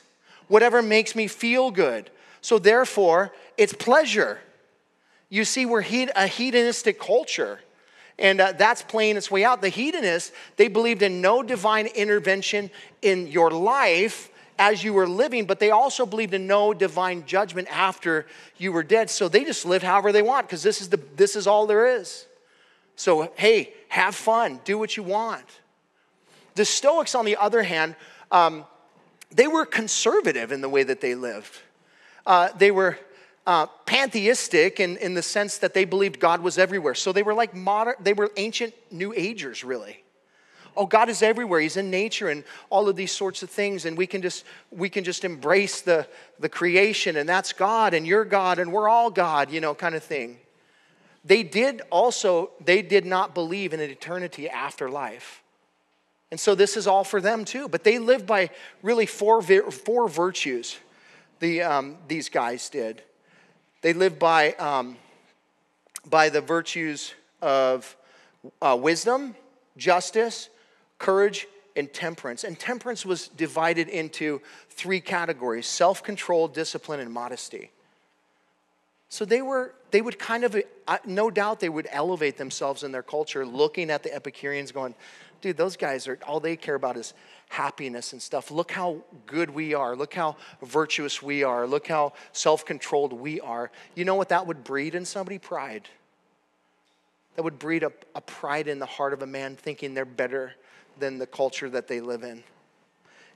Whatever 0.47 0.81
makes 0.81 1.15
me 1.15 1.27
feel 1.27 1.71
good. 1.71 2.09
So 2.41 2.59
therefore, 2.59 3.31
it's 3.57 3.73
pleasure. 3.73 4.39
You 5.29 5.45
see, 5.45 5.65
we're 5.65 5.79
a 6.15 6.27
hedonistic 6.27 6.99
culture. 6.99 7.59
And 8.17 8.41
uh, 8.41 8.51
that's 8.51 8.81
playing 8.81 9.15
its 9.15 9.31
way 9.31 9.45
out. 9.45 9.61
The 9.61 9.69
hedonists, 9.69 10.31
they 10.57 10.67
believed 10.67 11.01
in 11.01 11.21
no 11.21 11.41
divine 11.41 11.87
intervention 11.87 12.69
in 13.01 13.27
your 13.27 13.49
life 13.49 14.29
as 14.59 14.83
you 14.83 14.93
were 14.93 15.07
living, 15.07 15.45
but 15.45 15.59
they 15.59 15.71
also 15.71 16.05
believed 16.05 16.33
in 16.33 16.45
no 16.45 16.73
divine 16.73 17.25
judgment 17.25 17.69
after 17.71 18.27
you 18.57 18.73
were 18.73 18.83
dead. 18.83 19.09
So 19.09 19.29
they 19.29 19.45
just 19.45 19.65
lived 19.65 19.85
however 19.85 20.11
they 20.11 20.21
want 20.21 20.47
because 20.47 20.61
this 20.61 20.81
is 20.81 20.89
the 20.89 20.99
this 21.15 21.37
is 21.37 21.47
all 21.47 21.65
there 21.65 21.97
is. 21.97 22.25
So 22.97 23.31
hey, 23.37 23.71
have 23.87 24.15
fun, 24.15 24.59
do 24.65 24.77
what 24.77 24.97
you 24.97 25.03
want. 25.03 25.45
The 26.55 26.65
Stoics, 26.65 27.15
on 27.15 27.23
the 27.23 27.37
other 27.37 27.63
hand, 27.63 27.95
um, 28.31 28.65
they 29.31 29.47
were 29.47 29.65
conservative 29.65 30.51
in 30.51 30.59
the 30.59 30.67
way 30.67 30.83
that 30.83 30.99
they 30.99 31.15
lived. 31.15 31.57
Uh, 32.25 32.49
they 32.57 32.69
were 32.69 32.99
uh, 33.47 33.65
pantheistic 33.85 34.79
in, 34.79 34.97
in 34.97 35.13
the 35.13 35.21
sense 35.21 35.57
that 35.59 35.73
they 35.73 35.85
believed 35.85 36.19
God 36.19 36.41
was 36.41 36.57
everywhere. 36.57 36.95
So 36.95 37.11
they 37.11 37.23
were 37.23 37.33
like 37.33 37.55
modern, 37.55 37.95
they 37.99 38.13
were 38.13 38.31
ancient 38.37 38.73
New 38.91 39.13
Agers, 39.15 39.63
really. 39.63 40.03
Oh, 40.77 40.85
God 40.85 41.09
is 41.09 41.21
everywhere. 41.21 41.59
He's 41.59 41.77
in 41.77 41.89
nature 41.89 42.29
and 42.29 42.43
all 42.69 42.87
of 42.87 42.95
these 42.95 43.11
sorts 43.11 43.43
of 43.43 43.49
things. 43.49 43.85
And 43.85 43.97
we 43.97 44.07
can 44.07 44.21
just 44.21 44.45
we 44.71 44.89
can 44.89 45.03
just 45.03 45.25
embrace 45.25 45.81
the, 45.81 46.07
the 46.39 46.47
creation, 46.47 47.17
and 47.17 47.27
that's 47.27 47.53
God, 47.53 47.93
and 47.93 48.07
you're 48.07 48.23
God, 48.23 48.59
and 48.59 48.71
we're 48.71 48.87
all 48.87 49.09
God, 49.09 49.51
you 49.51 49.59
know, 49.59 49.75
kind 49.75 49.95
of 49.95 50.03
thing. 50.03 50.37
They 51.25 51.43
did 51.43 51.81
also, 51.89 52.51
they 52.63 52.81
did 52.81 53.05
not 53.05 53.33
believe 53.33 53.73
in 53.73 53.79
an 53.79 53.89
eternity 53.89 54.49
after 54.49 54.89
life. 54.89 55.43
And 56.31 56.39
so 56.39 56.55
this 56.55 56.77
is 56.77 56.87
all 56.87 57.03
for 57.03 57.19
them 57.19 57.43
too. 57.43 57.67
But 57.67 57.83
they 57.83 57.99
lived 57.99 58.25
by 58.25 58.51
really 58.81 59.05
four, 59.05 59.41
four 59.41 60.07
virtues, 60.07 60.77
the, 61.39 61.63
um, 61.63 61.97
these 62.07 62.29
guys 62.29 62.69
did. 62.69 63.03
They 63.81 63.93
live 63.93 64.19
by, 64.19 64.53
um, 64.53 64.97
by 66.09 66.29
the 66.29 66.41
virtues 66.41 67.13
of 67.41 67.95
uh, 68.61 68.77
wisdom, 68.79 69.35
justice, 69.77 70.49
courage, 70.97 71.47
and 71.75 71.91
temperance. 71.93 72.43
And 72.43 72.59
temperance 72.59 73.05
was 73.05 73.29
divided 73.29 73.87
into 73.87 74.41
three 74.69 74.99
categories 74.99 75.65
self 75.65 76.03
control, 76.03 76.47
discipline, 76.47 76.99
and 76.99 77.11
modesty. 77.11 77.71
So 79.07 79.25
they 79.25 79.41
were, 79.41 79.73
they 79.89 80.01
would 80.01 80.19
kind 80.19 80.43
of, 80.43 80.55
no 81.05 81.31
doubt 81.31 81.59
they 81.59 81.69
would 81.69 81.87
elevate 81.91 82.37
themselves 82.37 82.83
in 82.83 82.91
their 82.91 83.01
culture, 83.01 83.43
looking 83.43 83.89
at 83.89 84.03
the 84.03 84.13
Epicureans, 84.13 84.71
going, 84.71 84.93
dude, 85.41 85.57
those 85.57 85.77
guys 85.77 86.07
are, 86.07 86.19
all 86.27 86.39
they 86.39 86.55
care 86.55 86.75
about 86.75 86.97
is 86.97 87.13
happiness 87.49 88.13
and 88.13 88.21
stuff. 88.21 88.51
Look 88.51 88.71
how 88.71 88.97
good 89.25 89.49
we 89.49 89.73
are. 89.73 89.95
Look 89.95 90.13
how 90.13 90.37
virtuous 90.61 91.21
we 91.21 91.43
are. 91.43 91.67
Look 91.67 91.87
how 91.87 92.13
self 92.31 92.65
controlled 92.65 93.13
we 93.13 93.41
are. 93.41 93.71
You 93.95 94.05
know 94.05 94.15
what 94.15 94.29
that 94.29 94.47
would 94.47 94.63
breed 94.63 94.95
in 94.95 95.05
somebody? 95.05 95.39
Pride. 95.39 95.89
That 97.35 97.43
would 97.43 97.59
breed 97.59 97.83
a, 97.83 97.91
a 98.15 98.21
pride 98.21 98.67
in 98.67 98.79
the 98.79 98.85
heart 98.85 99.13
of 99.13 99.21
a 99.21 99.27
man 99.27 99.55
thinking 99.55 99.93
they're 99.93 100.05
better 100.05 100.53
than 100.99 101.17
the 101.17 101.27
culture 101.27 101.69
that 101.69 101.87
they 101.87 102.01
live 102.01 102.23
in. 102.23 102.43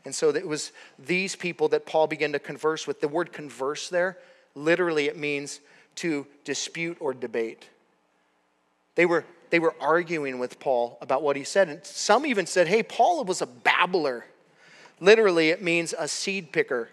And 0.06 0.14
so 0.14 0.30
it 0.30 0.48
was 0.48 0.72
these 1.00 1.36
people 1.36 1.70
that 1.70 1.86
Paul 1.86 2.08
began 2.08 2.34
to 2.34 2.40
converse 2.40 2.86
with. 2.86 3.00
The 3.00 3.08
word 3.08 3.32
converse 3.32 3.90
there, 3.90 4.18
literally, 4.54 5.08
it 5.08 5.18
means 5.18 5.62
to 5.96 6.28
dispute 6.44 6.98
or 7.00 7.14
debate. 7.14 7.70
They 8.96 9.06
were 9.06 9.26
they 9.54 9.60
were 9.60 9.76
arguing 9.80 10.40
with 10.40 10.60
Paul 10.60 10.98
about 11.00 11.22
what 11.22 11.36
he 11.36 11.44
said. 11.44 11.70
And 11.70 11.86
some 11.86 12.26
even 12.26 12.48
said, 12.48 12.68
hey, 12.68 12.82
Paul 12.82 13.24
was 13.24 13.40
a 13.40 13.46
babbler. 13.46 14.26
Literally, 15.00 15.50
it 15.50 15.62
means 15.62 15.94
a 15.96 16.08
seed 16.08 16.52
picker. 16.52 16.90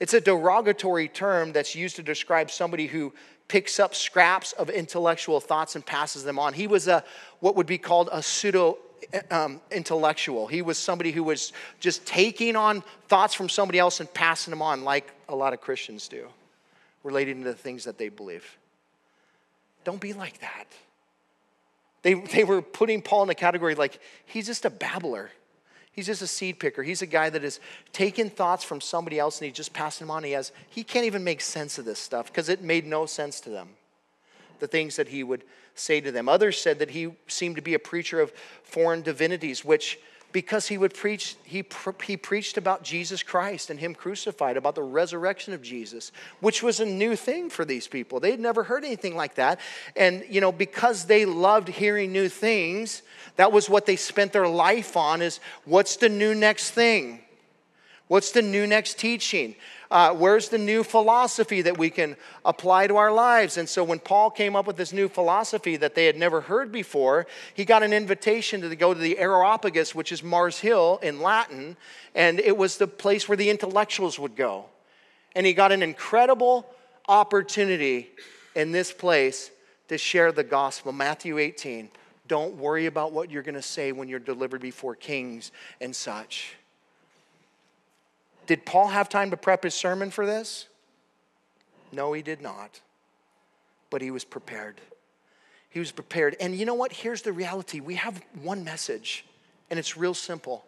It's 0.00 0.14
a 0.14 0.20
derogatory 0.22 1.08
term 1.08 1.52
that's 1.52 1.74
used 1.74 1.96
to 1.96 2.02
describe 2.02 2.50
somebody 2.50 2.86
who 2.86 3.12
picks 3.48 3.78
up 3.78 3.94
scraps 3.94 4.52
of 4.52 4.70
intellectual 4.70 5.40
thoughts 5.40 5.74
and 5.74 5.84
passes 5.84 6.24
them 6.24 6.38
on. 6.38 6.54
He 6.54 6.66
was 6.66 6.88
a 6.88 7.04
what 7.40 7.54
would 7.54 7.66
be 7.66 7.76
called 7.76 8.08
a 8.10 8.22
pseudo 8.22 8.78
um, 9.30 9.60
intellectual. 9.70 10.46
He 10.46 10.62
was 10.62 10.78
somebody 10.78 11.12
who 11.12 11.22
was 11.22 11.52
just 11.80 12.06
taking 12.06 12.56
on 12.56 12.82
thoughts 13.08 13.34
from 13.34 13.50
somebody 13.50 13.78
else 13.78 14.00
and 14.00 14.10
passing 14.14 14.52
them 14.52 14.62
on, 14.62 14.84
like 14.84 15.12
a 15.28 15.36
lot 15.36 15.52
of 15.52 15.60
Christians 15.60 16.08
do, 16.08 16.28
relating 17.02 17.42
to 17.42 17.50
the 17.50 17.54
things 17.54 17.84
that 17.84 17.98
they 17.98 18.08
believe. 18.08 18.56
Don't 19.84 20.00
be 20.00 20.14
like 20.14 20.38
that. 20.38 20.64
They, 22.04 22.14
they 22.14 22.44
were 22.44 22.60
putting 22.60 23.00
Paul 23.00 23.24
in 23.24 23.30
a 23.30 23.34
category 23.34 23.74
like 23.74 23.98
he's 24.26 24.46
just 24.46 24.66
a 24.66 24.70
babbler. 24.70 25.30
He's 25.90 26.06
just 26.06 26.20
a 26.22 26.26
seed 26.26 26.58
picker. 26.58 26.82
He's 26.82 27.02
a 27.02 27.06
guy 27.06 27.30
that 27.30 27.42
has 27.42 27.60
taken 27.92 28.28
thoughts 28.28 28.62
from 28.62 28.80
somebody 28.80 29.18
else 29.18 29.40
and 29.40 29.46
he's 29.46 29.56
just 29.56 29.72
passing 29.72 30.06
them 30.06 30.10
on. 30.10 30.22
He 30.22 30.32
has 30.32 30.52
he 30.68 30.84
can't 30.84 31.06
even 31.06 31.24
make 31.24 31.40
sense 31.40 31.78
of 31.78 31.86
this 31.86 31.98
stuff 31.98 32.26
because 32.26 32.48
it 32.48 32.62
made 32.62 32.86
no 32.86 33.06
sense 33.06 33.40
to 33.40 33.50
them. 33.50 33.70
The 34.60 34.66
things 34.66 34.96
that 34.96 35.08
he 35.08 35.24
would 35.24 35.44
say 35.74 36.00
to 36.02 36.12
them. 36.12 36.28
Others 36.28 36.60
said 36.60 36.78
that 36.78 36.90
he 36.90 37.12
seemed 37.26 37.56
to 37.56 37.62
be 37.62 37.74
a 37.74 37.78
preacher 37.78 38.20
of 38.20 38.32
foreign 38.64 39.00
divinities, 39.00 39.64
which 39.64 39.98
because 40.34 40.66
he 40.66 40.76
would 40.76 40.92
preach 40.92 41.36
he, 41.44 41.64
he 42.02 42.16
preached 42.16 42.58
about 42.58 42.82
jesus 42.82 43.22
christ 43.22 43.70
and 43.70 43.78
him 43.78 43.94
crucified 43.94 44.56
about 44.56 44.74
the 44.74 44.82
resurrection 44.82 45.54
of 45.54 45.62
jesus 45.62 46.10
which 46.40 46.60
was 46.62 46.80
a 46.80 46.84
new 46.84 47.16
thing 47.16 47.48
for 47.48 47.64
these 47.64 47.88
people. 47.88 48.20
They'd 48.20 48.40
never 48.40 48.64
heard 48.64 48.84
anything 48.84 49.16
like 49.16 49.36
that. 49.36 49.60
And 49.96 50.24
you 50.28 50.40
know 50.40 50.52
because 50.52 51.06
they 51.06 51.24
loved 51.24 51.68
hearing 51.68 52.12
new 52.12 52.28
things 52.28 53.02
that 53.36 53.52
was 53.52 53.70
what 53.70 53.86
they 53.86 53.96
spent 53.96 54.32
their 54.32 54.48
life 54.48 54.96
on 54.96 55.22
is 55.22 55.40
what's 55.64 55.96
the 55.96 56.08
new 56.08 56.34
next 56.34 56.70
thing? 56.72 57.20
What's 58.08 58.32
the 58.32 58.42
new 58.42 58.66
next 58.66 58.98
teaching 58.98 59.54
uh, 59.94 60.12
where's 60.12 60.48
the 60.48 60.58
new 60.58 60.82
philosophy 60.82 61.62
that 61.62 61.78
we 61.78 61.88
can 61.88 62.16
apply 62.44 62.88
to 62.88 62.96
our 62.96 63.12
lives? 63.12 63.56
And 63.58 63.68
so 63.68 63.84
when 63.84 64.00
Paul 64.00 64.28
came 64.28 64.56
up 64.56 64.66
with 64.66 64.76
this 64.76 64.92
new 64.92 65.08
philosophy 65.08 65.76
that 65.76 65.94
they 65.94 66.06
had 66.06 66.16
never 66.16 66.40
heard 66.40 66.72
before, 66.72 67.28
he 67.54 67.64
got 67.64 67.84
an 67.84 67.92
invitation 67.92 68.60
to 68.60 68.74
go 68.74 68.92
to 68.92 68.98
the 68.98 69.16
Areopagus, 69.16 69.94
which 69.94 70.10
is 70.10 70.20
Mars 70.20 70.58
Hill 70.58 70.98
in 71.00 71.20
Latin, 71.20 71.76
and 72.12 72.40
it 72.40 72.56
was 72.56 72.76
the 72.76 72.88
place 72.88 73.28
where 73.28 73.36
the 73.36 73.48
intellectuals 73.48 74.18
would 74.18 74.34
go. 74.34 74.64
And 75.36 75.46
he 75.46 75.52
got 75.52 75.70
an 75.70 75.80
incredible 75.80 76.66
opportunity 77.06 78.10
in 78.56 78.72
this 78.72 78.92
place 78.92 79.52
to 79.86 79.96
share 79.96 80.32
the 80.32 80.42
gospel. 80.42 80.90
Matthew 80.90 81.38
18. 81.38 81.88
Don't 82.26 82.56
worry 82.56 82.86
about 82.86 83.12
what 83.12 83.30
you're 83.30 83.42
going 83.44 83.54
to 83.54 83.62
say 83.62 83.92
when 83.92 84.08
you're 84.08 84.18
delivered 84.18 84.60
before 84.60 84.96
kings 84.96 85.52
and 85.80 85.94
such. 85.94 86.56
Did 88.46 88.64
Paul 88.64 88.88
have 88.88 89.08
time 89.08 89.30
to 89.30 89.36
prep 89.36 89.64
his 89.64 89.74
sermon 89.74 90.10
for 90.10 90.26
this? 90.26 90.68
No, 91.92 92.12
he 92.12 92.22
did 92.22 92.42
not. 92.42 92.80
But 93.90 94.02
he 94.02 94.10
was 94.10 94.24
prepared. 94.24 94.80
He 95.70 95.78
was 95.78 95.92
prepared. 95.92 96.36
And 96.40 96.54
you 96.54 96.66
know 96.66 96.74
what? 96.74 96.92
Here's 96.92 97.22
the 97.22 97.32
reality 97.32 97.80
we 97.80 97.94
have 97.94 98.22
one 98.42 98.64
message, 98.64 99.24
and 99.70 99.78
it's 99.78 99.96
real 99.96 100.14
simple. 100.14 100.64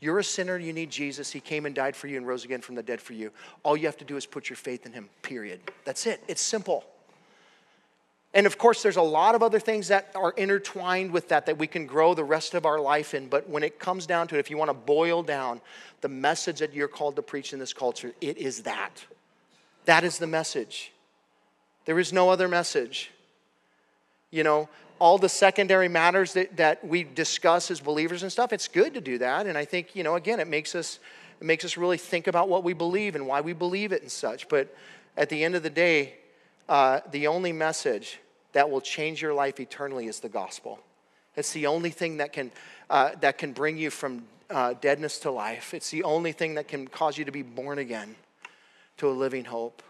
You're 0.00 0.18
a 0.18 0.24
sinner, 0.24 0.58
you 0.58 0.72
need 0.72 0.90
Jesus. 0.90 1.30
He 1.30 1.40
came 1.40 1.64
and 1.64 1.74
died 1.74 1.96
for 1.96 2.06
you 2.06 2.18
and 2.18 2.26
rose 2.26 2.44
again 2.44 2.60
from 2.60 2.74
the 2.74 2.82
dead 2.82 3.00
for 3.00 3.14
you. 3.14 3.32
All 3.62 3.76
you 3.76 3.86
have 3.86 3.96
to 3.96 4.04
do 4.04 4.16
is 4.16 4.26
put 4.26 4.50
your 4.50 4.56
faith 4.56 4.84
in 4.84 4.92
him, 4.92 5.08
period. 5.22 5.60
That's 5.84 6.06
it. 6.06 6.22
It's 6.28 6.42
simple. 6.42 6.84
And 8.36 8.46
of 8.46 8.58
course, 8.58 8.82
there's 8.82 8.96
a 8.96 9.02
lot 9.02 9.34
of 9.34 9.42
other 9.42 9.58
things 9.58 9.88
that 9.88 10.10
are 10.14 10.32
intertwined 10.32 11.10
with 11.10 11.30
that 11.30 11.46
that 11.46 11.56
we 11.56 11.66
can 11.66 11.86
grow 11.86 12.12
the 12.12 12.22
rest 12.22 12.52
of 12.52 12.66
our 12.66 12.78
life 12.78 13.14
in. 13.14 13.28
But 13.28 13.48
when 13.48 13.62
it 13.62 13.78
comes 13.78 14.04
down 14.04 14.28
to 14.28 14.36
it, 14.36 14.40
if 14.40 14.50
you 14.50 14.58
want 14.58 14.68
to 14.68 14.74
boil 14.74 15.22
down 15.22 15.62
the 16.02 16.10
message 16.10 16.58
that 16.58 16.74
you're 16.74 16.86
called 16.86 17.16
to 17.16 17.22
preach 17.22 17.54
in 17.54 17.58
this 17.58 17.72
culture, 17.72 18.12
it 18.20 18.36
is 18.36 18.64
that. 18.64 19.02
That 19.86 20.04
is 20.04 20.18
the 20.18 20.26
message. 20.26 20.92
There 21.86 21.98
is 21.98 22.12
no 22.12 22.28
other 22.28 22.46
message. 22.46 23.10
You 24.30 24.44
know, 24.44 24.68
all 24.98 25.16
the 25.16 25.30
secondary 25.30 25.88
matters 25.88 26.34
that, 26.34 26.58
that 26.58 26.86
we 26.86 27.04
discuss 27.04 27.70
as 27.70 27.80
believers 27.80 28.22
and 28.22 28.30
stuff, 28.30 28.52
it's 28.52 28.68
good 28.68 28.92
to 28.92 29.00
do 29.00 29.16
that. 29.16 29.46
And 29.46 29.56
I 29.56 29.64
think, 29.64 29.96
you 29.96 30.02
know, 30.02 30.14
again, 30.14 30.40
it 30.40 30.46
makes 30.48 30.74
us 30.74 30.98
it 31.40 31.44
makes 31.46 31.64
us 31.64 31.78
really 31.78 31.96
think 31.96 32.26
about 32.26 32.50
what 32.50 32.64
we 32.64 32.74
believe 32.74 33.14
and 33.14 33.26
why 33.26 33.40
we 33.40 33.54
believe 33.54 33.92
it 33.92 34.02
and 34.02 34.12
such. 34.12 34.46
But 34.50 34.76
at 35.16 35.30
the 35.30 35.42
end 35.42 35.54
of 35.54 35.62
the 35.62 35.70
day, 35.70 36.16
uh, 36.68 37.00
the 37.10 37.28
only 37.28 37.52
message 37.52 38.18
that 38.56 38.70
will 38.70 38.80
change 38.80 39.20
your 39.20 39.34
life 39.34 39.60
eternally 39.60 40.06
is 40.06 40.20
the 40.20 40.30
gospel. 40.30 40.78
It's 41.36 41.52
the 41.52 41.66
only 41.66 41.90
thing 41.90 42.16
that 42.16 42.32
can, 42.32 42.50
uh, 42.88 43.10
that 43.20 43.36
can 43.36 43.52
bring 43.52 43.76
you 43.76 43.90
from 43.90 44.24
uh, 44.48 44.72
deadness 44.80 45.18
to 45.18 45.30
life. 45.30 45.74
It's 45.74 45.90
the 45.90 46.04
only 46.04 46.32
thing 46.32 46.54
that 46.54 46.66
can 46.66 46.88
cause 46.88 47.18
you 47.18 47.26
to 47.26 47.30
be 47.30 47.42
born 47.42 47.78
again 47.78 48.16
to 48.96 49.10
a 49.10 49.12
living 49.12 49.44
hope. 49.44 49.82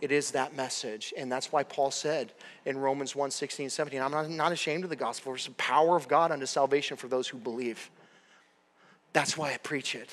It 0.00 0.12
is 0.12 0.30
that 0.30 0.56
message. 0.56 1.12
And 1.14 1.30
that's 1.30 1.52
why 1.52 1.62
Paul 1.62 1.90
said 1.90 2.32
in 2.64 2.78
Romans 2.78 3.14
1 3.14 3.30
16, 3.30 3.68
17, 3.68 4.00
I'm 4.00 4.10
not, 4.10 4.30
not 4.30 4.50
ashamed 4.50 4.84
of 4.84 4.88
the 4.88 4.96
gospel. 4.96 5.34
It's 5.34 5.44
the 5.44 5.50
power 5.52 5.94
of 5.94 6.08
God 6.08 6.32
unto 6.32 6.46
salvation 6.46 6.96
for 6.96 7.08
those 7.08 7.28
who 7.28 7.36
believe. 7.36 7.90
That's 9.12 9.36
why 9.36 9.52
I 9.52 9.58
preach 9.58 9.94
it. 9.94 10.08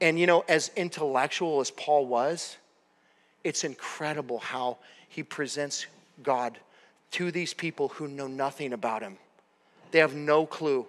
And 0.00 0.18
you 0.18 0.26
know, 0.26 0.44
as 0.48 0.72
intellectual 0.74 1.60
as 1.60 1.70
Paul 1.70 2.04
was, 2.04 2.56
it's 3.44 3.62
incredible 3.62 4.40
how 4.40 4.78
he 5.08 5.22
presents 5.22 5.86
God 6.22 6.58
to 7.12 7.30
these 7.30 7.54
people 7.54 7.88
who 7.88 8.08
know 8.08 8.26
nothing 8.26 8.72
about 8.72 9.02
him. 9.02 9.16
They 9.90 9.98
have 10.00 10.14
no 10.14 10.46
clue 10.46 10.86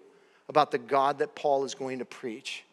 about 0.50 0.72
the 0.72 0.78
God 0.78 1.20
that 1.20 1.36
Paul 1.36 1.64
is 1.64 1.76
going 1.76 2.00
to 2.00 2.06
preach. 2.06 2.64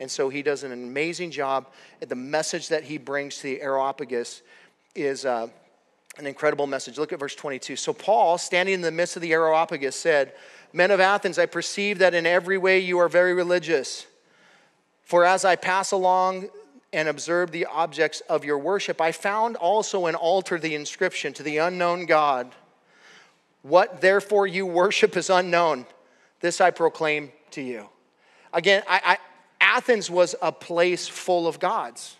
And 0.00 0.10
so 0.10 0.28
he 0.28 0.42
does 0.42 0.64
an 0.64 0.72
amazing 0.72 1.30
job. 1.30 1.66
The 2.00 2.14
message 2.14 2.68
that 2.68 2.84
he 2.84 2.98
brings 2.98 3.36
to 3.38 3.42
the 3.44 3.62
Areopagus 3.62 4.42
is 4.94 5.24
uh, 5.24 5.48
an 6.18 6.26
incredible 6.26 6.66
message. 6.66 6.98
Look 6.98 7.12
at 7.12 7.18
verse 7.18 7.34
22. 7.34 7.76
So 7.76 7.92
Paul, 7.92 8.38
standing 8.38 8.74
in 8.74 8.80
the 8.80 8.92
midst 8.92 9.16
of 9.16 9.22
the 9.22 9.32
Areopagus, 9.32 9.96
said, 9.96 10.32
Men 10.72 10.90
of 10.90 11.00
Athens, 11.00 11.38
I 11.38 11.46
perceive 11.46 11.98
that 11.98 12.14
in 12.14 12.26
every 12.26 12.58
way 12.58 12.80
you 12.80 12.98
are 12.98 13.08
very 13.08 13.34
religious. 13.34 14.06
For 15.02 15.24
as 15.24 15.44
I 15.44 15.56
pass 15.56 15.92
along 15.92 16.48
and 16.94 17.08
observe 17.08 17.50
the 17.50 17.66
objects 17.66 18.20
of 18.28 18.44
your 18.44 18.58
worship, 18.58 19.00
I 19.00 19.12
found 19.12 19.56
also 19.56 20.06
an 20.06 20.14
altar, 20.14 20.58
the 20.58 20.74
inscription 20.74 21.32
to 21.34 21.42
the 21.42 21.58
unknown 21.58 22.06
God. 22.06 22.54
What 23.62 24.00
therefore 24.00 24.46
you 24.46 24.64
worship 24.64 25.16
is 25.16 25.28
unknown. 25.28 25.86
This 26.40 26.60
I 26.60 26.70
proclaim 26.70 27.32
to 27.52 27.62
you. 27.62 27.88
Again, 28.52 28.82
I, 28.88 29.00
I, 29.04 29.18
Athens 29.60 30.10
was 30.10 30.34
a 30.40 30.52
place 30.52 31.08
full 31.08 31.48
of 31.48 31.58
gods. 31.58 32.16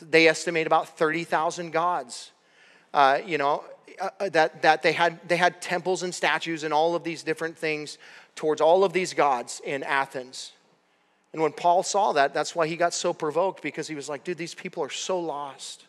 They 0.00 0.26
estimate 0.26 0.66
about 0.66 0.98
30,000 0.98 1.70
gods. 1.70 2.32
Uh, 2.92 3.20
you 3.24 3.38
know, 3.38 3.64
uh, 4.00 4.08
uh, 4.18 4.28
that, 4.30 4.62
that 4.62 4.82
they, 4.82 4.92
had, 4.92 5.20
they 5.28 5.36
had 5.36 5.62
temples 5.62 6.02
and 6.02 6.14
statues 6.14 6.64
and 6.64 6.74
all 6.74 6.94
of 6.94 7.04
these 7.04 7.22
different 7.22 7.56
things 7.56 7.98
towards 8.34 8.60
all 8.60 8.84
of 8.84 8.92
these 8.92 9.14
gods 9.14 9.60
in 9.64 9.82
Athens. 9.82 10.52
And 11.32 11.40
when 11.40 11.52
Paul 11.52 11.82
saw 11.82 12.12
that, 12.12 12.34
that's 12.34 12.54
why 12.54 12.66
he 12.66 12.76
got 12.76 12.92
so 12.92 13.12
provoked 13.12 13.62
because 13.62 13.88
he 13.88 13.94
was 13.94 14.08
like, 14.08 14.24
dude, 14.24 14.36
these 14.36 14.54
people 14.54 14.82
are 14.82 14.90
so 14.90 15.18
lost. 15.18 15.84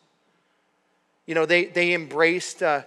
You 1.25 1.35
know, 1.35 1.45
they, 1.45 1.65
they 1.65 1.93
embraced 1.93 2.63
uh, 2.63 2.83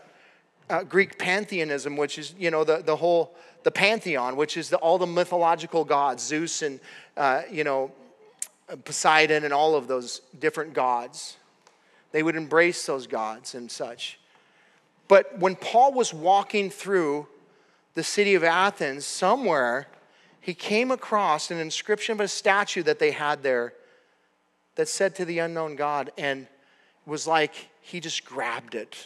uh, 0.71 0.83
Greek 0.85 1.19
pantheism, 1.19 1.97
which 1.97 2.19
is, 2.19 2.35
you 2.39 2.51
know, 2.51 2.65
the, 2.65 2.79
the 2.79 2.97
whole, 2.97 3.35
the 3.63 3.71
pantheon, 3.71 4.37
which 4.37 4.57
is 4.57 4.71
the, 4.71 4.77
all 4.79 4.99
the 4.99 5.07
mythological 5.07 5.85
gods, 5.85 6.23
Zeus 6.23 6.63
and, 6.63 6.81
uh, 7.17 7.43
you 7.51 7.65
know, 7.65 7.93
Poseidon 8.85 9.45
and 9.45 9.53
all 9.53 9.75
of 9.75 9.87
those 9.87 10.23
different 10.39 10.73
gods. 10.73 11.37
They 12.13 12.23
would 12.23 12.37
embrace 12.37 12.87
those 12.87 13.07
gods 13.07 13.55
and 13.55 13.71
such. 13.71 14.19
But 15.09 15.39
when 15.39 15.55
Paul 15.55 15.93
was 15.93 16.13
walking 16.13 16.71
through 16.71 17.29
the 17.95 18.03
city 18.03 18.35
of 18.35 18.43
Athens, 18.43 19.07
somewhere, 19.07 19.87
he 20.47 20.55
came 20.55 20.93
across 20.93 21.51
an 21.51 21.59
inscription 21.59 22.13
of 22.13 22.21
a 22.21 22.29
statue 22.29 22.85
that 22.85 23.01
they 23.01 23.11
had 23.11 23.43
there 23.43 23.73
that 24.77 24.87
said 24.87 25.13
to 25.17 25.25
the 25.25 25.41
unknown 25.41 25.75
God, 25.75 26.13
and 26.17 26.43
it 26.43 27.11
was 27.11 27.27
like 27.27 27.69
he 27.81 27.99
just 27.99 28.25
grabbed 28.25 28.77
it. 28.77 28.97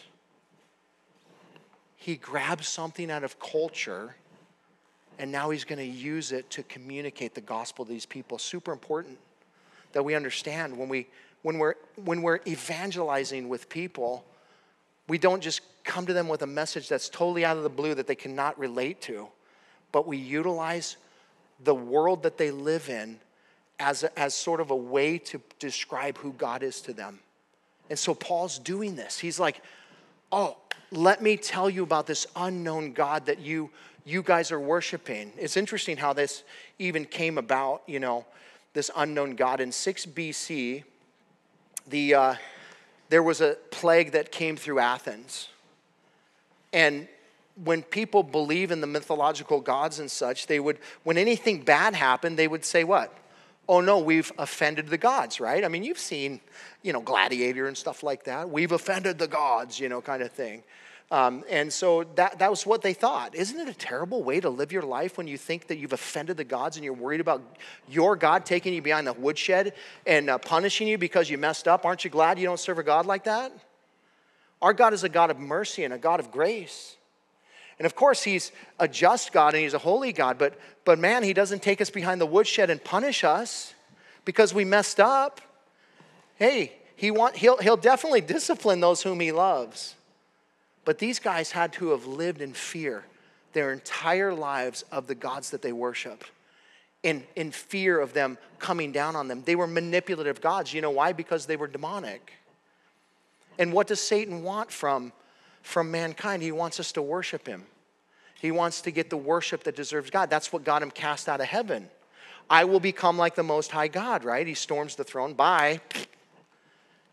He 1.96 2.16
grabbed 2.16 2.66
something 2.66 3.10
out 3.10 3.24
of 3.24 3.40
culture, 3.40 4.14
and 5.18 5.32
now 5.32 5.48
he's 5.48 5.64
going 5.64 5.78
to 5.78 5.82
use 5.82 6.30
it 6.30 6.50
to 6.50 6.62
communicate 6.64 7.34
the 7.34 7.40
gospel 7.40 7.86
to 7.86 7.90
these 7.90 8.04
people. 8.04 8.36
Super 8.36 8.70
important 8.70 9.16
that 9.92 10.02
we 10.02 10.14
understand 10.14 10.76
when, 10.76 10.90
we, 10.90 11.06
when, 11.40 11.56
we're, 11.56 11.76
when 12.04 12.20
we're 12.20 12.40
evangelizing 12.46 13.48
with 13.48 13.70
people, 13.70 14.26
we 15.08 15.16
don't 15.16 15.40
just 15.40 15.62
come 15.84 16.04
to 16.04 16.12
them 16.12 16.28
with 16.28 16.42
a 16.42 16.46
message 16.46 16.86
that's 16.86 17.08
totally 17.08 17.46
out 17.46 17.56
of 17.56 17.62
the 17.62 17.70
blue 17.70 17.94
that 17.94 18.06
they 18.06 18.14
cannot 18.14 18.58
relate 18.58 19.00
to, 19.00 19.26
but 19.90 20.06
we 20.06 20.18
utilize 20.18 20.98
the 21.62 21.74
world 21.74 22.22
that 22.22 22.38
they 22.38 22.50
live 22.50 22.88
in 22.88 23.18
as, 23.78 24.04
a, 24.04 24.18
as 24.18 24.34
sort 24.34 24.60
of 24.60 24.70
a 24.70 24.76
way 24.76 25.18
to 25.18 25.40
describe 25.58 26.18
who 26.18 26.32
God 26.32 26.62
is 26.62 26.80
to 26.82 26.92
them. 26.92 27.20
And 27.88 27.98
so 27.98 28.14
Paul's 28.14 28.58
doing 28.58 28.96
this. 28.96 29.18
He's 29.18 29.40
like, 29.40 29.62
oh, 30.30 30.56
let 30.92 31.22
me 31.22 31.36
tell 31.36 31.68
you 31.68 31.82
about 31.82 32.06
this 32.06 32.26
unknown 32.36 32.92
God 32.92 33.26
that 33.26 33.40
you, 33.40 33.70
you 34.04 34.22
guys 34.22 34.52
are 34.52 34.60
worshiping. 34.60 35.32
It's 35.36 35.56
interesting 35.56 35.96
how 35.96 36.12
this 36.12 36.44
even 36.78 37.04
came 37.04 37.38
about, 37.38 37.82
you 37.86 38.00
know, 38.00 38.24
this 38.74 38.90
unknown 38.96 39.34
God. 39.34 39.60
In 39.60 39.72
6 39.72 40.06
BC, 40.06 40.84
the, 41.88 42.14
uh, 42.14 42.34
there 43.08 43.22
was 43.22 43.40
a 43.40 43.56
plague 43.70 44.12
that 44.12 44.30
came 44.30 44.56
through 44.56 44.78
Athens. 44.78 45.48
And 46.72 47.08
when 47.62 47.82
people 47.82 48.22
believe 48.22 48.70
in 48.70 48.80
the 48.80 48.86
mythological 48.86 49.60
gods 49.60 49.98
and 49.98 50.10
such, 50.10 50.46
they 50.46 50.60
would, 50.60 50.78
when 51.02 51.18
anything 51.18 51.62
bad 51.62 51.94
happened, 51.94 52.38
they 52.38 52.48
would 52.48 52.64
say, 52.64 52.84
What? 52.84 53.16
Oh 53.68 53.80
no, 53.80 53.98
we've 53.98 54.32
offended 54.36 54.88
the 54.88 54.98
gods, 54.98 55.38
right? 55.38 55.64
I 55.64 55.68
mean, 55.68 55.84
you've 55.84 55.98
seen, 55.98 56.40
you 56.82 56.92
know, 56.92 57.00
Gladiator 57.00 57.68
and 57.68 57.76
stuff 57.76 58.02
like 58.02 58.24
that. 58.24 58.50
We've 58.50 58.72
offended 58.72 59.18
the 59.18 59.28
gods, 59.28 59.78
you 59.78 59.88
know, 59.88 60.00
kind 60.00 60.22
of 60.22 60.32
thing. 60.32 60.64
Um, 61.12 61.42
and 61.50 61.72
so 61.72 62.04
that, 62.14 62.38
that 62.38 62.50
was 62.50 62.64
what 62.64 62.82
they 62.82 62.94
thought. 62.94 63.34
Isn't 63.34 63.58
it 63.58 63.68
a 63.68 63.74
terrible 63.74 64.22
way 64.22 64.38
to 64.40 64.48
live 64.48 64.70
your 64.70 64.82
life 64.82 65.18
when 65.18 65.26
you 65.26 65.36
think 65.36 65.66
that 65.66 65.78
you've 65.78 65.92
offended 65.92 66.36
the 66.36 66.44
gods 66.44 66.76
and 66.76 66.84
you're 66.84 66.94
worried 66.94 67.20
about 67.20 67.42
your 67.88 68.14
God 68.14 68.46
taking 68.46 68.72
you 68.72 68.80
behind 68.80 69.08
the 69.08 69.12
woodshed 69.12 69.74
and 70.06 70.30
uh, 70.30 70.38
punishing 70.38 70.86
you 70.86 70.98
because 70.98 71.28
you 71.28 71.36
messed 71.36 71.66
up? 71.66 71.84
Aren't 71.84 72.04
you 72.04 72.10
glad 72.10 72.38
you 72.38 72.46
don't 72.46 72.60
serve 72.60 72.78
a 72.78 72.84
God 72.84 73.06
like 73.06 73.24
that? 73.24 73.52
Our 74.62 74.72
God 74.72 74.92
is 74.92 75.02
a 75.02 75.08
God 75.08 75.30
of 75.30 75.38
mercy 75.38 75.82
and 75.82 75.92
a 75.92 75.98
God 75.98 76.20
of 76.20 76.30
grace. 76.30 76.96
And 77.80 77.86
of 77.86 77.94
course, 77.94 78.22
He's 78.22 78.52
a 78.78 78.86
just 78.86 79.32
God 79.32 79.54
and 79.54 79.62
He's 79.62 79.72
a 79.72 79.78
holy 79.78 80.12
God, 80.12 80.36
but, 80.36 80.60
but 80.84 80.98
man, 80.98 81.22
He 81.22 81.32
doesn't 81.32 81.62
take 81.62 81.80
us 81.80 81.88
behind 81.88 82.20
the 82.20 82.26
woodshed 82.26 82.68
and 82.68 82.84
punish 82.84 83.24
us 83.24 83.72
because 84.26 84.52
we 84.52 84.66
messed 84.66 85.00
up. 85.00 85.40
Hey, 86.36 86.74
he 86.94 87.10
want, 87.10 87.36
he'll, 87.36 87.56
he'll 87.56 87.78
definitely 87.78 88.20
discipline 88.20 88.80
those 88.80 89.02
whom 89.02 89.18
He 89.18 89.32
loves. 89.32 89.94
But 90.84 90.98
these 90.98 91.18
guys 91.18 91.52
had 91.52 91.72
to 91.74 91.92
have 91.92 92.04
lived 92.04 92.42
in 92.42 92.52
fear 92.52 93.02
their 93.54 93.72
entire 93.72 94.34
lives 94.34 94.84
of 94.92 95.06
the 95.06 95.14
gods 95.14 95.48
that 95.52 95.62
they 95.62 95.72
worshiped, 95.72 96.30
in, 97.02 97.24
in 97.34 97.50
fear 97.50 97.98
of 97.98 98.12
them 98.12 98.36
coming 98.58 98.92
down 98.92 99.16
on 99.16 99.26
them. 99.26 99.42
They 99.46 99.56
were 99.56 99.66
manipulative 99.66 100.42
gods. 100.42 100.74
You 100.74 100.82
know 100.82 100.90
why? 100.90 101.14
Because 101.14 101.46
they 101.46 101.56
were 101.56 101.66
demonic. 101.66 102.34
And 103.58 103.72
what 103.72 103.86
does 103.86 104.02
Satan 104.02 104.42
want 104.42 104.70
from, 104.70 105.14
from 105.62 105.90
mankind? 105.90 106.42
He 106.42 106.52
wants 106.52 106.80
us 106.80 106.92
to 106.92 107.02
worship 107.02 107.46
him. 107.46 107.64
He 108.40 108.50
wants 108.50 108.80
to 108.82 108.90
get 108.90 109.10
the 109.10 109.16
worship 109.16 109.64
that 109.64 109.76
deserves 109.76 110.10
God. 110.10 110.30
That's 110.30 110.52
what 110.52 110.64
got 110.64 110.82
him 110.82 110.90
cast 110.90 111.28
out 111.28 111.40
of 111.40 111.46
heaven. 111.46 111.88
I 112.48 112.64
will 112.64 112.80
become 112.80 113.18
like 113.18 113.34
the 113.34 113.42
Most 113.42 113.70
High 113.70 113.88
God, 113.88 114.24
right? 114.24 114.46
He 114.46 114.54
storms 114.54 114.96
the 114.96 115.04
throne. 115.04 115.34
Bye. 115.34 115.80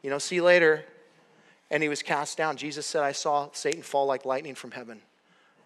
You 0.02 0.10
know, 0.10 0.18
see 0.18 0.36
you 0.36 0.44
later 0.44 0.86
and 1.70 1.84
he 1.84 1.90
was 1.90 2.02
cast 2.02 2.38
down. 2.38 2.58
Jesus 2.58 2.86
said, 2.86 3.04
I 3.04 3.12
saw 3.12 3.50
Satan 3.52 3.82
fall 3.82 4.06
like 4.06 4.26
lightning 4.26 4.56
from 4.56 4.72
heaven. 4.72 5.02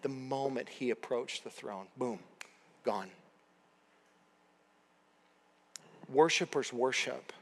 The 0.02 0.08
moment 0.08 0.68
he 0.68 0.90
approached 0.90 1.44
the 1.44 1.50
throne, 1.50 1.86
boom, 1.96 2.18
gone. 2.84 3.08
Worshippers 6.08 6.72
worship. 6.72 7.32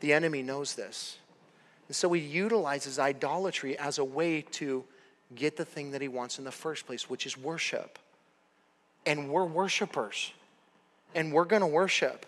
The 0.00 0.12
enemy 0.12 0.42
knows 0.42 0.74
this. 0.74 1.18
And 1.88 1.96
so 1.96 2.12
he 2.12 2.20
utilizes 2.20 2.98
idolatry 2.98 3.78
as 3.78 3.98
a 3.98 4.04
way 4.04 4.42
to 4.52 4.84
get 5.34 5.56
the 5.56 5.64
thing 5.64 5.90
that 5.92 6.00
he 6.00 6.08
wants 6.08 6.38
in 6.38 6.44
the 6.44 6.52
first 6.52 6.86
place, 6.86 7.10
which 7.10 7.26
is 7.26 7.36
worship. 7.36 7.98
And 9.06 9.30
we're 9.30 9.44
worshipers. 9.44 10.32
And 11.14 11.32
we're 11.32 11.44
going 11.44 11.62
to 11.62 11.66
worship. 11.66 12.26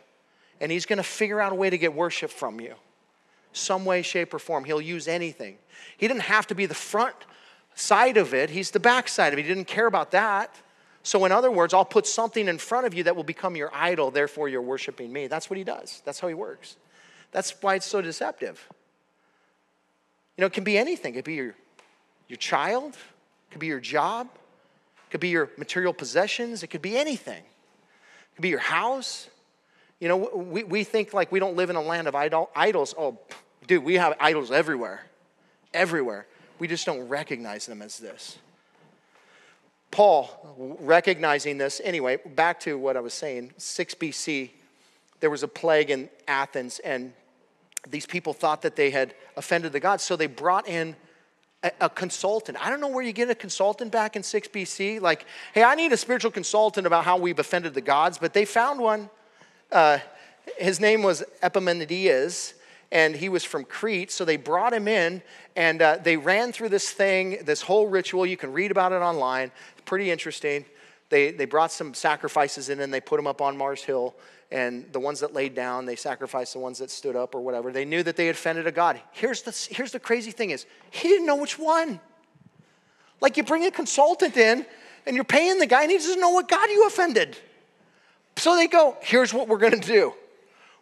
And 0.61 0.73
he's 0.73 0.87
going 0.87 0.99
to 0.99 1.03
figure 1.03 1.41
out 1.41 1.53
a 1.53 1.55
way 1.55 1.71
to 1.71 1.79
get 1.79 1.95
worship 1.95 2.31
from 2.31 2.61
you 2.61 2.75
some 3.53 3.85
way, 3.85 4.03
shape, 4.03 4.33
or 4.33 4.39
form. 4.39 4.65
He'll 4.65 4.81
use 4.81 5.09
anything. 5.09 5.59
He 5.97 6.07
didn't 6.07 6.23
have 6.23 6.47
to 6.49 6.55
be 6.55 6.67
the 6.67 6.75
front 6.75 7.17
side 7.75 8.17
of 8.17 8.35
it, 8.35 8.51
he's 8.51 8.71
the 8.73 8.81
back 8.81 9.09
side 9.09 9.33
of 9.33 9.39
it. 9.39 9.43
He 9.43 9.49
didn't 9.49 9.69
care 9.69 9.87
about 9.87 10.11
that. 10.11 10.55
So, 11.03 11.25
in 11.25 11.33
other 11.33 11.51
words, 11.51 11.73
I'll 11.73 11.85
put 11.85 12.07
something 12.07 12.47
in 12.47 12.59
front 12.59 12.87
of 12.87 12.93
you 12.93 13.05
that 13.05 13.17
will 13.17 13.25
become 13.25 13.57
your 13.57 13.71
idol, 13.75 14.11
therefore, 14.11 14.51
you're 14.51 14.61
worshiping 14.61 15.11
me. 15.11 15.29
That's 15.29 15.49
what 15.49 15.57
he 15.57 15.65
does. 15.65 16.03
That's 16.05 16.21
how 16.21 16.29
he 16.29 16.35
works. 16.35 16.77
That's 17.33 17.55
why 17.63 17.77
it's 17.77 17.87
so 17.87 18.03
deceptive. 18.03 18.69
You 20.41 20.45
know, 20.45 20.47
it 20.47 20.55
can 20.55 20.65
be 20.65 20.79
anything. 20.79 21.13
It 21.13 21.17
could 21.17 21.25
be 21.27 21.35
your, 21.35 21.55
your 22.27 22.39
child, 22.39 22.95
it 22.95 23.51
could 23.51 23.61
be 23.61 23.67
your 23.67 23.79
job, 23.79 24.27
it 24.33 25.11
could 25.11 25.21
be 25.21 25.29
your 25.29 25.51
material 25.59 25.93
possessions, 25.93 26.63
it 26.63 26.69
could 26.69 26.81
be 26.81 26.97
anything. 26.97 27.43
It 27.43 28.37
could 28.37 28.41
be 28.41 28.49
your 28.49 28.59
house, 28.59 29.29
you 29.99 30.09
know, 30.09 30.17
we, 30.17 30.65
we 30.65 30.83
think 30.83 31.13
like 31.13 31.31
we 31.31 31.41
don't 31.41 31.57
live 31.57 31.69
in 31.69 31.77
a 31.77 31.83
land 31.83 32.09
of 32.09 32.15
idol, 32.15 32.49
idols. 32.57 32.95
Oh, 32.97 33.19
dude, 33.67 33.85
we 33.85 33.97
have 33.97 34.17
idols 34.19 34.51
everywhere. 34.51 35.03
Everywhere. 35.75 36.27
We 36.59 36.69
just 36.69 36.87
don't 36.87 37.07
recognize 37.07 37.67
them 37.67 37.83
as 37.83 37.99
this. 37.99 38.39
Paul, 39.91 40.79
recognizing 40.81 41.59
this, 41.59 41.83
anyway, 41.85 42.17
back 42.17 42.61
to 42.61 42.79
what 42.79 42.97
I 42.97 43.01
was 43.01 43.13
saying 43.13 43.53
6 43.59 43.95
BC, 43.95 44.53
there 45.21 45.29
was 45.29 45.43
a 45.43 45.49
plague 45.49 45.91
in 45.91 46.09
Athens, 46.27 46.79
and 46.79 47.13
these 47.89 48.07
people 48.07 48.33
thought 48.33 48.63
that 48.63 48.77
they 48.77 48.91
had 48.91 49.15
offended 49.37 49.73
the 49.73 49.81
gods, 49.81 50.03
so 50.03 50.17
they 50.17 50.27
brought 50.27 50.69
in 50.69 50.97
a, 51.63 51.71
a, 51.83 51.91
consultant. 51.91 52.59
I 52.65 52.71
don't 52.71 52.81
know 52.81 52.89
where 52.89 53.05
you 53.05 53.13
get 53.13 53.31
a 53.31 53.35
consultant 53.35 53.93
back 53.93 54.17
in 54.17 54.23
6 54.23 54.49
BC. 54.49 55.01
Like, 55.01 55.27
hey, 55.53 55.63
I 55.63 55.75
need 55.75 55.93
a 55.93 55.97
spiritual 55.97 56.31
consultant 56.31 56.87
about 56.87 57.05
how 57.05 57.17
we've 57.17 57.39
offended 57.39 57.75
the 57.75 57.81
gods, 57.81 58.19
but 58.19 58.33
they 58.33 58.45
found 58.45 58.81
one. 58.81 59.11
Uh, 59.71 59.99
his 60.59 60.81
name 60.81 61.03
was 61.03 61.23
Epimenides, 61.43 62.55
and 62.93 63.15
he 63.15 63.29
was 63.29 63.45
from 63.45 63.65
Crete. 63.65 64.11
So 64.11 64.25
they 64.25 64.37
brought 64.37 64.73
him 64.73 64.89
in, 64.89 65.23
and 65.57 65.81
uh, 65.81 65.99
they 66.03 66.17
ran 66.17 66.53
through 66.53 66.71
this 66.71 66.91
thing, 66.91 67.39
this 67.45 67.63
whole 67.63 67.89
ritual. 67.89 68.27
You 68.27 68.37
can 68.37 68.53
read 68.53 68.71
about 68.71 68.93
it 68.93 68.97
online. 68.97 69.53
Pretty 69.85 70.11
interesting. 70.11 70.65
they, 71.11 71.31
they 71.31 71.45
brought 71.45 71.73
some 71.73 71.95
sacrifices 71.95 72.69
in 72.69 72.81
and 72.81 72.93
they 72.93 73.01
put 73.01 73.17
them 73.17 73.27
up 73.27 73.41
on 73.41 73.57
Mars 73.57 73.83
Hill. 73.83 74.15
And 74.53 74.93
the 74.93 74.99
ones 74.99 75.21
that 75.21 75.33
laid 75.33 75.55
down, 75.55 75.87
they 75.87 75.95
sacrificed 75.95 76.55
the 76.55 76.59
ones 76.59 76.79
that 76.79 76.91
stood 76.91 77.15
up 77.15 77.35
or 77.35 77.41
whatever. 77.41 77.71
They 77.73 77.85
knew 77.85 78.03
that 78.03 78.17
they 78.17 78.27
had 78.27 78.35
offended 78.35 78.67
a 78.67 78.73
God. 78.73 79.01
Here's 79.13 79.43
the, 79.43 79.53
here's 79.75 79.93
the 79.93 80.01
crazy 80.01 80.33
thing 80.33 80.51
is, 80.51 80.67
he 80.91 81.09
didn't 81.09 81.27
know 81.27 81.37
which 81.37 81.59
one. 81.59 82.01
Like 83.21 83.37
you 83.37 83.45
bring 83.45 83.65
a 83.65 83.71
consultant 83.71 84.37
in 84.37 84.67
and 85.07 85.15
you're 85.15 85.25
paying 85.25 85.59
the 85.59 85.67
guy 85.67 85.83
and 85.83 85.91
he 85.91 85.99
doesn't 85.99 86.21
know 86.21 86.31
what 86.31 86.49
God 86.49 86.69
you 86.69 86.87
offended. 86.87 87.37
So 88.37 88.57
they 88.57 88.67
go, 88.67 88.97
here's 89.03 89.33
what 89.33 89.47
we're 89.47 89.59
going 89.59 89.79
to 89.81 89.87
do. 89.87 90.15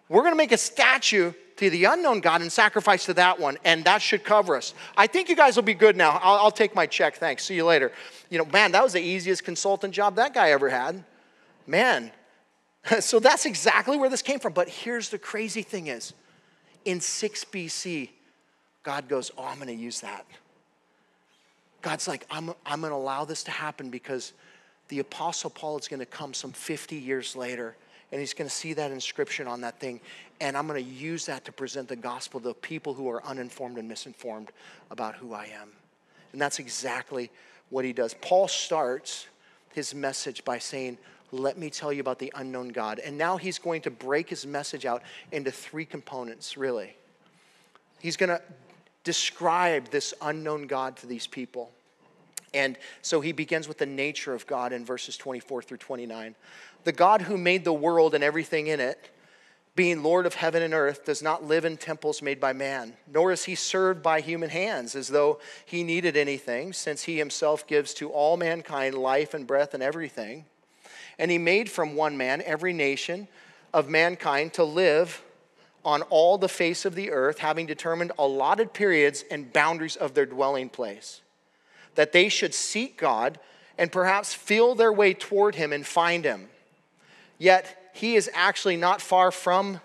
We're 0.09 0.23
going 0.23 0.33
to 0.33 0.37
make 0.37 0.53
a 0.53 0.59
statue 0.59 1.33
to 1.57 1.71
the 1.71 1.85
unknown 1.85 2.21
God 2.21 2.41
and 2.41 2.51
sacrifice 2.51 3.05
to 3.07 3.15
that 3.15 3.39
one, 3.39 3.59
and 3.65 3.85
that 3.85 4.01
should 4.01 4.23
cover 4.23 4.57
us. 4.57 4.75
I 4.97 5.09
think 5.09 5.29
you 5.29 5.35
guys 5.35 5.57
will 5.57 5.65
be 5.65 5.75
good 5.75 5.97
now. 5.97 6.21
I'll, 6.23 6.37
I'll 6.37 6.51
take 6.53 6.75
my 6.75 6.87
check. 6.87 7.17
Thanks. 7.17 7.45
See 7.45 7.57
you 7.57 7.65
later. 7.65 7.91
You 8.31 8.39
know, 8.39 8.45
man, 8.47 8.73
that 8.73 8.83
was 8.83 8.93
the 8.93 9.01
easiest 9.01 9.45
consultant 9.45 9.93
job 9.93 10.15
that 10.17 10.33
guy 10.33 10.53
ever 10.53 10.69
had. 10.69 11.05
Man. 11.67 12.13
so 13.01 13.19
that's 13.19 13.47
exactly 13.47 13.97
where 13.97 14.09
this 14.09 14.23
came 14.23 14.39
from. 14.39 14.53
But 14.53 14.69
here's 14.69 15.09
the 15.09 15.19
crazy 15.19 15.63
thing 15.63 15.89
is 15.89 16.15
in 16.85 17.01
6 17.01 17.45
BC, 17.47 18.11
God 18.83 19.09
goes, 19.09 19.31
Oh, 19.37 19.45
I'm 19.45 19.57
going 19.57 19.69
to 19.69 19.75
use 19.75 20.01
that. 20.01 20.25
God's 21.83 22.09
like, 22.09 22.27
I'm, 22.31 22.53
I'm 22.67 22.81
going 22.81 22.91
to 22.91 22.97
allow 22.97 23.25
this 23.25 23.45
to 23.45 23.51
happen 23.51 23.91
because 23.91 24.33
the 24.89 24.99
Apostle 24.99 25.51
Paul 25.51 25.79
is 25.79 25.87
going 25.87 26.01
to 26.01 26.07
come 26.07 26.35
some 26.35 26.53
50 26.53 26.97
years 26.97 27.37
later 27.37 27.77
and 28.11 28.21
he's 28.21 28.35
going 28.35 28.49
to 28.49 28.55
see 28.55 28.73
that 28.73 28.91
inscription 28.91 29.47
on 29.47 29.61
that 29.61 29.79
thing. 29.79 30.01
And 30.41 30.57
I'm 30.57 30.67
going 30.67 30.83
to 30.83 30.91
use 30.91 31.27
that 31.27 31.45
to 31.45 31.53
present 31.53 31.89
the 31.89 31.97
gospel 31.97 32.41
to 32.41 32.55
people 32.55 32.95
who 32.95 33.09
are 33.11 33.25
uninformed 33.25 33.77
and 33.77 33.87
misinformed 33.87 34.51
about 34.91 35.15
who 35.15 35.35
I 35.35 35.45
am. 35.45 35.69
And 36.33 36.41
that's 36.41 36.59
exactly 36.59 37.31
what 37.71 37.85
he 37.85 37.93
does. 37.93 38.15
Paul 38.15 38.49
starts 38.49 39.27
his 39.75 39.95
message 39.95 40.45
by 40.45 40.59
saying, 40.59 40.97
Let 41.31 41.59
me 41.59 41.69
tell 41.69 41.93
you 41.93 42.01
about 42.01 42.19
the 42.19 42.33
unknown 42.35 42.69
God. 42.69 42.99
And 43.01 43.19
now 43.19 43.37
he's 43.37 43.59
going 43.59 43.83
to 43.83 43.91
break 43.91 44.31
his 44.31 44.47
message 44.47 44.87
out 44.87 45.03
into 45.31 45.51
three 45.51 45.85
components, 45.85 46.57
really. 46.57 46.97
He's 48.01 48.17
going 48.17 48.31
to 48.31 48.41
describe 49.05 49.91
this 49.91 50.15
unknown 50.23 50.67
God 50.67 50.97
to 50.99 51.07
these 51.07 51.27
people. 51.27 51.71
And 52.55 52.79
so 53.03 53.21
he 53.21 53.33
begins 53.33 53.69
with 53.69 53.79
the 53.79 53.87
nature 53.87 54.33
of 54.35 54.47
God 54.47 54.73
in 54.73 54.85
verses 54.85 55.17
24 55.17 55.63
through 55.63 55.77
29. 55.79 56.35
The 56.85 56.93
God 56.93 57.23
who 57.23 57.37
made 57.37 57.65
the 57.65 57.73
world 57.73 58.15
and 58.15 58.25
everything 58.25 58.69
in 58.69 58.81
it, 58.81 59.11
being 59.75 60.03
Lord 60.03 60.27
of 60.27 60.35
heaven 60.35 60.63
and 60.63 60.73
earth, 60.73 61.05
does 61.05 61.23
not 61.23 61.45
live 61.45 61.65
in 61.65 61.77
temples 61.77 62.23
made 62.23 62.41
by 62.41 62.53
man, 62.53 62.95
nor 63.13 63.33
is 63.33 63.45
he 63.45 63.55
served 63.55 64.03
by 64.03 64.21
human 64.21 64.51
hands 64.51 64.97
as 64.97 65.09
though 65.09 65.41
he 65.67 65.85
needed 65.85 66.17
anything, 66.17 66.73
since 66.73 67.03
he 67.03 67.19
himself 67.19 67.67
gives 67.67 67.93
to 67.95 68.09
all 68.11 68.37
mankind 68.37 68.95
life 68.97 69.35
and 69.35 69.47
breath 69.47 69.75
and 69.75 69.83
everything. 69.83 70.47
And 71.19 71.31
he 71.31 71.39
made 71.39 71.71
from 71.71 71.97
one 71.97 72.17
man 72.17 72.43
every 72.45 72.73
nation 72.73 73.29
of 73.75 73.89
mankind 73.89 74.55
to 74.55 74.65
live 74.65 75.23
on 75.85 76.03
all 76.03 76.39
the 76.39 76.49
face 76.49 76.85
of 76.85 76.95
the 76.95 77.11
earth, 77.11 77.39
having 77.39 77.67
determined 77.67 78.13
allotted 78.19 78.73
periods 78.73 79.25
and 79.31 79.53
boundaries 79.53 79.97
of 79.97 80.15
their 80.15 80.27
dwelling 80.27 80.69
place 80.69 81.23
that 81.99 82.13
they 82.13 82.29
should 82.29 82.55
seek 82.55 82.97
God 82.97 83.41
and 83.77 83.91
perhaps 83.91 84.33
feel 84.33 84.77
their 84.77 84.93
way 84.93 85.15
toward 85.15 85.57
Him 85.57 85.73
and 85.73 85.85
find 85.85 86.25
Him. 86.25 86.49
Yet 87.39 87.91
He 87.93 88.15
is 88.15 88.31
actually 88.35 88.77
not 88.77 89.03
far 89.03 89.33
from 89.33 89.81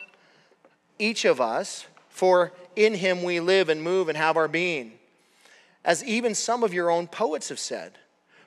each 0.99 1.25
of 1.25 1.41
us, 1.41 1.87
for 2.09 2.51
in 2.75 2.93
Him 2.93 3.23
we 3.23 3.39
live 3.39 3.67
and 3.67 3.81
move 3.81 4.09
and 4.09 4.17
have 4.17 4.37
our 4.37 4.47
being. 4.47 4.93
As 5.83 6.03
even 6.03 6.35
some 6.35 6.63
of 6.63 6.71
your 6.71 6.91
own 6.91 7.07
poets 7.07 7.49
have 7.49 7.57
said, 7.57 7.97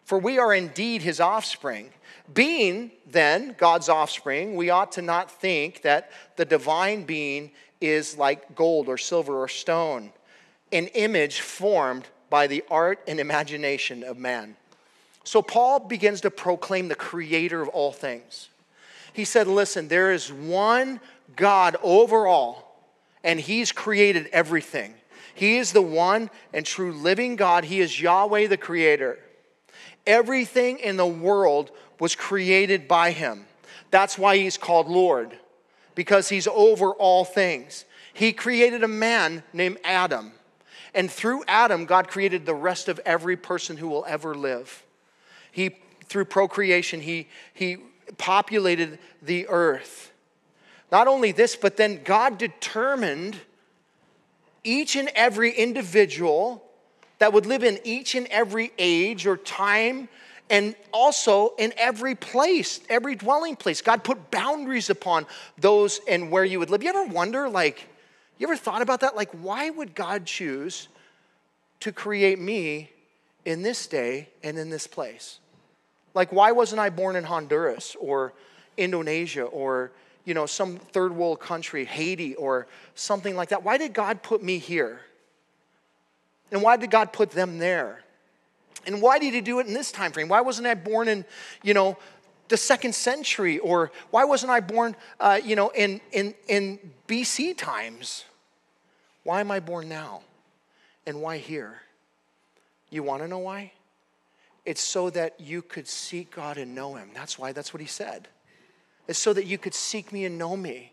for 0.07 0.21
we 0.21 0.39
are 0.39 0.55
indeed 0.55 1.03
His 1.03 1.21
offspring. 1.21 1.91
Being 2.33 2.93
then 3.11 3.57
God's 3.59 3.89
offspring, 3.89 4.55
we 4.55 4.71
ought 4.71 4.93
to 4.93 5.03
not 5.03 5.31
think 5.31 5.83
that 5.83 6.11
the 6.37 6.45
divine 6.45 7.03
being 7.03 7.51
is 7.81 8.17
like 8.17 8.55
gold 8.55 8.89
or 8.89 8.97
silver 8.97 9.43
or 9.43 9.49
stone, 9.49 10.13
an 10.73 10.87
image 10.89 11.41
formed 11.41 12.07
by 12.31 12.47
the 12.47 12.65
art 12.71 13.01
and 13.09 13.19
imagination 13.19 14.05
of 14.05 14.17
man. 14.17 14.57
So 15.25 15.43
Paul 15.43 15.81
begins 15.81 16.21
to 16.21 16.31
proclaim 16.31 16.87
the 16.87 16.95
creator 16.95 17.61
of 17.61 17.69
all 17.69 17.91
things. 17.91 18.49
He 19.13 19.25
said, 19.25 19.49
Listen, 19.49 19.89
there 19.89 20.13
is 20.13 20.33
one 20.33 21.01
God 21.35 21.77
over 21.83 22.29
all, 22.29 22.81
and 23.25 23.41
he's 23.41 23.73
created 23.73 24.29
everything. 24.33 24.95
He 25.35 25.59
is 25.59 25.73
the 25.73 25.83
one 25.83 26.31
and 26.53 26.65
true 26.65 26.93
living 26.93 27.35
God. 27.35 27.65
He 27.65 27.81
is 27.81 28.01
Yahweh 28.01 28.47
the 28.47 28.57
creator. 28.57 29.19
Everything 30.07 30.79
in 30.79 30.97
the 30.97 31.07
world 31.07 31.71
was 31.99 32.15
created 32.15 32.87
by 32.87 33.11
him. 33.11 33.47
That's 33.91 34.19
why 34.19 34.37
he's 34.37 34.57
called 34.57 34.89
Lord, 34.89 35.39
because 35.95 36.29
he's 36.29 36.47
over 36.47 36.91
all 36.91 37.25
things. 37.25 37.85
He 38.13 38.33
created 38.33 38.83
a 38.83 38.89
man 38.89 39.43
named 39.53 39.79
Adam. 39.85 40.33
And 40.95 41.11
through 41.11 41.45
Adam, 41.47 41.85
God 41.85 42.09
created 42.09 42.47
the 42.47 42.55
rest 42.55 42.89
of 42.89 43.01
every 43.05 43.37
person 43.37 43.77
who 43.77 43.89
will 43.89 44.05
ever 44.09 44.35
live. 44.35 44.83
He, 45.53 45.77
through 46.05 46.27
procreation, 46.27 47.01
he, 47.01 47.29
he 47.53 47.79
populated 48.17 48.99
the 49.21 49.47
earth. 49.49 50.13
Not 50.91 51.09
only 51.09 51.33
this, 51.33 51.57
but 51.57 51.77
then 51.77 52.03
God 52.05 52.39
determined 52.39 53.37
each 54.65 54.97
and 54.97 55.11
every 55.15 55.53
individual 55.53 56.66
that 57.19 57.33
would 57.33 57.47
live 57.47 57.65
in 57.65 57.79
each 57.85 58.15
and 58.15 58.27
every 58.27 58.73
age 58.79 59.27
or 59.27 59.37
time 59.37 60.09
and 60.49 60.77
also 60.93 61.55
in 61.59 61.73
every 61.77 62.15
place, 62.15 62.81
every 62.89 63.15
dwelling 63.15 63.57
place. 63.57 63.83
God 63.83 64.05
put 64.05 64.31
boundaries 64.31 64.91
upon 64.91 65.27
those 65.59 66.01
and 66.09 66.31
where 66.31 66.45
you 66.45 66.59
would 66.59 66.71
live. 66.71 66.83
You 66.83 66.91
ever 66.91 67.05
wonder, 67.05 67.49
like, 67.49 67.89
you 68.39 68.47
ever 68.47 68.57
thought 68.57 68.83
about 68.83 69.01
that? 69.01 69.17
Like, 69.17 69.31
why 69.33 69.71
would 69.71 69.95
God 69.95 70.25
choose 70.27 70.89
to 71.81 71.91
create 71.91 72.39
me 72.39 72.91
in 73.45 73.63
this 73.63 73.87
day 73.87 74.29
and 74.43 74.59
in 74.59 74.71
this 74.71 74.87
place? 74.87 75.41
Like, 76.15 76.33
why 76.33 76.53
wasn't 76.53 76.81
I 76.81 76.91
born 76.91 77.17
in 77.17 77.25
Honduras 77.25 77.97
or 77.99 78.33
Indonesia 78.77 79.45
or, 79.45 79.91
you 80.25 80.35
know, 80.35 80.47
some 80.47 80.77
third 80.77 81.15
world 81.15 81.41
country, 81.41 81.85
Haiti 81.85 82.35
or 82.37 82.67
something 82.95 83.35
like 83.37 83.49
that? 83.49 83.63
Why 83.65 83.79
did 83.79 83.93
God 83.93 84.23
put 84.23 84.43
me 84.43 84.59
here? 84.59 85.01
And 86.51 86.63
why 86.63 86.77
did 86.77 86.91
God 86.91 87.13
put 87.13 87.31
them 87.31 87.59
there? 87.59 88.03
And 88.87 89.03
why 89.03 89.19
did 89.19 89.35
he 89.35 89.41
do 89.41 89.59
it 89.59 89.67
in 89.67 89.75
this 89.75 89.91
time 89.91 90.13
frame? 90.13 90.29
Why 90.29 90.41
wasn't 90.41 90.67
I 90.69 90.75
born 90.75 91.09
in, 91.09 91.25
you 91.63 91.75
know, 91.75 91.99
the 92.49 92.57
second 92.57 92.95
century? 92.95 93.59
Or 93.59 93.91
why 94.11 94.25
wasn't 94.25 94.51
I 94.53 94.61
born, 94.61 94.95
uh, 95.19 95.41
you 95.43 95.57
know, 95.57 95.71
in, 95.71 96.01
in, 96.13 96.35
in 96.47 96.79
BC 97.09 97.57
times? 97.57 98.25
Why 99.25 99.41
am 99.41 99.51
I 99.51 99.59
born 99.59 99.89
now? 99.89 100.23
And 101.05 101.21
why 101.21 101.39
here? 101.39 101.81
You 102.91 103.03
want 103.03 103.23
to 103.23 103.29
know 103.29 103.39
why? 103.39 103.73
It's 104.65 104.81
so 104.81 105.11
that 105.11 105.41
you 105.41 105.63
could 105.63 105.89
seek 105.89 106.31
God 106.35 106.59
and 106.59 106.75
know 106.75 106.95
Him. 106.95 107.11
That's 107.13 107.39
why, 107.39 107.53
that's 107.53 107.75
what 107.75 107.81
He 107.81 107.87
said. 107.87 108.29
It's 109.09 109.19
so 109.19 109.33
that 109.33 109.47
you 109.47 109.59
could 109.59 109.75
seek 109.75 110.13
me 110.13 110.25
and 110.25 110.39
know 110.39 110.57
me. 110.57 110.93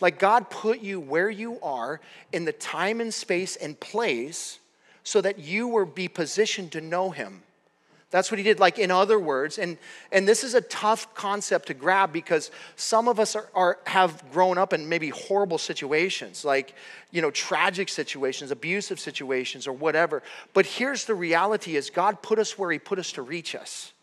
Like 0.00 0.18
God 0.18 0.50
put 0.50 0.80
you 0.80 1.00
where 1.00 1.30
you 1.30 1.58
are 1.62 2.00
in 2.32 2.44
the 2.44 2.52
time 2.52 3.00
and 3.00 3.12
space 3.12 3.56
and 3.56 3.78
place 3.78 4.58
so 5.04 5.20
that 5.20 5.38
you 5.38 5.68
will 5.68 5.86
be 5.86 6.08
positioned 6.08 6.72
to 6.72 6.80
know 6.80 7.10
Him. 7.10 7.42
That's 8.12 8.30
what 8.30 8.36
he 8.36 8.44
did. 8.44 8.60
Like, 8.60 8.78
in 8.78 8.90
other 8.90 9.18
words, 9.18 9.56
and, 9.56 9.78
and 10.12 10.28
this 10.28 10.44
is 10.44 10.52
a 10.52 10.60
tough 10.60 11.14
concept 11.14 11.68
to 11.68 11.74
grab 11.74 12.12
because 12.12 12.50
some 12.76 13.08
of 13.08 13.18
us 13.18 13.34
are, 13.34 13.48
are, 13.54 13.78
have 13.86 14.22
grown 14.30 14.58
up 14.58 14.74
in 14.74 14.86
maybe 14.86 15.08
horrible 15.08 15.56
situations, 15.56 16.44
like, 16.44 16.74
you 17.10 17.22
know, 17.22 17.30
tragic 17.30 17.88
situations, 17.88 18.50
abusive 18.50 19.00
situations, 19.00 19.66
or 19.66 19.72
whatever. 19.72 20.22
But 20.52 20.66
here's 20.66 21.06
the 21.06 21.14
reality 21.14 21.74
is 21.74 21.88
God 21.88 22.20
put 22.20 22.38
us 22.38 22.58
where 22.58 22.70
he 22.70 22.78
put 22.78 22.98
us 22.98 23.12
to 23.12 23.22
reach 23.22 23.54
us. 23.54 23.94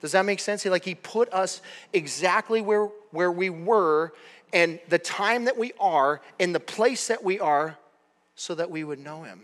Does 0.00 0.12
that 0.12 0.24
make 0.24 0.40
sense? 0.40 0.62
He, 0.62 0.70
Like, 0.70 0.86
he 0.86 0.94
put 0.94 1.30
us 1.30 1.60
exactly 1.92 2.62
where, 2.62 2.86
where 3.10 3.30
we 3.30 3.50
were 3.50 4.14
and 4.54 4.80
the 4.88 4.98
time 4.98 5.44
that 5.44 5.58
we 5.58 5.72
are 5.78 6.22
and 6.40 6.54
the 6.54 6.60
place 6.60 7.08
that 7.08 7.22
we 7.22 7.38
are 7.38 7.76
so 8.34 8.54
that 8.54 8.70
we 8.70 8.82
would 8.82 8.98
know 8.98 9.24
him, 9.24 9.42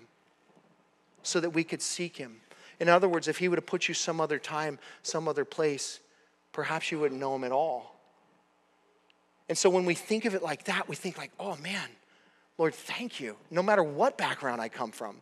so 1.22 1.40
that 1.40 1.50
we 1.50 1.64
could 1.64 1.82
seek 1.82 2.16
him 2.16 2.40
in 2.82 2.88
other 2.88 3.08
words, 3.08 3.28
if 3.28 3.38
he 3.38 3.46
would 3.46 3.58
have 3.58 3.66
put 3.66 3.86
you 3.86 3.94
some 3.94 4.20
other 4.20 4.40
time, 4.40 4.76
some 5.04 5.28
other 5.28 5.44
place, 5.44 6.00
perhaps 6.50 6.90
you 6.90 6.98
wouldn't 6.98 7.20
know 7.20 7.32
him 7.36 7.44
at 7.44 7.52
all. 7.52 7.94
And 9.48 9.56
so 9.56 9.70
when 9.70 9.84
we 9.84 9.94
think 9.94 10.24
of 10.24 10.34
it 10.34 10.42
like 10.42 10.64
that, 10.64 10.88
we 10.88 10.96
think 10.96 11.16
like, 11.16 11.30
"Oh 11.38 11.54
man, 11.58 11.88
Lord, 12.58 12.74
thank 12.74 13.20
you. 13.20 13.36
No 13.52 13.62
matter 13.62 13.84
what 13.84 14.18
background 14.18 14.60
I 14.60 14.68
come 14.68 14.90
from. 14.90 15.20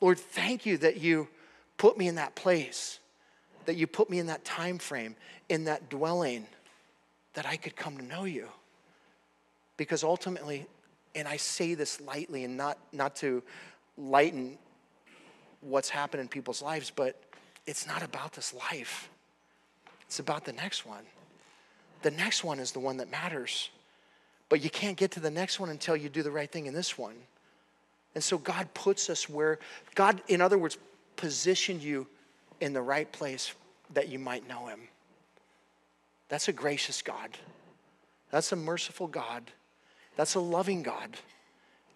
Lord, 0.00 0.18
thank 0.18 0.64
you 0.64 0.78
that 0.78 0.96
you 0.96 1.28
put 1.76 1.98
me 1.98 2.08
in 2.08 2.14
that 2.14 2.34
place, 2.34 3.00
that 3.66 3.76
you 3.76 3.86
put 3.86 4.08
me 4.08 4.18
in 4.18 4.28
that 4.28 4.42
time 4.46 4.78
frame, 4.78 5.14
in 5.50 5.64
that 5.64 5.90
dwelling 5.90 6.46
that 7.34 7.44
I 7.44 7.58
could 7.58 7.76
come 7.76 7.98
to 7.98 8.02
know 8.02 8.24
you." 8.24 8.48
Because 9.76 10.04
ultimately, 10.04 10.66
and 11.14 11.28
I 11.28 11.36
say 11.36 11.74
this 11.74 12.00
lightly 12.00 12.44
and 12.44 12.56
not, 12.56 12.78
not 12.92 13.14
to 13.16 13.42
lighten 13.98 14.58
what's 15.64 15.88
happened 15.88 16.20
in 16.20 16.28
people's 16.28 16.62
lives, 16.62 16.92
but 16.94 17.20
it's 17.66 17.86
not 17.86 18.02
about 18.02 18.32
this 18.32 18.52
life. 18.54 19.08
It's 20.06 20.18
about 20.18 20.44
the 20.44 20.52
next 20.52 20.86
one. 20.86 21.04
The 22.02 22.10
next 22.10 22.44
one 22.44 22.58
is 22.58 22.72
the 22.72 22.80
one 22.80 22.98
that 22.98 23.10
matters. 23.10 23.70
But 24.48 24.62
you 24.62 24.70
can't 24.70 24.96
get 24.96 25.10
to 25.12 25.20
the 25.20 25.30
next 25.30 25.58
one 25.58 25.70
until 25.70 25.96
you 25.96 26.08
do 26.08 26.22
the 26.22 26.30
right 26.30 26.50
thing 26.50 26.66
in 26.66 26.74
this 26.74 26.98
one. 26.98 27.16
And 28.14 28.22
so 28.22 28.38
God 28.38 28.72
puts 28.74 29.10
us 29.10 29.28
where, 29.28 29.58
God, 29.94 30.22
in 30.28 30.40
other 30.40 30.58
words, 30.58 30.78
positioned 31.16 31.82
you 31.82 32.06
in 32.60 32.72
the 32.72 32.82
right 32.82 33.10
place 33.10 33.54
that 33.94 34.08
you 34.08 34.18
might 34.18 34.48
know 34.48 34.66
Him. 34.66 34.80
That's 36.28 36.48
a 36.48 36.52
gracious 36.52 37.02
God. 37.02 37.30
That's 38.30 38.52
a 38.52 38.56
merciful 38.56 39.06
God. 39.06 39.44
That's 40.16 40.34
a 40.34 40.40
loving 40.40 40.82
God. 40.82 41.16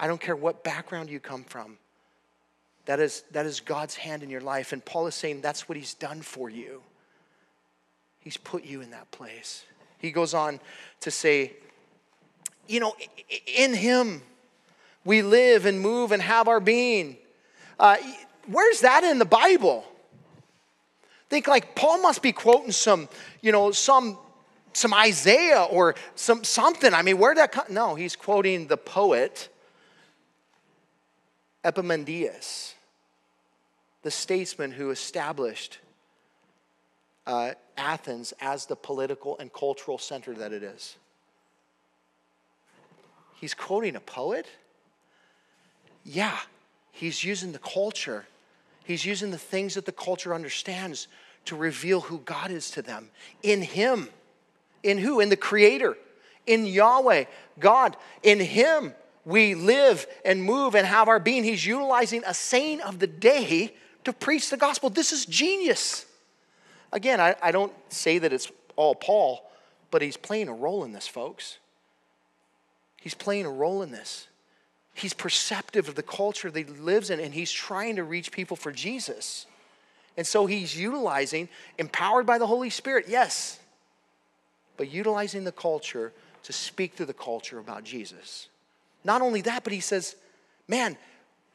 I 0.00 0.06
don't 0.06 0.20
care 0.20 0.36
what 0.36 0.64
background 0.64 1.10
you 1.10 1.20
come 1.20 1.44
from. 1.44 1.76
That 2.88 3.00
is, 3.00 3.22
that 3.32 3.44
is 3.44 3.60
God's 3.60 3.96
hand 3.96 4.22
in 4.22 4.30
your 4.30 4.40
life. 4.40 4.72
And 4.72 4.82
Paul 4.82 5.06
is 5.08 5.14
saying 5.14 5.42
that's 5.42 5.68
what 5.68 5.76
He's 5.76 5.92
done 5.92 6.22
for 6.22 6.48
you. 6.48 6.80
He's 8.18 8.38
put 8.38 8.64
you 8.64 8.80
in 8.80 8.92
that 8.92 9.10
place. 9.10 9.66
He 9.98 10.10
goes 10.10 10.32
on 10.32 10.58
to 11.00 11.10
say, 11.10 11.52
you 12.66 12.80
know, 12.80 12.96
in 13.46 13.74
Him 13.74 14.22
we 15.04 15.20
live 15.20 15.66
and 15.66 15.78
move 15.78 16.12
and 16.12 16.22
have 16.22 16.48
our 16.48 16.60
being. 16.60 17.18
Uh, 17.78 17.98
where's 18.46 18.80
that 18.80 19.04
in 19.04 19.18
the 19.18 19.26
Bible? 19.26 19.84
Think 21.28 21.46
like 21.46 21.74
Paul 21.74 22.00
must 22.00 22.22
be 22.22 22.32
quoting 22.32 22.72
some, 22.72 23.10
you 23.42 23.52
know, 23.52 23.70
some 23.70 24.16
some 24.72 24.94
Isaiah 24.94 25.64
or 25.64 25.94
some 26.14 26.42
something. 26.42 26.94
I 26.94 27.02
mean, 27.02 27.18
where 27.18 27.34
that 27.34 27.52
come? 27.52 27.66
No, 27.68 27.96
he's 27.96 28.16
quoting 28.16 28.66
the 28.66 28.78
poet 28.78 29.50
Epimenides, 31.64 32.74
the 34.02 34.10
statesman 34.10 34.70
who 34.70 34.90
established 34.90 35.78
uh, 37.26 37.52
Athens 37.76 38.32
as 38.40 38.66
the 38.66 38.76
political 38.76 39.36
and 39.38 39.52
cultural 39.52 39.98
center 39.98 40.34
that 40.34 40.52
it 40.52 40.62
is. 40.62 40.96
He's 43.40 43.54
quoting 43.54 43.96
a 43.96 44.00
poet? 44.00 44.46
Yeah, 46.04 46.38
he's 46.90 47.22
using 47.22 47.52
the 47.52 47.58
culture. 47.58 48.24
He's 48.84 49.04
using 49.04 49.30
the 49.30 49.38
things 49.38 49.74
that 49.74 49.84
the 49.84 49.92
culture 49.92 50.34
understands 50.34 51.08
to 51.44 51.56
reveal 51.56 52.00
who 52.00 52.18
God 52.20 52.50
is 52.50 52.70
to 52.72 52.82
them. 52.82 53.10
In 53.42 53.62
Him. 53.62 54.08
In 54.82 54.98
who? 54.98 55.20
In 55.20 55.28
the 55.28 55.36
Creator. 55.36 55.96
In 56.46 56.66
Yahweh, 56.66 57.24
God. 57.58 57.96
In 58.22 58.40
Him 58.40 58.94
we 59.24 59.54
live 59.54 60.06
and 60.24 60.42
move 60.42 60.74
and 60.74 60.86
have 60.86 61.06
our 61.06 61.20
being. 61.20 61.44
He's 61.44 61.66
utilizing 61.66 62.22
a 62.26 62.32
saying 62.32 62.80
of 62.80 62.98
the 62.98 63.06
day 63.06 63.74
to 64.08 64.12
preach 64.14 64.48
the 64.48 64.56
gospel. 64.56 64.90
This 64.90 65.12
is 65.12 65.26
genius. 65.26 66.06
Again, 66.92 67.20
I, 67.20 67.36
I 67.42 67.52
don't 67.52 67.72
say 67.90 68.18
that 68.18 68.32
it's 68.32 68.50
all 68.74 68.94
Paul, 68.94 69.50
but 69.90 70.00
he's 70.00 70.16
playing 70.16 70.48
a 70.48 70.54
role 70.54 70.84
in 70.84 70.92
this, 70.92 71.06
folks. 71.06 71.58
He's 73.00 73.14
playing 73.14 73.44
a 73.44 73.50
role 73.50 73.82
in 73.82 73.90
this. 73.90 74.26
He's 74.94 75.12
perceptive 75.12 75.88
of 75.88 75.94
the 75.94 76.02
culture 76.02 76.50
that 76.50 76.58
he 76.58 76.64
lives 76.64 77.10
in, 77.10 77.20
and 77.20 77.34
he's 77.34 77.52
trying 77.52 77.96
to 77.96 78.04
reach 78.04 78.32
people 78.32 78.56
for 78.56 78.72
Jesus. 78.72 79.46
And 80.16 80.26
so 80.26 80.46
he's 80.46 80.76
utilizing, 80.76 81.48
empowered 81.76 82.26
by 82.26 82.38
the 82.38 82.46
Holy 82.46 82.70
Spirit, 82.70 83.04
yes, 83.08 83.60
but 84.76 84.90
utilizing 84.90 85.44
the 85.44 85.52
culture 85.52 86.12
to 86.44 86.52
speak 86.52 86.96
to 86.96 87.04
the 87.04 87.12
culture 87.12 87.58
about 87.58 87.84
Jesus. 87.84 88.48
Not 89.04 89.20
only 89.20 89.42
that, 89.42 89.64
but 89.64 89.72
he 89.72 89.80
says, 89.80 90.16
man, 90.66 90.96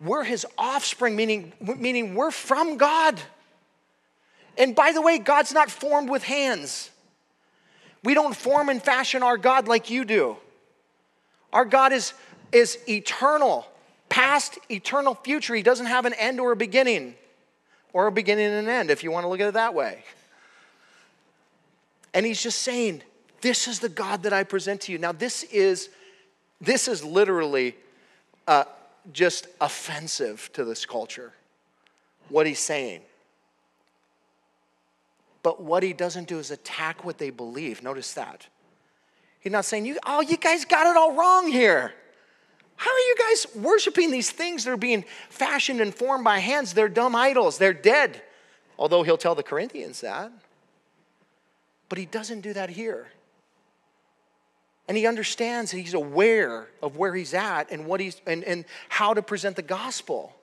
we're 0.02 0.24
his 0.24 0.46
offspring, 0.58 1.16
meaning, 1.16 1.54
meaning 1.60 2.16
we're 2.16 2.32
from 2.32 2.78
God. 2.78 3.22
And 4.58 4.76
by 4.76 4.92
the 4.92 5.02
way, 5.02 5.18
God's 5.18 5.54
not 5.54 5.72
formed 5.72 6.10
with 6.10 6.24
hands. 6.24 6.92
We 8.04 8.14
don't 8.14 8.36
form 8.36 8.70
and 8.70 8.82
fashion 8.82 9.24
our 9.24 9.38
God 9.38 9.68
like 9.68 9.90
you 9.90 10.06
do. 10.06 10.38
Our 11.54 11.66
God 11.66 11.94
is, 11.94 12.14
is 12.52 12.78
eternal, 12.88 13.68
past, 14.10 14.60
eternal, 14.70 15.16
future. 15.16 15.56
He 15.56 15.64
doesn't 15.64 15.86
have 15.86 16.06
an 16.06 16.14
end 16.14 16.40
or 16.40 16.52
a 16.52 16.56
beginning 16.56 17.16
or 17.94 18.08
a 18.08 18.12
beginning 18.12 18.48
and 18.48 18.68
an 18.68 18.70
end, 18.70 18.90
if 18.90 19.04
you 19.04 19.12
want 19.12 19.24
to 19.24 19.28
look 19.28 19.40
at 19.40 19.48
it 19.48 19.54
that 19.54 19.74
way. 19.74 20.04
And 22.14 22.26
he's 22.26 22.42
just 22.42 22.62
saying, 22.62 23.04
This 23.42 23.68
is 23.68 23.80
the 23.80 23.90
God 23.90 24.24
that 24.24 24.34
I 24.34 24.44
present 24.44 24.82
to 24.82 24.92
you. 24.92 24.98
Now, 24.98 25.12
this 25.12 25.44
is, 25.44 25.90
this 26.60 26.88
is 26.88 27.04
literally 27.04 27.76
uh, 28.48 28.66
just 29.12 29.48
offensive 29.60 30.50
to 30.54 30.64
this 30.64 30.86
culture, 30.86 31.34
what 32.30 32.46
he's 32.46 32.60
saying. 32.60 33.02
But 35.42 35.62
what 35.62 35.84
he 35.84 35.92
doesn't 35.92 36.28
do 36.28 36.40
is 36.40 36.52
attack 36.52 37.04
what 37.04 37.18
they 37.18 37.30
believe. 37.30 37.84
Notice 37.84 38.14
that. 38.14 38.48
He's 39.42 39.52
not 39.52 39.66
saying, 39.66 39.86
you, 39.86 40.00
oh, 40.06 40.22
you 40.22 40.38
guys 40.38 40.64
got 40.64 40.88
it 40.88 40.96
all 40.96 41.14
wrong 41.14 41.52
here. 41.52 41.94
How 42.78 42.92
are 42.92 42.98
you 42.98 43.16
guys 43.20 43.48
worshiping 43.56 44.10
these 44.10 44.32
things 44.32 44.64
that 44.64 44.72
are 44.72 44.78
being 44.78 45.04
fashioned 45.30 45.82
and 45.82 45.94
formed 45.94 46.24
by 46.24 46.40
hands? 46.40 46.74
They're 46.74 46.90
dumb 46.90 47.16
idols, 47.16 47.58
they're 47.58 47.74
dead. 47.74 48.22
Although 48.80 49.04
he'll 49.04 49.18
tell 49.18 49.36
the 49.36 49.44
Corinthians 49.44 50.02
that. 50.02 50.32
But 51.90 51.98
he 51.98 52.06
doesn't 52.06 52.42
do 52.42 52.54
that 52.54 52.70
here. 52.70 53.08
And 54.88 54.98
he 54.98 55.08
understands, 55.08 55.72
he's 55.72 55.94
aware 55.94 56.68
of 56.82 56.98
where 56.98 57.16
he's 57.16 57.34
at 57.34 57.72
and 57.72 57.86
what 57.86 58.00
he's 58.00 58.22
and, 58.26 58.44
and 58.44 58.66
how 58.90 59.14
to 59.14 59.22
present 59.22 59.56
the 59.56 59.62
gospel. 59.62 60.36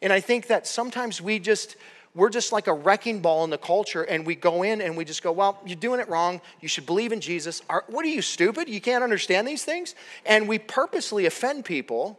And 0.00 0.12
I 0.12 0.20
think 0.20 0.46
that 0.46 0.66
sometimes 0.66 1.20
we 1.20 1.38
just 1.38 1.76
we're 2.14 2.30
just 2.30 2.50
like 2.50 2.66
a 2.66 2.72
wrecking 2.72 3.20
ball 3.20 3.44
in 3.44 3.50
the 3.50 3.58
culture 3.58 4.02
and 4.02 4.26
we 4.26 4.34
go 4.34 4.62
in 4.62 4.80
and 4.80 4.96
we 4.96 5.04
just 5.04 5.22
go 5.22 5.32
well 5.32 5.60
you're 5.66 5.76
doing 5.76 6.00
it 6.00 6.08
wrong. 6.08 6.40
You 6.60 6.68
should 6.68 6.86
believe 6.86 7.12
in 7.12 7.20
jesus. 7.20 7.62
Are, 7.68 7.84
what 7.88 8.04
are 8.04 8.08
you 8.08 8.22
stupid? 8.22 8.68
You 8.68 8.80
can't 8.80 9.04
understand 9.04 9.46
these 9.46 9.64
things? 9.64 9.94
And 10.24 10.48
we 10.48 10.58
purposely 10.58 11.26
offend 11.26 11.64
people. 11.66 12.18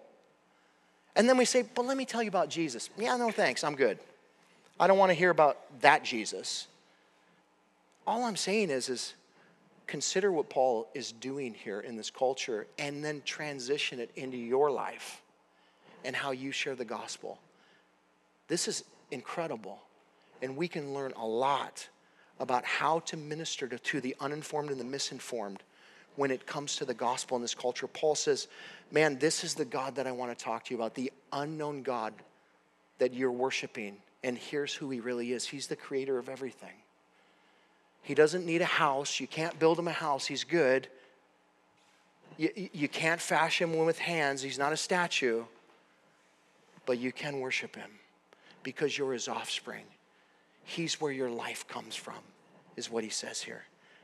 And 1.16 1.28
then 1.28 1.38
we 1.38 1.46
say 1.46 1.64
but 1.64 1.86
let 1.86 1.98
me 1.98 2.06
tell 2.06 2.22
you 2.22 2.30
about 2.30 2.50
jesus. 2.50 2.92
Yeah 2.98 3.18
no 3.18 3.32
thanks. 3.32 3.64
I'm 3.64 3.76
good. 3.76 3.98
I 4.80 4.86
don't 4.86 5.00
want 5.00 5.10
to 5.10 5.16
hear 5.16 5.32
about 5.32 5.58
that 5.82 6.04
jesus. 6.04 6.68
All 8.06 8.24
i'm 8.24 8.36
saying 8.36 8.70
is 8.70 8.88
is 8.88 9.16
consider 9.90 10.32
what 10.32 10.50
paul 10.50 10.88
is 10.94 11.12
doing 11.12 11.54
here 11.54 11.82
in 11.82 11.98
this 11.98 12.10
culture 12.10 12.68
and 12.78 13.04
then 13.04 13.22
transition 13.26 14.00
it 14.00 14.12
into 14.16 14.38
your 14.38 14.72
life 14.72 15.22
and 16.06 16.16
how 16.16 16.32
you 16.32 16.52
share 16.52 16.76
the 16.76 16.86
gospel 16.86 17.40
this 18.50 18.68
is 18.68 18.84
incredible. 19.12 19.80
And 20.42 20.58
we 20.58 20.68
can 20.68 20.94
learn 20.94 21.14
a 21.16 21.26
lot 21.26 21.88
about 22.40 22.66
how 22.66 23.00
to 23.02 23.16
minister 23.16 23.68
to, 23.68 23.80
to 23.80 24.02
the 24.02 24.16
uninformed 24.20 24.72
and 24.72 24.80
the 24.80 24.86
misinformed 24.86 25.64
when 26.16 26.32
it 26.32 26.46
comes 26.46 26.76
to 26.78 26.86
the 26.86 26.94
gospel 26.94 27.38
in 27.38 27.42
this 27.42 27.54
culture. 27.54 27.88
Paul 27.88 28.16
says, 28.16 28.48
Man, 28.92 29.20
this 29.20 29.44
is 29.44 29.54
the 29.54 29.66
God 29.66 29.96
that 29.96 30.08
I 30.08 30.12
want 30.12 30.38
to 30.38 30.44
talk 30.44 30.66
to 30.66 30.74
you 30.74 30.78
about, 30.78 30.96
the 30.96 31.12
unknown 31.32 31.84
God 31.84 32.14
that 32.98 33.14
you're 33.14 33.32
worshiping. 33.32 33.98
And 34.24 34.38
here's 34.38 34.74
who 34.74 34.90
he 34.90 35.00
really 35.00 35.32
is 35.32 35.46
He's 35.46 35.68
the 35.68 35.76
creator 35.76 36.18
of 36.18 36.28
everything. 36.28 36.74
He 38.02 38.14
doesn't 38.16 38.46
need 38.46 38.62
a 38.62 38.66
house. 38.66 39.20
You 39.20 39.28
can't 39.28 39.58
build 39.60 39.78
him 39.78 39.88
a 39.88 39.94
house. 39.94 40.26
He's 40.26 40.44
good. 40.44 40.88
You, 42.38 42.70
you 42.74 42.88
can't 42.88 43.22
fashion 43.22 43.74
him 43.74 43.86
with 43.86 44.00
hands. 44.00 44.42
He's 44.42 44.58
not 44.58 44.74
a 44.74 44.78
statue. 44.78 45.44
But 46.86 46.98
you 46.98 47.12
can 47.12 47.40
worship 47.40 47.76
him 47.76 47.92
because 48.64 48.98
you're 48.98 49.14
his 49.14 49.28
offspring. 49.28 49.86
He's 50.64 51.00
where 51.00 51.12
your 51.12 51.30
life 51.30 51.68
comes 51.68 51.96
from, 51.96 52.16
is 52.76 52.90
what 52.90 53.04
he 53.04 53.10
says 53.10 53.42
here. 53.42 53.64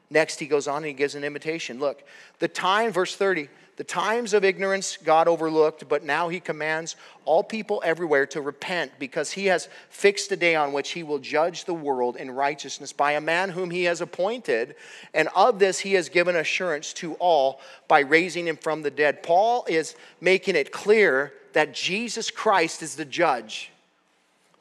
Next, 0.10 0.40
he 0.40 0.46
goes 0.46 0.68
on 0.68 0.78
and 0.78 0.86
he 0.88 0.94
gives 0.94 1.16
an 1.16 1.24
invitation. 1.24 1.80
Look, 1.80 2.04
the 2.40 2.48
time, 2.48 2.92
verse 2.92 3.16
30, 3.16 3.50
the 3.78 3.84
times 3.84 4.34
of 4.34 4.46
ignorance 4.46 4.98
God 4.98 5.28
overlooked, 5.28 5.90
but 5.90 6.04
now 6.04 6.30
he 6.30 6.40
commands 6.40 6.96
all 7.26 7.44
people 7.44 7.82
everywhere 7.86 8.26
to 8.28 8.42
repent 8.42 8.92
because 9.00 9.32
he 9.32 9.48
has 9.48 9.68
fixed 9.90 10.32
a 10.32 10.38
day 10.38 10.56
on 10.56 10.72
which 10.72 10.92
he 10.92 11.04
will 11.04 11.20
judge 11.20 11.66
the 11.66 11.74
world 11.74 12.16
in 12.16 12.32
righteousness 12.32 12.94
by 12.94 13.14
a 13.14 13.22
man 13.22 13.50
whom 13.50 13.70
he 13.70 13.84
has 13.84 14.00
appointed. 14.00 14.76
And 15.14 15.28
of 15.36 15.60
this 15.60 15.80
he 15.80 15.94
has 15.94 16.08
given 16.08 16.38
assurance 16.38 16.94
to 16.94 17.16
all 17.16 17.60
by 17.88 18.00
raising 18.00 18.48
him 18.48 18.58
from 18.58 18.82
the 18.82 18.92
dead. 18.92 19.24
Paul 19.24 19.66
is 19.68 19.96
making 20.22 20.56
it 20.56 20.72
clear 20.72 21.34
that 21.52 21.74
Jesus 21.74 22.32
Christ 22.32 22.82
is 22.82 22.96
the 22.96 23.06
judge 23.06 23.72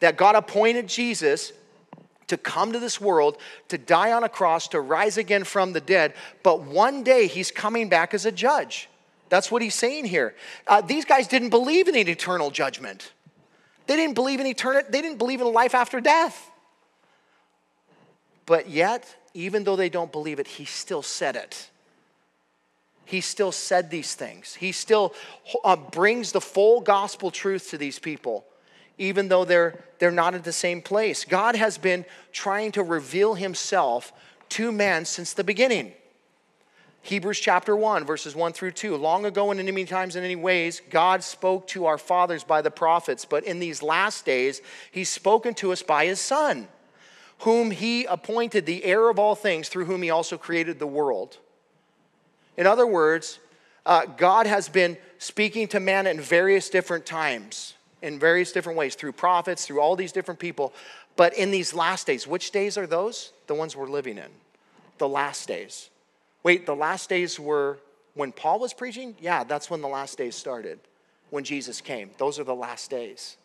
that 0.01 0.19
God 0.19 0.35
appointed 0.35 0.87
Jesus 0.87 1.53
to 2.27 2.37
come 2.37 2.73
to 2.73 2.79
this 2.79 3.01
world, 3.01 3.39
to 3.69 3.79
die 3.79 4.13
on 4.13 4.23
a 4.23 4.29
cross, 4.29 4.69
to 4.69 4.81
rise 4.81 5.17
again 5.17 5.45
from 5.45 5.73
the 5.73 5.81
dead, 5.81 6.13
but 6.43 6.61
one 6.61 7.03
day 7.03 7.27
he's 7.27 7.51
coming 7.51 7.89
back 7.89 8.13
as 8.13 8.27
a 8.27 8.33
judge. 8.33 8.89
That's 9.35 9.51
what 9.51 9.63
he's 9.63 9.75
saying 9.75 10.05
here. 10.05 10.33
Uh, 10.65 10.81
these 10.81 11.05
guys 11.05 11.27
didn't 11.27 11.51
believe 11.51 11.89
in 11.89 11.97
an 11.97 12.09
eternal 12.09 12.53
judgment. 12.53 13.13
They 13.89 13.97
didn't 13.97 14.15
believe 14.15 14.39
in 14.39 14.47
eternity, 14.47 14.87
they 14.91 15.03
didn't 15.03 15.19
believe 15.19 15.41
in 15.41 15.53
life 15.53 15.75
after 15.75 16.01
death. 16.01 16.53
But 18.47 18.71
yet, 18.71 19.17
even 19.35 19.65
though 19.65 19.75
they 19.75 19.89
don't 19.89 20.13
believe 20.13 20.39
it, 20.39 20.47
he 20.47 20.65
still 20.65 21.03
said 21.03 21.35
it. 21.35 21.69
He 23.07 23.21
still 23.21 23.51
said 23.51 23.91
these 23.91 24.15
things. 24.15 24.55
He 24.55 24.71
still 24.71 25.13
uh, 25.65 25.75
brings 25.75 26.31
the 26.31 26.41
full 26.41 26.81
gospel 26.81 27.33
truth 27.33 27.71
to 27.71 27.79
these 27.79 27.99
people 27.99 28.45
even 28.97 29.27
though 29.27 29.45
they're, 29.45 29.83
they're 29.99 30.13
not 30.13 30.35
at 30.35 30.45
the 30.45 30.53
same 30.53 30.81
place. 30.81 31.25
God 31.25 31.57
has 31.57 31.79
been 31.79 32.05
trying 32.31 32.71
to 32.71 32.85
reveal 32.85 33.35
himself 33.35 34.13
to 34.51 34.71
man 34.71 35.05
since 35.05 35.33
the 35.33 35.43
beginning. 35.43 35.95
Hebrews 37.05 37.39
chapter 37.39 37.77
1, 37.77 38.07
verses 38.07 38.35
1 38.35 38.55
through 38.55 38.71
2. 38.71 38.97
Long 38.97 39.27
ago 39.27 39.51
and 39.51 39.61
in 39.61 39.67
many 39.67 39.85
times 39.85 40.17
and 40.17 40.25
in 40.25 40.31
many 40.31 40.43
ways, 40.43 40.81
God 40.89 41.23
spoke 41.23 41.67
to 41.69 41.85
our 41.85 41.99
fathers 41.99 42.45
by 42.45 42.63
the 42.63 42.71
prophets, 42.71 43.27
but 43.27 43.45
in 43.45 43.59
these 43.59 43.83
last 43.83 44.25
days, 44.25 44.63
He's 44.91 45.11
spoken 45.11 45.53
to 45.57 45.71
us 45.71 45.83
by 45.83 46.07
His 46.07 46.19
Son, 46.19 46.67
whom 47.41 47.73
He 47.73 48.07
appointed 48.07 48.65
the 48.65 48.83
heir 48.85 49.11
of 49.11 49.19
all 49.19 49.35
things, 49.35 49.69
through 49.69 49.85
whom 49.85 50.01
He 50.01 50.09
also 50.09 50.39
created 50.39 50.79
the 50.79 50.87
world. 50.87 51.37
In 52.57 52.67
other 52.67 52.87
words, 52.87 53.39
uh, 53.85 54.07
God 54.07 54.47
has 54.47 54.71
been 54.71 54.97
speaking 55.19 55.69
to 55.69 55.81
man 55.81 56.07
in 56.07 56.19
various 56.19 56.71
different 56.71 57.05
times, 57.05 57.75
in 58.01 58.19
various 58.19 58.51
different 58.51 58.79
ways, 58.79 58.95
through 58.95 59.13
prophets, 59.13 59.67
through 59.67 59.81
all 59.81 59.95
these 59.95 60.13
different 60.13 60.41
people. 60.41 60.73
But 61.17 61.35
in 61.35 61.51
these 61.51 61.75
last 61.75 62.07
days, 62.07 62.27
which 62.27 62.51
days 62.51 62.79
are 62.79 62.87
those? 62.87 63.35
The 63.47 63.55
ones 63.55 63.77
we're 63.77 63.91
living 63.91 64.17
in. 64.17 64.31
The 64.97 65.09
last 65.09 65.47
days. 65.49 65.91
Wait, 66.45 66.67
the 66.67 66.77
last 66.77 67.09
days 67.09 67.41
were 67.41 67.79
when 68.15 68.31
Paul 68.31 68.61
was 68.61 68.73
preaching? 68.73 69.17
Yeah, 69.21 69.43
that's 69.43 69.69
when 69.69 69.81
the 69.81 69.89
last 69.89 70.17
days 70.17 70.37
started, 70.37 70.79
when 71.31 71.43
Jesus 71.43 71.81
came. 71.81 72.11
Those 72.19 72.39
are 72.39 72.45
the 72.45 72.55
last 72.55 72.91
days. 72.91 73.37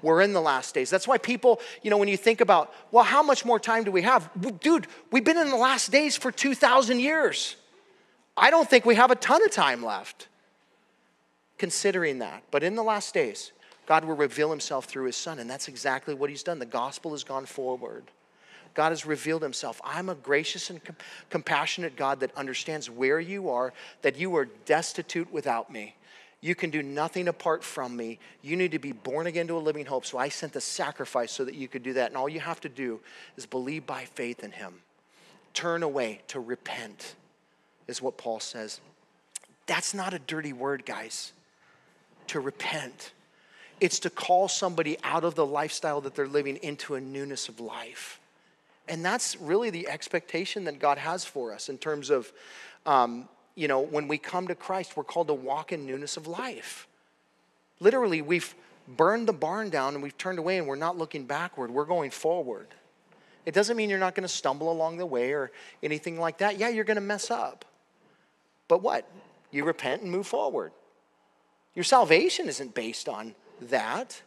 We're 0.00 0.22
in 0.22 0.32
the 0.32 0.40
last 0.40 0.74
days. 0.74 0.88
That's 0.88 1.06
why 1.06 1.18
people, 1.18 1.60
you 1.82 1.90
know, 1.90 1.98
when 1.98 2.08
you 2.08 2.16
think 2.16 2.40
about, 2.40 2.72
well, 2.90 3.04
how 3.04 3.22
much 3.22 3.44
more 3.44 3.60
time 3.60 3.84
do 3.84 3.90
we 3.90 4.00
have? 4.00 4.30
Dude, 4.60 4.86
we've 5.10 5.24
been 5.24 5.36
in 5.36 5.50
the 5.50 5.56
last 5.56 5.92
days 5.92 6.16
for 6.16 6.32
2,000 6.32 7.00
years. 7.00 7.56
I 8.36 8.50
don't 8.50 8.68
think 8.68 8.86
we 8.86 8.94
have 8.94 9.10
a 9.10 9.16
ton 9.16 9.44
of 9.44 9.50
time 9.50 9.84
left 9.84 10.28
considering 11.58 12.20
that. 12.20 12.42
But 12.50 12.62
in 12.62 12.74
the 12.74 12.82
last 12.82 13.12
days, 13.12 13.52
God 13.86 14.04
will 14.04 14.16
reveal 14.16 14.50
himself 14.50 14.86
through 14.86 15.04
his 15.04 15.16
son, 15.16 15.38
and 15.38 15.50
that's 15.50 15.68
exactly 15.68 16.14
what 16.14 16.30
he's 16.30 16.42
done. 16.42 16.58
The 16.58 16.64
gospel 16.64 17.10
has 17.10 17.22
gone 17.22 17.44
forward. 17.44 18.04
God 18.74 18.90
has 18.90 19.04
revealed 19.04 19.42
himself. 19.42 19.80
I'm 19.84 20.08
a 20.08 20.14
gracious 20.14 20.70
and 20.70 20.82
com- 20.82 20.96
compassionate 21.28 21.96
God 21.96 22.20
that 22.20 22.36
understands 22.36 22.88
where 22.88 23.20
you 23.20 23.50
are, 23.50 23.72
that 24.02 24.16
you 24.16 24.34
are 24.36 24.46
destitute 24.64 25.32
without 25.32 25.72
me. 25.72 25.94
You 26.40 26.54
can 26.54 26.70
do 26.70 26.82
nothing 26.82 27.28
apart 27.28 27.62
from 27.62 27.96
me. 27.96 28.18
You 28.42 28.56
need 28.56 28.72
to 28.72 28.78
be 28.78 28.92
born 28.92 29.26
again 29.26 29.46
to 29.48 29.56
a 29.56 29.58
living 29.58 29.84
hope. 29.84 30.06
So 30.06 30.16
I 30.16 30.30
sent 30.30 30.54
the 30.54 30.60
sacrifice 30.60 31.32
so 31.32 31.44
that 31.44 31.54
you 31.54 31.68
could 31.68 31.82
do 31.82 31.92
that. 31.94 32.08
And 32.08 32.16
all 32.16 32.28
you 32.28 32.40
have 32.40 32.60
to 32.60 32.68
do 32.68 33.00
is 33.36 33.44
believe 33.44 33.86
by 33.86 34.04
faith 34.04 34.42
in 34.42 34.52
him. 34.52 34.80
Turn 35.52 35.82
away 35.82 36.22
to 36.28 36.40
repent, 36.40 37.16
is 37.88 38.00
what 38.00 38.16
Paul 38.16 38.40
says. 38.40 38.80
That's 39.66 39.92
not 39.92 40.14
a 40.14 40.18
dirty 40.18 40.52
word, 40.52 40.86
guys, 40.86 41.32
to 42.28 42.40
repent. 42.40 43.12
It's 43.80 43.98
to 44.00 44.10
call 44.10 44.48
somebody 44.48 44.96
out 45.02 45.24
of 45.24 45.34
the 45.34 45.46
lifestyle 45.46 46.00
that 46.02 46.14
they're 46.14 46.28
living 46.28 46.56
into 46.56 46.94
a 46.94 47.00
newness 47.00 47.48
of 47.48 47.60
life. 47.60 48.19
And 48.90 49.04
that's 49.04 49.40
really 49.40 49.70
the 49.70 49.88
expectation 49.88 50.64
that 50.64 50.80
God 50.80 50.98
has 50.98 51.24
for 51.24 51.54
us 51.54 51.68
in 51.68 51.78
terms 51.78 52.10
of, 52.10 52.30
um, 52.84 53.28
you 53.54 53.68
know, 53.68 53.80
when 53.80 54.08
we 54.08 54.18
come 54.18 54.48
to 54.48 54.54
Christ, 54.56 54.96
we're 54.96 55.04
called 55.04 55.28
to 55.28 55.34
walk 55.34 55.70
in 55.72 55.86
newness 55.86 56.16
of 56.16 56.26
life. 56.26 56.88
Literally, 57.78 58.20
we've 58.20 58.52
burned 58.88 59.28
the 59.28 59.32
barn 59.32 59.70
down 59.70 59.94
and 59.94 60.02
we've 60.02 60.18
turned 60.18 60.40
away 60.40 60.58
and 60.58 60.66
we're 60.66 60.74
not 60.74 60.98
looking 60.98 61.24
backward, 61.24 61.70
we're 61.70 61.84
going 61.84 62.10
forward. 62.10 62.66
It 63.46 63.54
doesn't 63.54 63.76
mean 63.76 63.90
you're 63.90 63.98
not 64.00 64.16
going 64.16 64.26
to 64.26 64.28
stumble 64.28 64.72
along 64.72 64.98
the 64.98 65.06
way 65.06 65.32
or 65.32 65.52
anything 65.84 66.18
like 66.18 66.38
that. 66.38 66.58
Yeah, 66.58 66.68
you're 66.68 66.84
going 66.84 66.96
to 66.96 67.00
mess 67.00 67.30
up. 67.30 67.64
But 68.66 68.82
what? 68.82 69.08
You 69.52 69.64
repent 69.64 70.02
and 70.02 70.10
move 70.10 70.26
forward. 70.26 70.72
Your 71.74 71.84
salvation 71.84 72.48
isn't 72.48 72.74
based 72.74 73.08
on 73.08 73.36
that. 73.62 74.20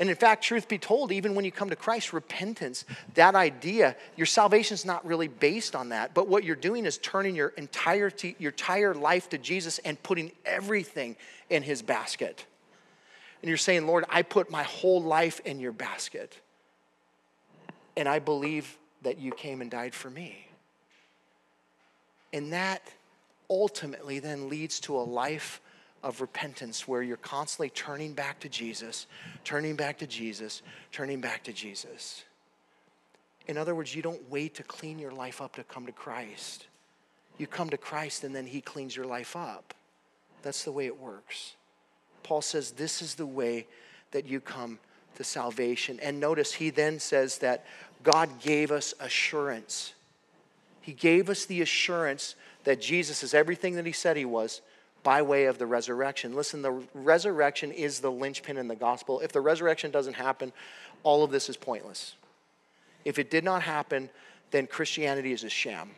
And 0.00 0.10
in 0.10 0.16
fact, 0.16 0.42
truth 0.42 0.68
be 0.68 0.78
told, 0.78 1.12
even 1.12 1.34
when 1.34 1.44
you 1.44 1.52
come 1.52 1.70
to 1.70 1.76
Christ, 1.76 2.12
repentance, 2.12 2.84
that 3.14 3.34
idea, 3.34 3.94
your 4.16 4.26
salvation 4.26 4.74
is 4.74 4.84
not 4.84 5.06
really 5.06 5.28
based 5.28 5.76
on 5.76 5.90
that. 5.90 6.12
But 6.12 6.28
what 6.28 6.44
you're 6.44 6.56
doing 6.56 6.86
is 6.86 6.98
turning 6.98 7.36
your 7.36 7.48
entirety, 7.50 8.34
your 8.38 8.50
entire 8.50 8.94
life 8.94 9.28
to 9.28 9.38
Jesus 9.38 9.78
and 9.80 10.02
putting 10.02 10.32
everything 10.44 11.16
in 11.50 11.62
his 11.62 11.82
basket. 11.82 12.44
And 13.42 13.48
you're 13.48 13.58
saying, 13.58 13.86
Lord, 13.86 14.04
I 14.08 14.22
put 14.22 14.50
my 14.50 14.62
whole 14.62 15.02
life 15.02 15.40
in 15.44 15.60
your 15.60 15.72
basket. 15.72 16.36
And 17.96 18.08
I 18.08 18.18
believe 18.18 18.78
that 19.02 19.18
you 19.18 19.32
came 19.32 19.60
and 19.60 19.70
died 19.70 19.94
for 19.94 20.10
me. 20.10 20.46
And 22.32 22.52
that 22.52 22.82
ultimately 23.50 24.18
then 24.18 24.48
leads 24.48 24.80
to 24.80 24.96
a 24.96 25.02
life 25.02 25.60
of 26.02 26.20
repentance 26.20 26.88
where 26.88 27.02
you're 27.02 27.16
constantly 27.16 27.70
turning 27.70 28.12
back 28.12 28.40
to 28.40 28.48
Jesus, 28.48 29.06
turning 29.44 29.76
back 29.76 29.98
to 29.98 30.06
Jesus, 30.06 30.62
turning 30.90 31.20
back 31.20 31.44
to 31.44 31.52
Jesus. 31.52 32.24
In 33.46 33.56
other 33.56 33.74
words, 33.74 33.94
you 33.94 34.02
don't 34.02 34.30
wait 34.30 34.54
to 34.56 34.62
clean 34.62 34.98
your 34.98 35.12
life 35.12 35.40
up 35.40 35.56
to 35.56 35.64
come 35.64 35.86
to 35.86 35.92
Christ. 35.92 36.66
You 37.38 37.46
come 37.46 37.70
to 37.70 37.76
Christ 37.76 38.24
and 38.24 38.34
then 38.34 38.46
He 38.46 38.60
cleans 38.60 38.96
your 38.96 39.06
life 39.06 39.36
up. 39.36 39.74
That's 40.42 40.64
the 40.64 40.72
way 40.72 40.86
it 40.86 40.98
works. 40.98 41.54
Paul 42.22 42.42
says 42.42 42.72
this 42.72 43.02
is 43.02 43.14
the 43.14 43.26
way 43.26 43.66
that 44.12 44.26
you 44.26 44.40
come 44.40 44.78
to 45.16 45.24
salvation. 45.24 45.98
And 46.00 46.20
notice 46.20 46.52
he 46.52 46.70
then 46.70 46.98
says 46.98 47.38
that 47.38 47.64
God 48.02 48.40
gave 48.40 48.70
us 48.70 48.94
assurance. 49.00 49.94
He 50.80 50.92
gave 50.92 51.30
us 51.30 51.46
the 51.46 51.62
assurance 51.62 52.34
that 52.64 52.80
Jesus 52.80 53.22
is 53.22 53.34
everything 53.34 53.76
that 53.76 53.86
He 53.86 53.92
said 53.92 54.16
He 54.16 54.24
was 54.24 54.60
by 55.02 55.22
way 55.22 55.46
of 55.46 55.58
the 55.58 55.66
resurrection. 55.66 56.34
Listen, 56.34 56.62
the 56.62 56.82
resurrection 56.94 57.72
is 57.72 58.00
the 58.00 58.10
linchpin 58.10 58.56
in 58.56 58.68
the 58.68 58.76
gospel. 58.76 59.20
If 59.20 59.32
the 59.32 59.40
resurrection 59.40 59.90
doesn't 59.90 60.14
happen, 60.14 60.52
all 61.02 61.24
of 61.24 61.30
this 61.30 61.48
is 61.48 61.56
pointless. 61.56 62.14
If 63.04 63.18
it 63.18 63.30
did 63.30 63.44
not 63.44 63.62
happen, 63.62 64.10
then 64.52 64.66
Christianity 64.66 65.32
is 65.32 65.44
a 65.44 65.48
sham. 65.48 65.90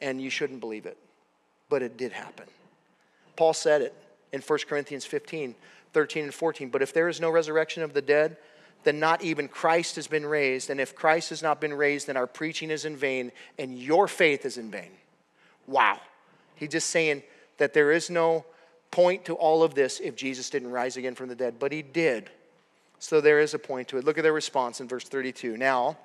And 0.00 0.20
you 0.20 0.30
shouldn't 0.30 0.60
believe 0.60 0.86
it. 0.86 0.98
But 1.68 1.82
it 1.82 1.96
did 1.96 2.12
happen. 2.12 2.46
Paul 3.36 3.52
said 3.52 3.82
it 3.82 3.94
in 4.32 4.40
1 4.40 4.58
Corinthians 4.68 5.04
15, 5.04 5.54
13, 5.92 6.24
and 6.24 6.34
14. 6.34 6.68
But 6.70 6.82
if 6.82 6.92
there 6.92 7.08
is 7.08 7.20
no 7.20 7.30
resurrection 7.30 7.82
of 7.82 7.94
the 7.94 8.02
dead, 8.02 8.36
then 8.82 9.00
not 9.00 9.22
even 9.22 9.48
Christ 9.48 9.96
has 9.96 10.06
been 10.06 10.26
raised. 10.26 10.70
And 10.70 10.80
if 10.80 10.94
Christ 10.94 11.30
has 11.30 11.42
not 11.42 11.60
been 11.60 11.72
raised, 11.72 12.06
then 12.06 12.16
our 12.16 12.26
preaching 12.26 12.70
is 12.70 12.84
in 12.84 12.96
vain 12.96 13.32
and 13.58 13.78
your 13.78 14.08
faith 14.08 14.44
is 14.44 14.58
in 14.58 14.70
vain. 14.70 14.90
Wow. 15.66 16.00
He's 16.56 16.68
just 16.70 16.90
saying, 16.90 17.22
that 17.58 17.74
there 17.74 17.92
is 17.92 18.10
no 18.10 18.44
point 18.90 19.24
to 19.24 19.34
all 19.34 19.62
of 19.62 19.74
this 19.74 20.00
if 20.00 20.14
Jesus 20.14 20.50
didn't 20.50 20.70
rise 20.70 20.96
again 20.96 21.14
from 21.14 21.28
the 21.28 21.34
dead, 21.34 21.58
but 21.58 21.72
he 21.72 21.82
did. 21.82 22.30
So 22.98 23.20
there 23.20 23.40
is 23.40 23.54
a 23.54 23.58
point 23.58 23.88
to 23.88 23.98
it. 23.98 24.04
Look 24.04 24.18
at 24.18 24.22
their 24.22 24.32
response 24.32 24.80
in 24.80 24.88
verse 24.88 25.04
32. 25.04 25.56
Now, 25.56 25.98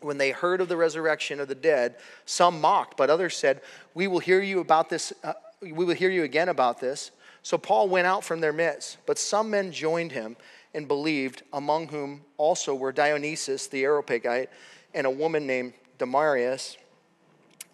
when 0.00 0.18
they 0.18 0.30
heard 0.30 0.60
of 0.60 0.68
the 0.68 0.76
resurrection 0.76 1.40
of 1.40 1.48
the 1.48 1.54
dead, 1.54 1.96
some 2.26 2.60
mocked, 2.60 2.96
but 2.96 3.10
others 3.10 3.36
said, 3.36 3.62
"We 3.94 4.06
will 4.06 4.18
hear 4.18 4.40
you 4.40 4.60
about 4.60 4.90
this. 4.90 5.12
Uh, 5.24 5.32
we 5.60 5.72
will 5.72 5.94
hear 5.94 6.10
you 6.10 6.22
again 6.22 6.48
about 6.48 6.78
this." 6.78 7.10
So 7.42 7.56
Paul 7.56 7.88
went 7.88 8.06
out 8.06 8.22
from 8.24 8.40
their 8.40 8.52
midst, 8.52 8.98
but 9.06 9.18
some 9.18 9.50
men 9.50 9.72
joined 9.72 10.12
him 10.12 10.36
and 10.74 10.86
believed, 10.86 11.42
among 11.52 11.88
whom 11.88 12.24
also 12.36 12.74
were 12.74 12.92
Dionysius 12.92 13.66
the 13.66 13.84
Areopagite 13.84 14.50
and 14.92 15.06
a 15.06 15.10
woman 15.10 15.46
named 15.46 15.72
Damaris 15.98 16.76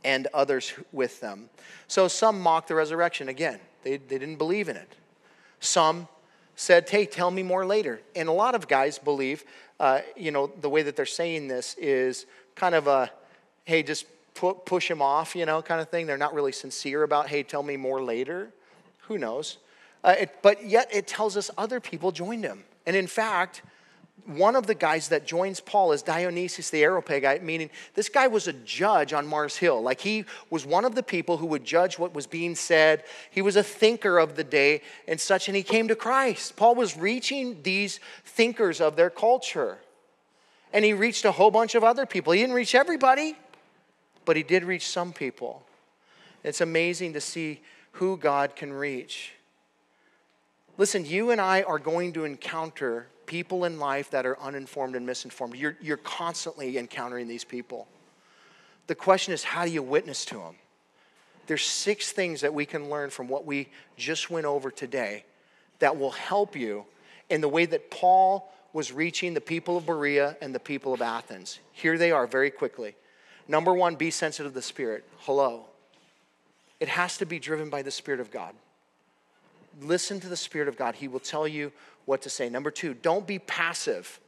and 0.05 0.29
others 0.35 0.73
with 0.93 1.21
them. 1.21 1.49
So 1.89 2.09
some 2.09 2.41
mocked 2.41 2.69
the 2.69 2.75
resurrection 2.75 3.29
again. 3.29 3.61
They, 3.83 3.97
they 3.97 4.19
didn't 4.19 4.37
believe 4.37 4.69
in 4.69 4.77
it. 4.77 4.95
Some 5.61 6.09
said, 6.57 6.89
hey, 6.89 7.07
tell 7.07 7.31
me 7.31 7.43
more 7.43 7.65
later. 7.65 8.01
And 8.15 8.29
a 8.29 8.33
lot 8.33 8.55
of 8.55 8.69
guys 8.69 8.99
believe, 8.99 9.45
uh, 9.81 10.01
you 10.17 10.31
know, 10.31 10.51
the 10.61 10.69
way 10.69 10.83
that 10.83 10.97
they're 10.97 11.07
saying 11.07 11.49
this 11.49 11.75
is 11.79 12.27
kind 12.55 12.75
of 12.75 12.87
a, 12.87 13.11
hey, 13.65 13.83
just 13.83 14.07
pu- 14.35 14.55
push 14.55 14.91
him 14.91 15.01
off, 15.01 15.35
you 15.35 15.47
know, 15.47 15.63
kind 15.63 15.81
of 15.81 15.89
thing. 15.89 16.07
They're 16.07 16.19
not 16.19 16.35
really 16.35 16.53
sincere 16.53 17.03
about, 17.03 17.29
hey, 17.29 17.43
tell 17.43 17.63
me 17.63 17.77
more 17.77 18.03
later. 18.03 18.51
Who 19.09 19.19
knows? 19.19 19.59
Uh, 20.05 20.15
it, 20.21 20.43
but 20.43 20.65
yet 20.65 20.89
it 20.93 21.07
tells 21.07 21.37
us 21.37 21.51
other 21.57 21.81
people 21.81 22.13
joined 22.13 22.45
him. 22.45 22.65
And 22.87 22.97
in 22.97 23.07
fact, 23.07 23.63
one 24.27 24.55
of 24.55 24.67
the 24.67 24.75
guys 24.75 25.09
that 25.09 25.27
joins 25.27 25.61
Paul 25.61 25.93
is 25.93 26.03
Dionysius 26.03 26.71
the 26.71 26.83
Areopagite, 26.83 27.43
meaning 27.43 27.71
this 27.95 28.09
guy 28.09 28.29
was 28.29 28.47
a 28.47 28.53
judge 28.53 29.13
on 29.13 29.27
Mars 29.27 29.57
Hill. 29.57 29.83
Like 29.83 30.01
he 30.01 30.25
was 30.49 30.65
one 30.65 30.85
of 30.85 30.95
the 30.95 31.03
people 31.03 31.39
who 31.39 31.47
would 31.47 31.65
judge 31.65 31.99
what 31.99 32.15
was 32.15 32.27
being 32.27 32.55
said. 32.55 33.05
He 33.31 33.43
was 33.43 33.57
a 33.57 33.63
thinker 33.63 34.19
of 34.19 34.37
the 34.37 34.45
day 34.45 34.83
and 35.09 35.21
such, 35.21 35.49
and 35.49 35.57
he 35.57 35.63
came 35.63 35.89
to 35.89 35.97
Christ. 35.97 36.57
Paul 36.57 36.75
was 36.77 36.97
reaching 36.97 37.63
these 37.63 37.99
thinkers 38.25 38.81
of 38.81 38.97
their 38.97 39.11
culture. 39.11 39.79
And 40.73 40.85
he 40.85 40.93
reached 40.95 41.25
a 41.25 41.33
whole 41.33 41.51
bunch 41.51 41.75
of 41.75 41.85
other 41.85 42.07
people. 42.07 42.33
He 42.33 42.41
didn't 42.41 42.55
reach 42.55 42.75
everybody, 42.75 43.37
but 44.25 44.37
he 44.37 44.43
did 44.43 44.65
reach 44.65 44.89
some 44.89 45.13
people. 45.13 45.63
It's 46.45 46.61
amazing 46.61 47.13
to 47.15 47.21
see 47.21 47.61
who 47.93 48.17
God 48.17 48.57
can 48.57 48.73
reach. 48.73 49.33
Listen, 50.79 51.05
you 51.05 51.31
and 51.31 51.41
I 51.41 51.63
are 51.63 51.79
going 51.79 52.13
to 52.15 52.25
encounter 52.25 53.09
people 53.33 53.65
in 53.65 53.79
life 53.79 54.11
that 54.11 54.27
are 54.27 54.39
uninformed 54.41 54.95
and 54.95 55.07
misinformed. 55.07 55.57
You're, 55.57 55.75
you're 55.81 55.97
constantly 55.97 56.77
encountering 56.77 57.29
these 57.29 57.45
people. 57.45 57.89
The 58.89 58.95
question 58.95 59.33
is, 59.33 59.43
how 59.43 59.65
do 59.65 59.71
you 59.71 59.83
witness 59.83 60.27
to 60.27 60.35
them? 60.35 60.57
There's 61.47 61.65
six 61.65 62.13
things 62.13 62.43
that 62.43 62.53
we 62.53 62.67
can 62.67 62.91
learn 62.91 63.09
from 63.09 63.29
what 63.29 63.47
we 63.47 63.71
just 63.97 64.29
went 64.29 64.45
over 64.45 64.71
today 64.71 65.25
that 65.79 65.99
will 65.99 66.11
help 66.11 66.55
you 66.55 66.85
in 67.31 67.41
the 67.41 67.49
way 67.49 67.65
that 67.65 67.91
Paul 67.91 68.53
was 68.75 68.93
reaching 68.93 69.33
the 69.33 69.41
people 69.41 69.79
of 69.79 69.87
Berea 69.87 70.37
and 70.43 70.55
the 70.55 70.61
people 70.61 70.93
of 70.93 71.01
Athens. 71.01 71.59
Here 71.73 71.97
they 71.97 72.11
are 72.11 72.27
very 72.27 72.51
quickly. 72.51 72.95
Number 73.49 73.73
one, 73.73 73.95
be 73.95 74.11
sensitive 74.11 74.53
to 74.53 74.55
the 74.55 74.61
Spirit. 74.61 75.09
Hello. 75.21 75.65
It 76.81 76.89
has 76.89 77.17
to 77.17 77.25
be 77.25 77.39
driven 77.39 77.71
by 77.71 77.81
the 77.81 77.91
Spirit 77.91 78.21
of 78.21 78.31
God. 78.31 78.55
Listen 79.81 80.21
to 80.21 80.29
the 80.29 80.37
Spirit 80.37 80.69
of 80.69 80.77
God. 80.77 80.97
He 80.97 81.09
will 81.09 81.19
tell 81.19 81.49
you 81.49 81.73
what 82.05 82.23
to 82.23 82.31
say. 82.31 82.49
Number 82.49 82.71
two, 82.71 82.95
don't 82.95 83.27
be 83.27 83.39
passive 83.39 84.21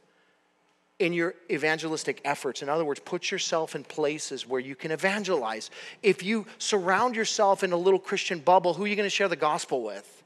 in 0.97 1.11
your 1.11 1.35
evangelistic 1.51 2.21
efforts. 2.23 2.61
In 2.61 2.69
other 2.69 2.85
words, 2.85 3.01
put 3.01 3.29
yourself 3.29 3.75
in 3.75 3.83
places 3.83 4.47
where 4.47 4.61
you 4.61 4.75
can 4.75 4.91
evangelize. 4.91 5.69
If 6.01 6.23
you 6.23 6.45
surround 6.57 7.15
yourself 7.15 7.63
in 7.63 7.73
a 7.73 7.77
little 7.77 7.99
Christian 7.99 8.39
bubble, 8.39 8.73
who 8.73 8.85
are 8.85 8.87
you 8.87 8.95
going 8.95 9.05
to 9.05 9.09
share 9.09 9.27
the 9.27 9.35
gospel 9.35 9.83
with? 9.83 10.23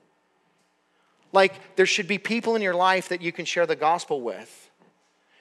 Like, 1.31 1.75
there 1.75 1.85
should 1.85 2.07
be 2.07 2.17
people 2.17 2.55
in 2.55 2.61
your 2.61 2.75
life 2.75 3.09
that 3.09 3.21
you 3.21 3.31
can 3.31 3.45
share 3.45 3.65
the 3.65 3.75
gospel 3.75 4.21
with. 4.21 4.69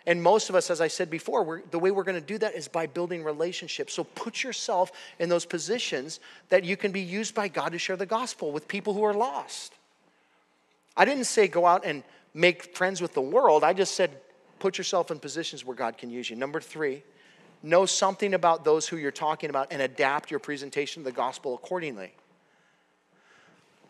And 0.07 0.23
most 0.23 0.49
of 0.49 0.55
us, 0.55 0.71
as 0.71 0.81
I 0.81 0.89
said 0.89 1.11
before, 1.11 1.63
the 1.71 1.79
way 1.79 1.91
we're 1.91 2.05
going 2.05 2.19
to 2.19 2.27
do 2.27 2.39
that 2.39 2.55
is 2.55 2.67
by 2.67 2.87
building 2.87 3.23
relationships. 3.23 3.93
So 3.93 4.05
put 4.05 4.43
yourself 4.43 4.91
in 5.19 5.29
those 5.29 5.45
positions 5.45 6.21
that 6.49 6.65
you 6.65 6.79
can 6.79 6.93
be 6.93 7.03
used 7.03 7.35
by 7.35 7.49
God 7.49 7.73
to 7.73 7.79
share 7.79 7.97
the 7.97 8.07
gospel 8.07 8.51
with 8.51 8.67
people 8.69 8.95
who 8.95 9.05
are 9.05 9.13
lost. 9.13 9.75
I 10.99 11.05
didn't 11.05 11.24
say 11.24 11.49
go 11.49 11.64
out 11.64 11.86
and 11.86 12.03
make 12.34 12.76
friends 12.76 13.01
with 13.01 13.14
the 13.14 13.22
world. 13.22 13.64
I 13.64 13.72
just 13.72 13.94
said 13.94 14.20
put 14.59 14.76
yourself 14.76 15.11
in 15.11 15.20
positions 15.20 15.64
where 15.64 15.76
God 15.76 15.96
can 15.96 16.11
use 16.11 16.28
you. 16.28 16.36
Number 16.36 16.61
three, 16.61 17.05
know 17.62 17.86
something 17.86 18.34
about 18.34 18.64
those 18.64 18.88
who 18.88 18.96
you're 18.96 19.11
talking 19.11 19.51
about 19.51 19.68
and 19.70 19.80
adapt 19.80 20.30
your 20.30 20.40
presentation 20.40 21.01
of 21.01 21.05
the 21.05 21.12
gospel 21.12 21.55
accordingly. 21.55 22.12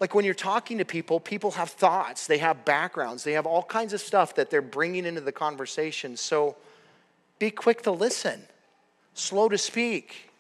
Like 0.01 0.15
when 0.15 0.25
you're 0.25 0.35
talking 0.35 0.79
to 0.79 0.85
people, 0.85 1.19
people 1.19 1.53
have 1.53 1.71
thoughts, 1.71 2.27
they 2.27 2.39
have 2.39 2.65
backgrounds, 2.65 3.25
they 3.25 3.33
have 3.33 3.47
all 3.47 3.63
kinds 3.63 3.93
of 3.93 4.01
stuff 4.01 4.35
that 4.37 4.51
they're 4.51 4.63
bringing 4.63 5.07
into 5.07 5.21
the 5.21 5.33
conversation. 5.33 6.17
So 6.17 6.57
be 7.39 7.51
quick 7.51 7.83
to 7.83 7.91
listen, 7.91 8.43
slow 9.15 9.49
to 9.49 9.59
speak. 9.59 10.31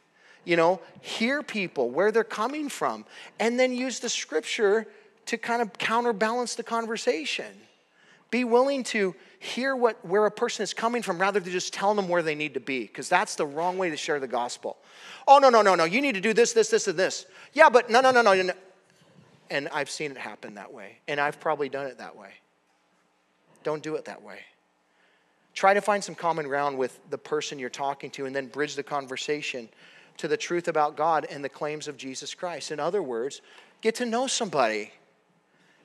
You 0.44 0.56
know, 0.56 0.80
hear 1.00 1.42
people 1.42 1.90
where 1.90 2.10
they're 2.10 2.24
coming 2.24 2.68
from, 2.68 3.04
and 3.38 3.58
then 3.60 3.74
use 3.74 4.00
the 4.00 4.08
scripture 4.08 4.86
to 5.28 5.38
kind 5.38 5.62
of 5.62 5.72
counterbalance 5.74 6.54
the 6.54 6.62
conversation. 6.62 7.54
Be 8.30 8.44
willing 8.44 8.82
to 8.84 9.14
hear 9.38 9.74
what, 9.76 10.04
where 10.04 10.26
a 10.26 10.30
person 10.30 10.62
is 10.62 10.74
coming 10.74 11.02
from 11.02 11.18
rather 11.18 11.40
than 11.40 11.52
just 11.52 11.72
telling 11.72 11.96
them 11.96 12.08
where 12.08 12.22
they 12.22 12.34
need 12.34 12.54
to 12.54 12.60
be, 12.60 12.80
because 12.80 13.08
that's 13.08 13.36
the 13.36 13.46
wrong 13.46 13.78
way 13.78 13.90
to 13.90 13.96
share 13.96 14.20
the 14.20 14.26
gospel. 14.26 14.76
Oh, 15.26 15.38
no, 15.38 15.48
no, 15.48 15.62
no, 15.62 15.74
no, 15.74 15.84
you 15.84 16.00
need 16.00 16.14
to 16.14 16.20
do 16.20 16.32
this, 16.34 16.52
this, 16.52 16.68
this, 16.68 16.88
and 16.88 16.98
this. 16.98 17.26
Yeah, 17.52 17.68
but 17.68 17.88
no, 17.90 18.00
no, 18.00 18.10
no, 18.10 18.22
no. 18.22 18.34
no. 18.34 18.52
And 19.50 19.68
I've 19.68 19.88
seen 19.88 20.10
it 20.10 20.18
happen 20.18 20.54
that 20.54 20.72
way. 20.72 20.98
And 21.08 21.20
I've 21.20 21.40
probably 21.40 21.68
done 21.68 21.86
it 21.86 21.98
that 21.98 22.16
way. 22.16 22.30
Don't 23.64 23.82
do 23.82 23.94
it 23.96 24.04
that 24.06 24.22
way. 24.22 24.40
Try 25.54 25.74
to 25.74 25.80
find 25.80 26.04
some 26.04 26.14
common 26.14 26.46
ground 26.46 26.78
with 26.78 26.98
the 27.10 27.18
person 27.18 27.58
you're 27.58 27.70
talking 27.70 28.10
to 28.12 28.26
and 28.26 28.36
then 28.36 28.46
bridge 28.46 28.76
the 28.76 28.82
conversation 28.82 29.68
to 30.18 30.28
the 30.28 30.36
truth 30.36 30.68
about 30.68 30.96
God 30.96 31.26
and 31.30 31.42
the 31.42 31.48
claims 31.48 31.88
of 31.88 31.96
Jesus 31.96 32.34
Christ. 32.34 32.70
In 32.70 32.80
other 32.80 33.02
words, 33.02 33.40
get 33.80 33.94
to 33.96 34.06
know 34.06 34.26
somebody. 34.26 34.92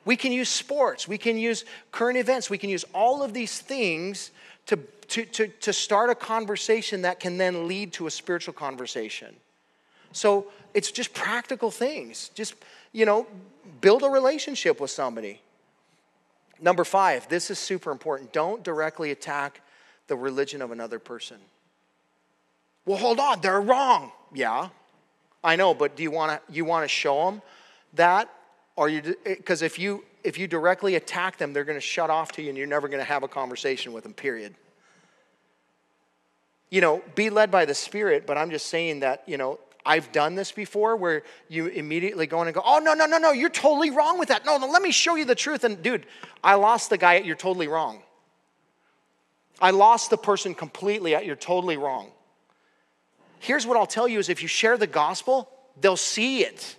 We 0.05 0.17
can 0.17 0.31
use 0.31 0.49
sports, 0.49 1.07
we 1.07 1.17
can 1.17 1.37
use 1.37 1.65
current 1.91 2.17
events, 2.17 2.49
we 2.49 2.57
can 2.57 2.69
use 2.69 2.83
all 2.93 3.23
of 3.23 3.33
these 3.33 3.59
things 3.59 4.31
to, 4.65 4.77
to, 5.07 5.25
to, 5.25 5.47
to 5.47 5.73
start 5.73 6.09
a 6.09 6.15
conversation 6.15 7.03
that 7.03 7.19
can 7.19 7.37
then 7.37 7.67
lead 7.67 7.93
to 7.93 8.07
a 8.07 8.11
spiritual 8.11 8.53
conversation. 8.53 9.33
So 10.11 10.47
it's 10.73 10.91
just 10.91 11.13
practical 11.13 11.71
things. 11.71 12.29
Just, 12.35 12.55
you 12.91 13.05
know, 13.05 13.27
build 13.81 14.03
a 14.03 14.09
relationship 14.09 14.79
with 14.79 14.91
somebody. 14.91 15.41
Number 16.61 16.83
five, 16.83 17.27
this 17.29 17.49
is 17.49 17.59
super 17.59 17.91
important. 17.91 18.31
Don't 18.31 18.63
directly 18.63 19.11
attack 19.11 19.61
the 20.07 20.15
religion 20.15 20.61
of 20.61 20.71
another 20.71 20.99
person. 20.99 21.37
Well, 22.85 22.97
hold 22.97 23.19
on, 23.19 23.41
they're 23.41 23.61
wrong. 23.61 24.11
Yeah, 24.33 24.69
I 25.43 25.55
know, 25.55 25.73
but 25.73 25.95
do 25.95 26.03
you 26.03 26.11
want 26.11 26.31
to 26.31 26.53
you 26.53 26.65
want 26.65 26.83
to 26.83 26.87
show 26.87 27.25
them 27.25 27.41
that, 27.93 28.29
or 28.75 28.89
you 28.89 29.15
eh, 29.25 29.35
because 29.35 29.61
if 29.61 29.79
you 29.79 30.03
if 30.23 30.37
you 30.37 30.47
directly 30.47 30.95
attack 30.95 31.37
them, 31.37 31.53
they're 31.53 31.63
going 31.63 31.77
to 31.77 31.81
shut 31.81 32.09
off 32.09 32.31
to 32.33 32.41
you, 32.41 32.49
and 32.49 32.57
you're 32.57 32.67
never 32.67 32.87
going 32.87 32.99
to 32.99 33.05
have 33.05 33.23
a 33.23 33.27
conversation 33.27 33.93
with 33.93 34.03
them. 34.03 34.13
Period. 34.13 34.55
You 36.69 36.81
know, 36.81 37.03
be 37.15 37.29
led 37.29 37.51
by 37.51 37.65
the 37.65 37.75
Spirit, 37.75 38.25
but 38.25 38.37
I'm 38.37 38.49
just 38.49 38.67
saying 38.67 39.01
that 39.01 39.23
you 39.27 39.37
know 39.37 39.59
I've 39.85 40.11
done 40.11 40.35
this 40.35 40.51
before 40.51 40.95
where 40.95 41.23
you 41.49 41.67
immediately 41.67 42.25
go 42.25 42.41
in 42.41 42.47
and 42.47 42.55
go, 42.55 42.61
oh, 42.63 42.79
no, 42.79 42.93
no, 42.93 43.05
no, 43.05 43.17
no, 43.17 43.31
you're 43.31 43.49
totally 43.49 43.89
wrong 43.89 44.17
with 44.17 44.29
that. 44.29 44.45
No, 44.45 44.57
no, 44.57 44.67
let 44.67 44.81
me 44.81 44.91
show 44.91 45.15
you 45.15 45.25
the 45.25 45.35
truth. 45.35 45.63
And 45.63 45.81
dude, 45.81 46.05
I 46.43 46.55
lost 46.55 46.89
the 46.89 46.97
guy 46.97 47.17
at 47.17 47.25
you're 47.25 47.35
totally 47.35 47.67
wrong. 47.67 48.01
I 49.61 49.71
lost 49.71 50.09
the 50.09 50.17
person 50.17 50.55
completely 50.55 51.15
at 51.15 51.25
you're 51.25 51.35
totally 51.35 51.77
wrong. 51.77 52.11
Here's 53.39 53.67
what 53.67 53.77
I'll 53.77 53.85
tell 53.85 54.07
you 54.07 54.19
is 54.19 54.29
if 54.29 54.41
you 54.41 54.47
share 54.47 54.77
the 54.77 54.87
gospel, 54.87 55.49
they'll 55.79 55.97
see 55.97 56.43
it. 56.43 56.75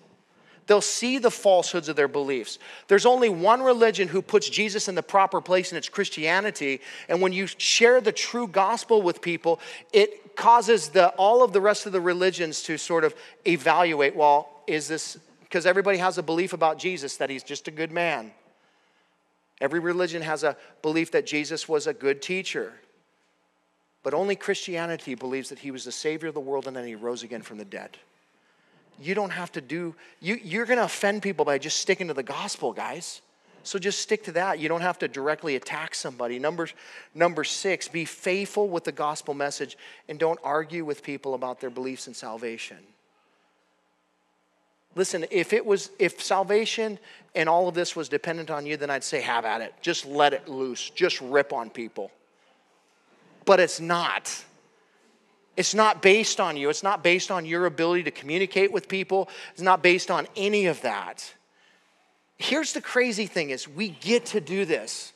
They'll 0.67 0.81
see 0.81 1.19
the 1.19 1.31
falsehoods 1.31 1.89
of 1.89 1.97
their 1.97 2.09
beliefs. 2.09 2.59
There's 2.89 3.05
only 3.05 3.29
one 3.29 3.63
religion 3.63 4.09
who 4.09 4.23
puts 4.23 4.49
Jesus 4.49 4.89
in 4.89 4.95
the 4.95 5.03
proper 5.03 5.41
place, 5.41 5.71
and 5.71 5.77
it's 5.77 5.89
Christianity. 5.89 6.81
And 7.09 7.21
when 7.21 7.33
you 7.33 7.47
share 7.47 8.01
the 8.01 8.13
true 8.13 8.49
gospel 8.49 9.03
with 9.03 9.21
people, 9.21 9.61
it 9.93 10.37
causes 10.37 10.89
the, 10.89 11.09
all 11.11 11.43
of 11.43 11.53
the 11.53 11.61
rest 11.61 11.87
of 11.87 11.93
the 11.93 12.01
religions 12.01 12.63
to 12.63 12.79
sort 12.79 13.05
of 13.05 13.15
evaluate 13.47 14.17
well, 14.17 14.63
is 14.67 14.89
this, 14.89 15.19
because 15.41 15.67
everybody 15.67 15.99
has 15.99 16.17
a 16.17 16.23
belief 16.23 16.55
about 16.55 16.79
Jesus 16.79 17.19
that 17.19 17.29
he's 17.29 17.43
just 17.43 17.69
a 17.69 17.71
good 17.71 17.93
man. 17.93 18.33
Every 19.61 19.81
religion 19.81 20.23
has 20.23 20.45
a 20.45 20.57
belief 20.83 21.13
that 21.13 21.27
Jesus 21.27 21.69
was 21.69 21.87
a 21.87 21.95
good 21.95 22.23
teacher. 22.23 22.73
But 24.03 24.15
only 24.15 24.37
Christianity 24.37 25.15
believes 25.15 25.51
that 25.51 25.59
he 25.59 25.71
was 25.71 25.85
the 25.85 25.93
Savior 25.93 26.29
of 26.29 26.35
the 26.35 26.41
world 26.41 26.67
and 26.67 26.77
then 26.77 26.87
he 26.87 26.95
rose 26.95 27.23
again 27.23 27.43
from 27.43 27.59
the 27.59 27.65
dead. 27.65 27.97
You 29.01 29.15
don't 29.15 29.31
have 29.31 29.53
to 29.53 29.61
do, 29.61 29.95
you, 30.21 30.39
you're 30.43 30.67
going 30.67 30.79
to 30.79 30.85
offend 30.85 31.23
people 31.23 31.45
by 31.45 31.59
just 31.59 31.79
sticking 31.79 32.09
to 32.09 32.15
the 32.15 32.23
gospel, 32.23 32.73
guys. 32.73 33.21
So 33.65 33.79
just 33.79 34.01
stick 34.01 34.25
to 34.25 34.33
that. 34.33 34.59
You 34.59 34.69
don't 34.69 34.83
have 34.83 34.99
to 34.99 35.09
directly 35.09 35.57
attack 35.57 35.95
somebody. 35.95 36.39
Number, 36.39 36.69
number 37.15 37.45
six, 37.45 37.89
be 37.89 38.05
faithful 38.05 38.69
with 38.69 38.85
the 38.85 38.93
gospel 38.93 39.33
message 39.33 39.79
and 40.09 40.19
don't 40.19 40.39
argue 40.45 40.85
with 40.85 41.03
people 41.03 41.35
about 41.35 41.61
their 41.61 41.71
beliefs 41.71 42.07
in 42.07 42.15
salvation. 42.15 42.77
Listen, 44.97 45.25
if 45.31 45.53
it 45.53 45.65
was, 45.65 45.91
if 45.99 46.23
salvation 46.23 46.99
and 47.35 47.49
all 47.49 47.67
of 47.67 47.75
this 47.75 47.97
was 47.97 48.09
dependent 48.09 48.51
on 48.51 48.65
you, 48.67 48.77
then 48.77 48.91
I'd 48.91 49.03
say 49.03 49.23
have 49.23 49.45
at 49.45 49.61
it. 49.61 49.75
Just 49.81 50.07
let 50.07 50.33
it 50.33 50.47
loose. 50.47 50.91
Just 50.91 51.21
rip 51.21 51.53
on 51.53 51.71
people. 51.71 52.13
But 53.45 53.61
it's 53.61 53.81
not. 53.81 54.45
It's 55.57 55.75
not 55.75 56.03
based 56.03 56.41
on 56.41 56.57
you. 56.57 56.69
It's 56.69 56.83
not 56.83 57.05
based 57.05 57.31
on 57.31 57.45
your 57.45 57.67
ability 57.67 58.05
to 58.05 58.11
communicate 58.11 58.73
with 58.73 58.89
people. 58.89 59.29
It's 59.53 59.63
not 59.63 59.83
based 59.83 60.11
on 60.11 60.27
any 60.37 60.67
of 60.67 60.81
that. 60.83 61.33
Here's 62.37 62.73
the 62.73 62.81
crazy 62.81 63.27
thing 63.27 63.51
is 63.51 63.69
we 63.69 63.91
get 63.91 64.27
to 64.27 64.41
do 64.41 64.65
this. 64.65 65.13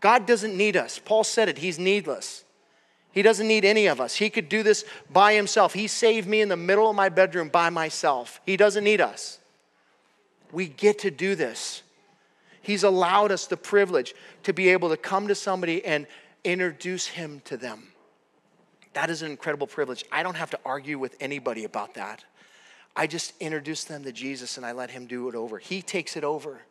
God 0.00 0.26
doesn't 0.26 0.56
need 0.56 0.76
us. 0.76 0.98
Paul 0.98 1.24
said 1.24 1.48
it, 1.48 1.58
he's 1.58 1.78
needless. 1.78 2.44
He 3.12 3.22
doesn't 3.22 3.46
need 3.46 3.64
any 3.64 3.86
of 3.86 4.00
us. 4.00 4.16
He 4.16 4.28
could 4.28 4.48
do 4.48 4.62
this 4.62 4.84
by 5.10 5.34
himself. 5.34 5.72
He 5.72 5.86
saved 5.86 6.26
me 6.26 6.40
in 6.40 6.48
the 6.48 6.56
middle 6.56 6.90
of 6.90 6.96
my 6.96 7.08
bedroom 7.08 7.48
by 7.48 7.70
myself. 7.70 8.40
He 8.44 8.56
doesn't 8.56 8.82
need 8.82 9.00
us. 9.00 9.38
We 10.50 10.66
get 10.66 10.98
to 11.00 11.10
do 11.10 11.34
this. 11.34 11.82
He's 12.60 12.82
allowed 12.82 13.30
us 13.30 13.46
the 13.46 13.56
privilege 13.56 14.14
to 14.42 14.52
be 14.52 14.70
able 14.70 14.88
to 14.88 14.96
come 14.96 15.28
to 15.28 15.34
somebody 15.34 15.84
and 15.84 16.06
introduce 16.42 17.06
him 17.06 17.40
to 17.44 17.56
them. 17.56 17.93
That 18.94 19.10
is 19.10 19.22
an 19.22 19.30
incredible 19.30 19.66
privilege. 19.66 20.04
I 20.10 20.22
don't 20.22 20.36
have 20.36 20.50
to 20.50 20.60
argue 20.64 20.98
with 20.98 21.16
anybody 21.20 21.64
about 21.64 21.94
that. 21.94 22.24
I 22.96 23.06
just 23.06 23.34
introduce 23.40 23.84
them 23.84 24.04
to 24.04 24.12
Jesus 24.12 24.56
and 24.56 24.64
I 24.64 24.72
let 24.72 24.90
him 24.90 25.06
do 25.06 25.28
it 25.28 25.34
over. 25.34 25.58
He 25.58 25.82
takes 25.82 26.16
it 26.16 26.24
over. 26.24 26.62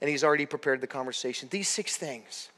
And 0.00 0.10
he's 0.10 0.24
already 0.24 0.46
prepared 0.46 0.80
the 0.80 0.86
conversation. 0.86 1.48
These 1.50 1.68
six 1.68 1.96
things 1.96 2.48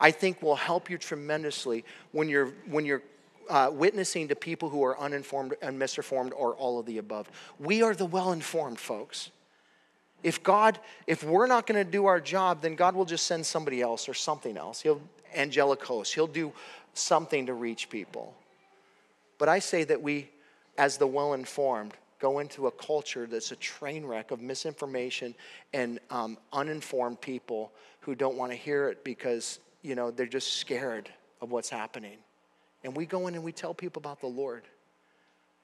I 0.00 0.10
think 0.10 0.42
will 0.42 0.56
help 0.56 0.90
you 0.90 0.98
tremendously 0.98 1.84
when 2.12 2.28
you're 2.28 2.52
when 2.66 2.84
you're 2.84 3.02
uh, 3.48 3.70
witnessing 3.72 4.28
to 4.28 4.36
people 4.36 4.68
who 4.68 4.82
are 4.82 4.98
uninformed 4.98 5.54
and 5.62 5.78
misinformed 5.78 6.32
or 6.32 6.54
all 6.54 6.78
of 6.78 6.86
the 6.86 6.98
above. 6.98 7.30
We 7.58 7.82
are 7.82 7.94
the 7.94 8.06
well 8.06 8.32
informed 8.32 8.78
folks. 8.78 9.30
If 10.22 10.42
God, 10.42 10.78
if 11.06 11.22
we're 11.22 11.46
not 11.46 11.66
going 11.66 11.84
to 11.84 11.90
do 11.90 12.06
our 12.06 12.18
job, 12.18 12.62
then 12.62 12.74
God 12.74 12.94
will 12.94 13.04
just 13.04 13.26
send 13.26 13.44
somebody 13.44 13.82
else 13.82 14.08
or 14.08 14.14
something 14.14 14.56
else. 14.56 14.80
He'll 14.80 15.02
angelic 15.34 15.84
host. 15.84 16.14
He'll 16.14 16.26
do 16.26 16.52
something 16.94 17.46
to 17.46 17.54
reach 17.54 17.90
people. 17.90 18.34
But 19.38 19.48
I 19.48 19.58
say 19.58 19.84
that 19.84 20.00
we, 20.00 20.30
as 20.78 20.96
the 20.96 21.06
well 21.06 21.34
informed, 21.34 21.94
go 22.18 22.38
into 22.38 22.66
a 22.66 22.70
culture 22.70 23.26
that's 23.26 23.52
a 23.52 23.56
train 23.56 24.06
wreck 24.06 24.30
of 24.30 24.40
misinformation 24.40 25.34
and 25.72 25.98
um, 26.10 26.38
uninformed 26.52 27.20
people 27.20 27.72
who 28.00 28.14
don't 28.14 28.36
want 28.36 28.52
to 28.52 28.56
hear 28.56 28.88
it 28.88 29.04
because 29.04 29.58
you 29.82 29.94
know 29.94 30.10
they're 30.10 30.26
just 30.26 30.54
scared 30.54 31.10
of 31.42 31.50
what's 31.50 31.68
happening 31.68 32.16
and 32.82 32.96
we 32.96 33.04
go 33.04 33.26
in 33.26 33.34
and 33.34 33.44
we 33.44 33.52
tell 33.52 33.74
people 33.74 34.00
about 34.00 34.20
the 34.20 34.26
lord 34.26 34.62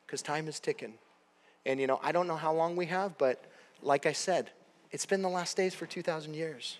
because 0.04 0.20
time 0.20 0.48
is 0.48 0.60
ticking 0.60 0.92
and 1.64 1.80
you 1.80 1.86
know 1.86 1.98
i 2.02 2.12
don't 2.12 2.26
know 2.26 2.36
how 2.36 2.52
long 2.52 2.76
we 2.76 2.84
have 2.84 3.16
but 3.16 3.42
like 3.82 4.04
i 4.04 4.12
said 4.12 4.50
it's 4.90 5.06
been 5.06 5.22
the 5.22 5.28
last 5.28 5.56
days 5.56 5.74
for 5.74 5.86
2000 5.86 6.34
years 6.34 6.78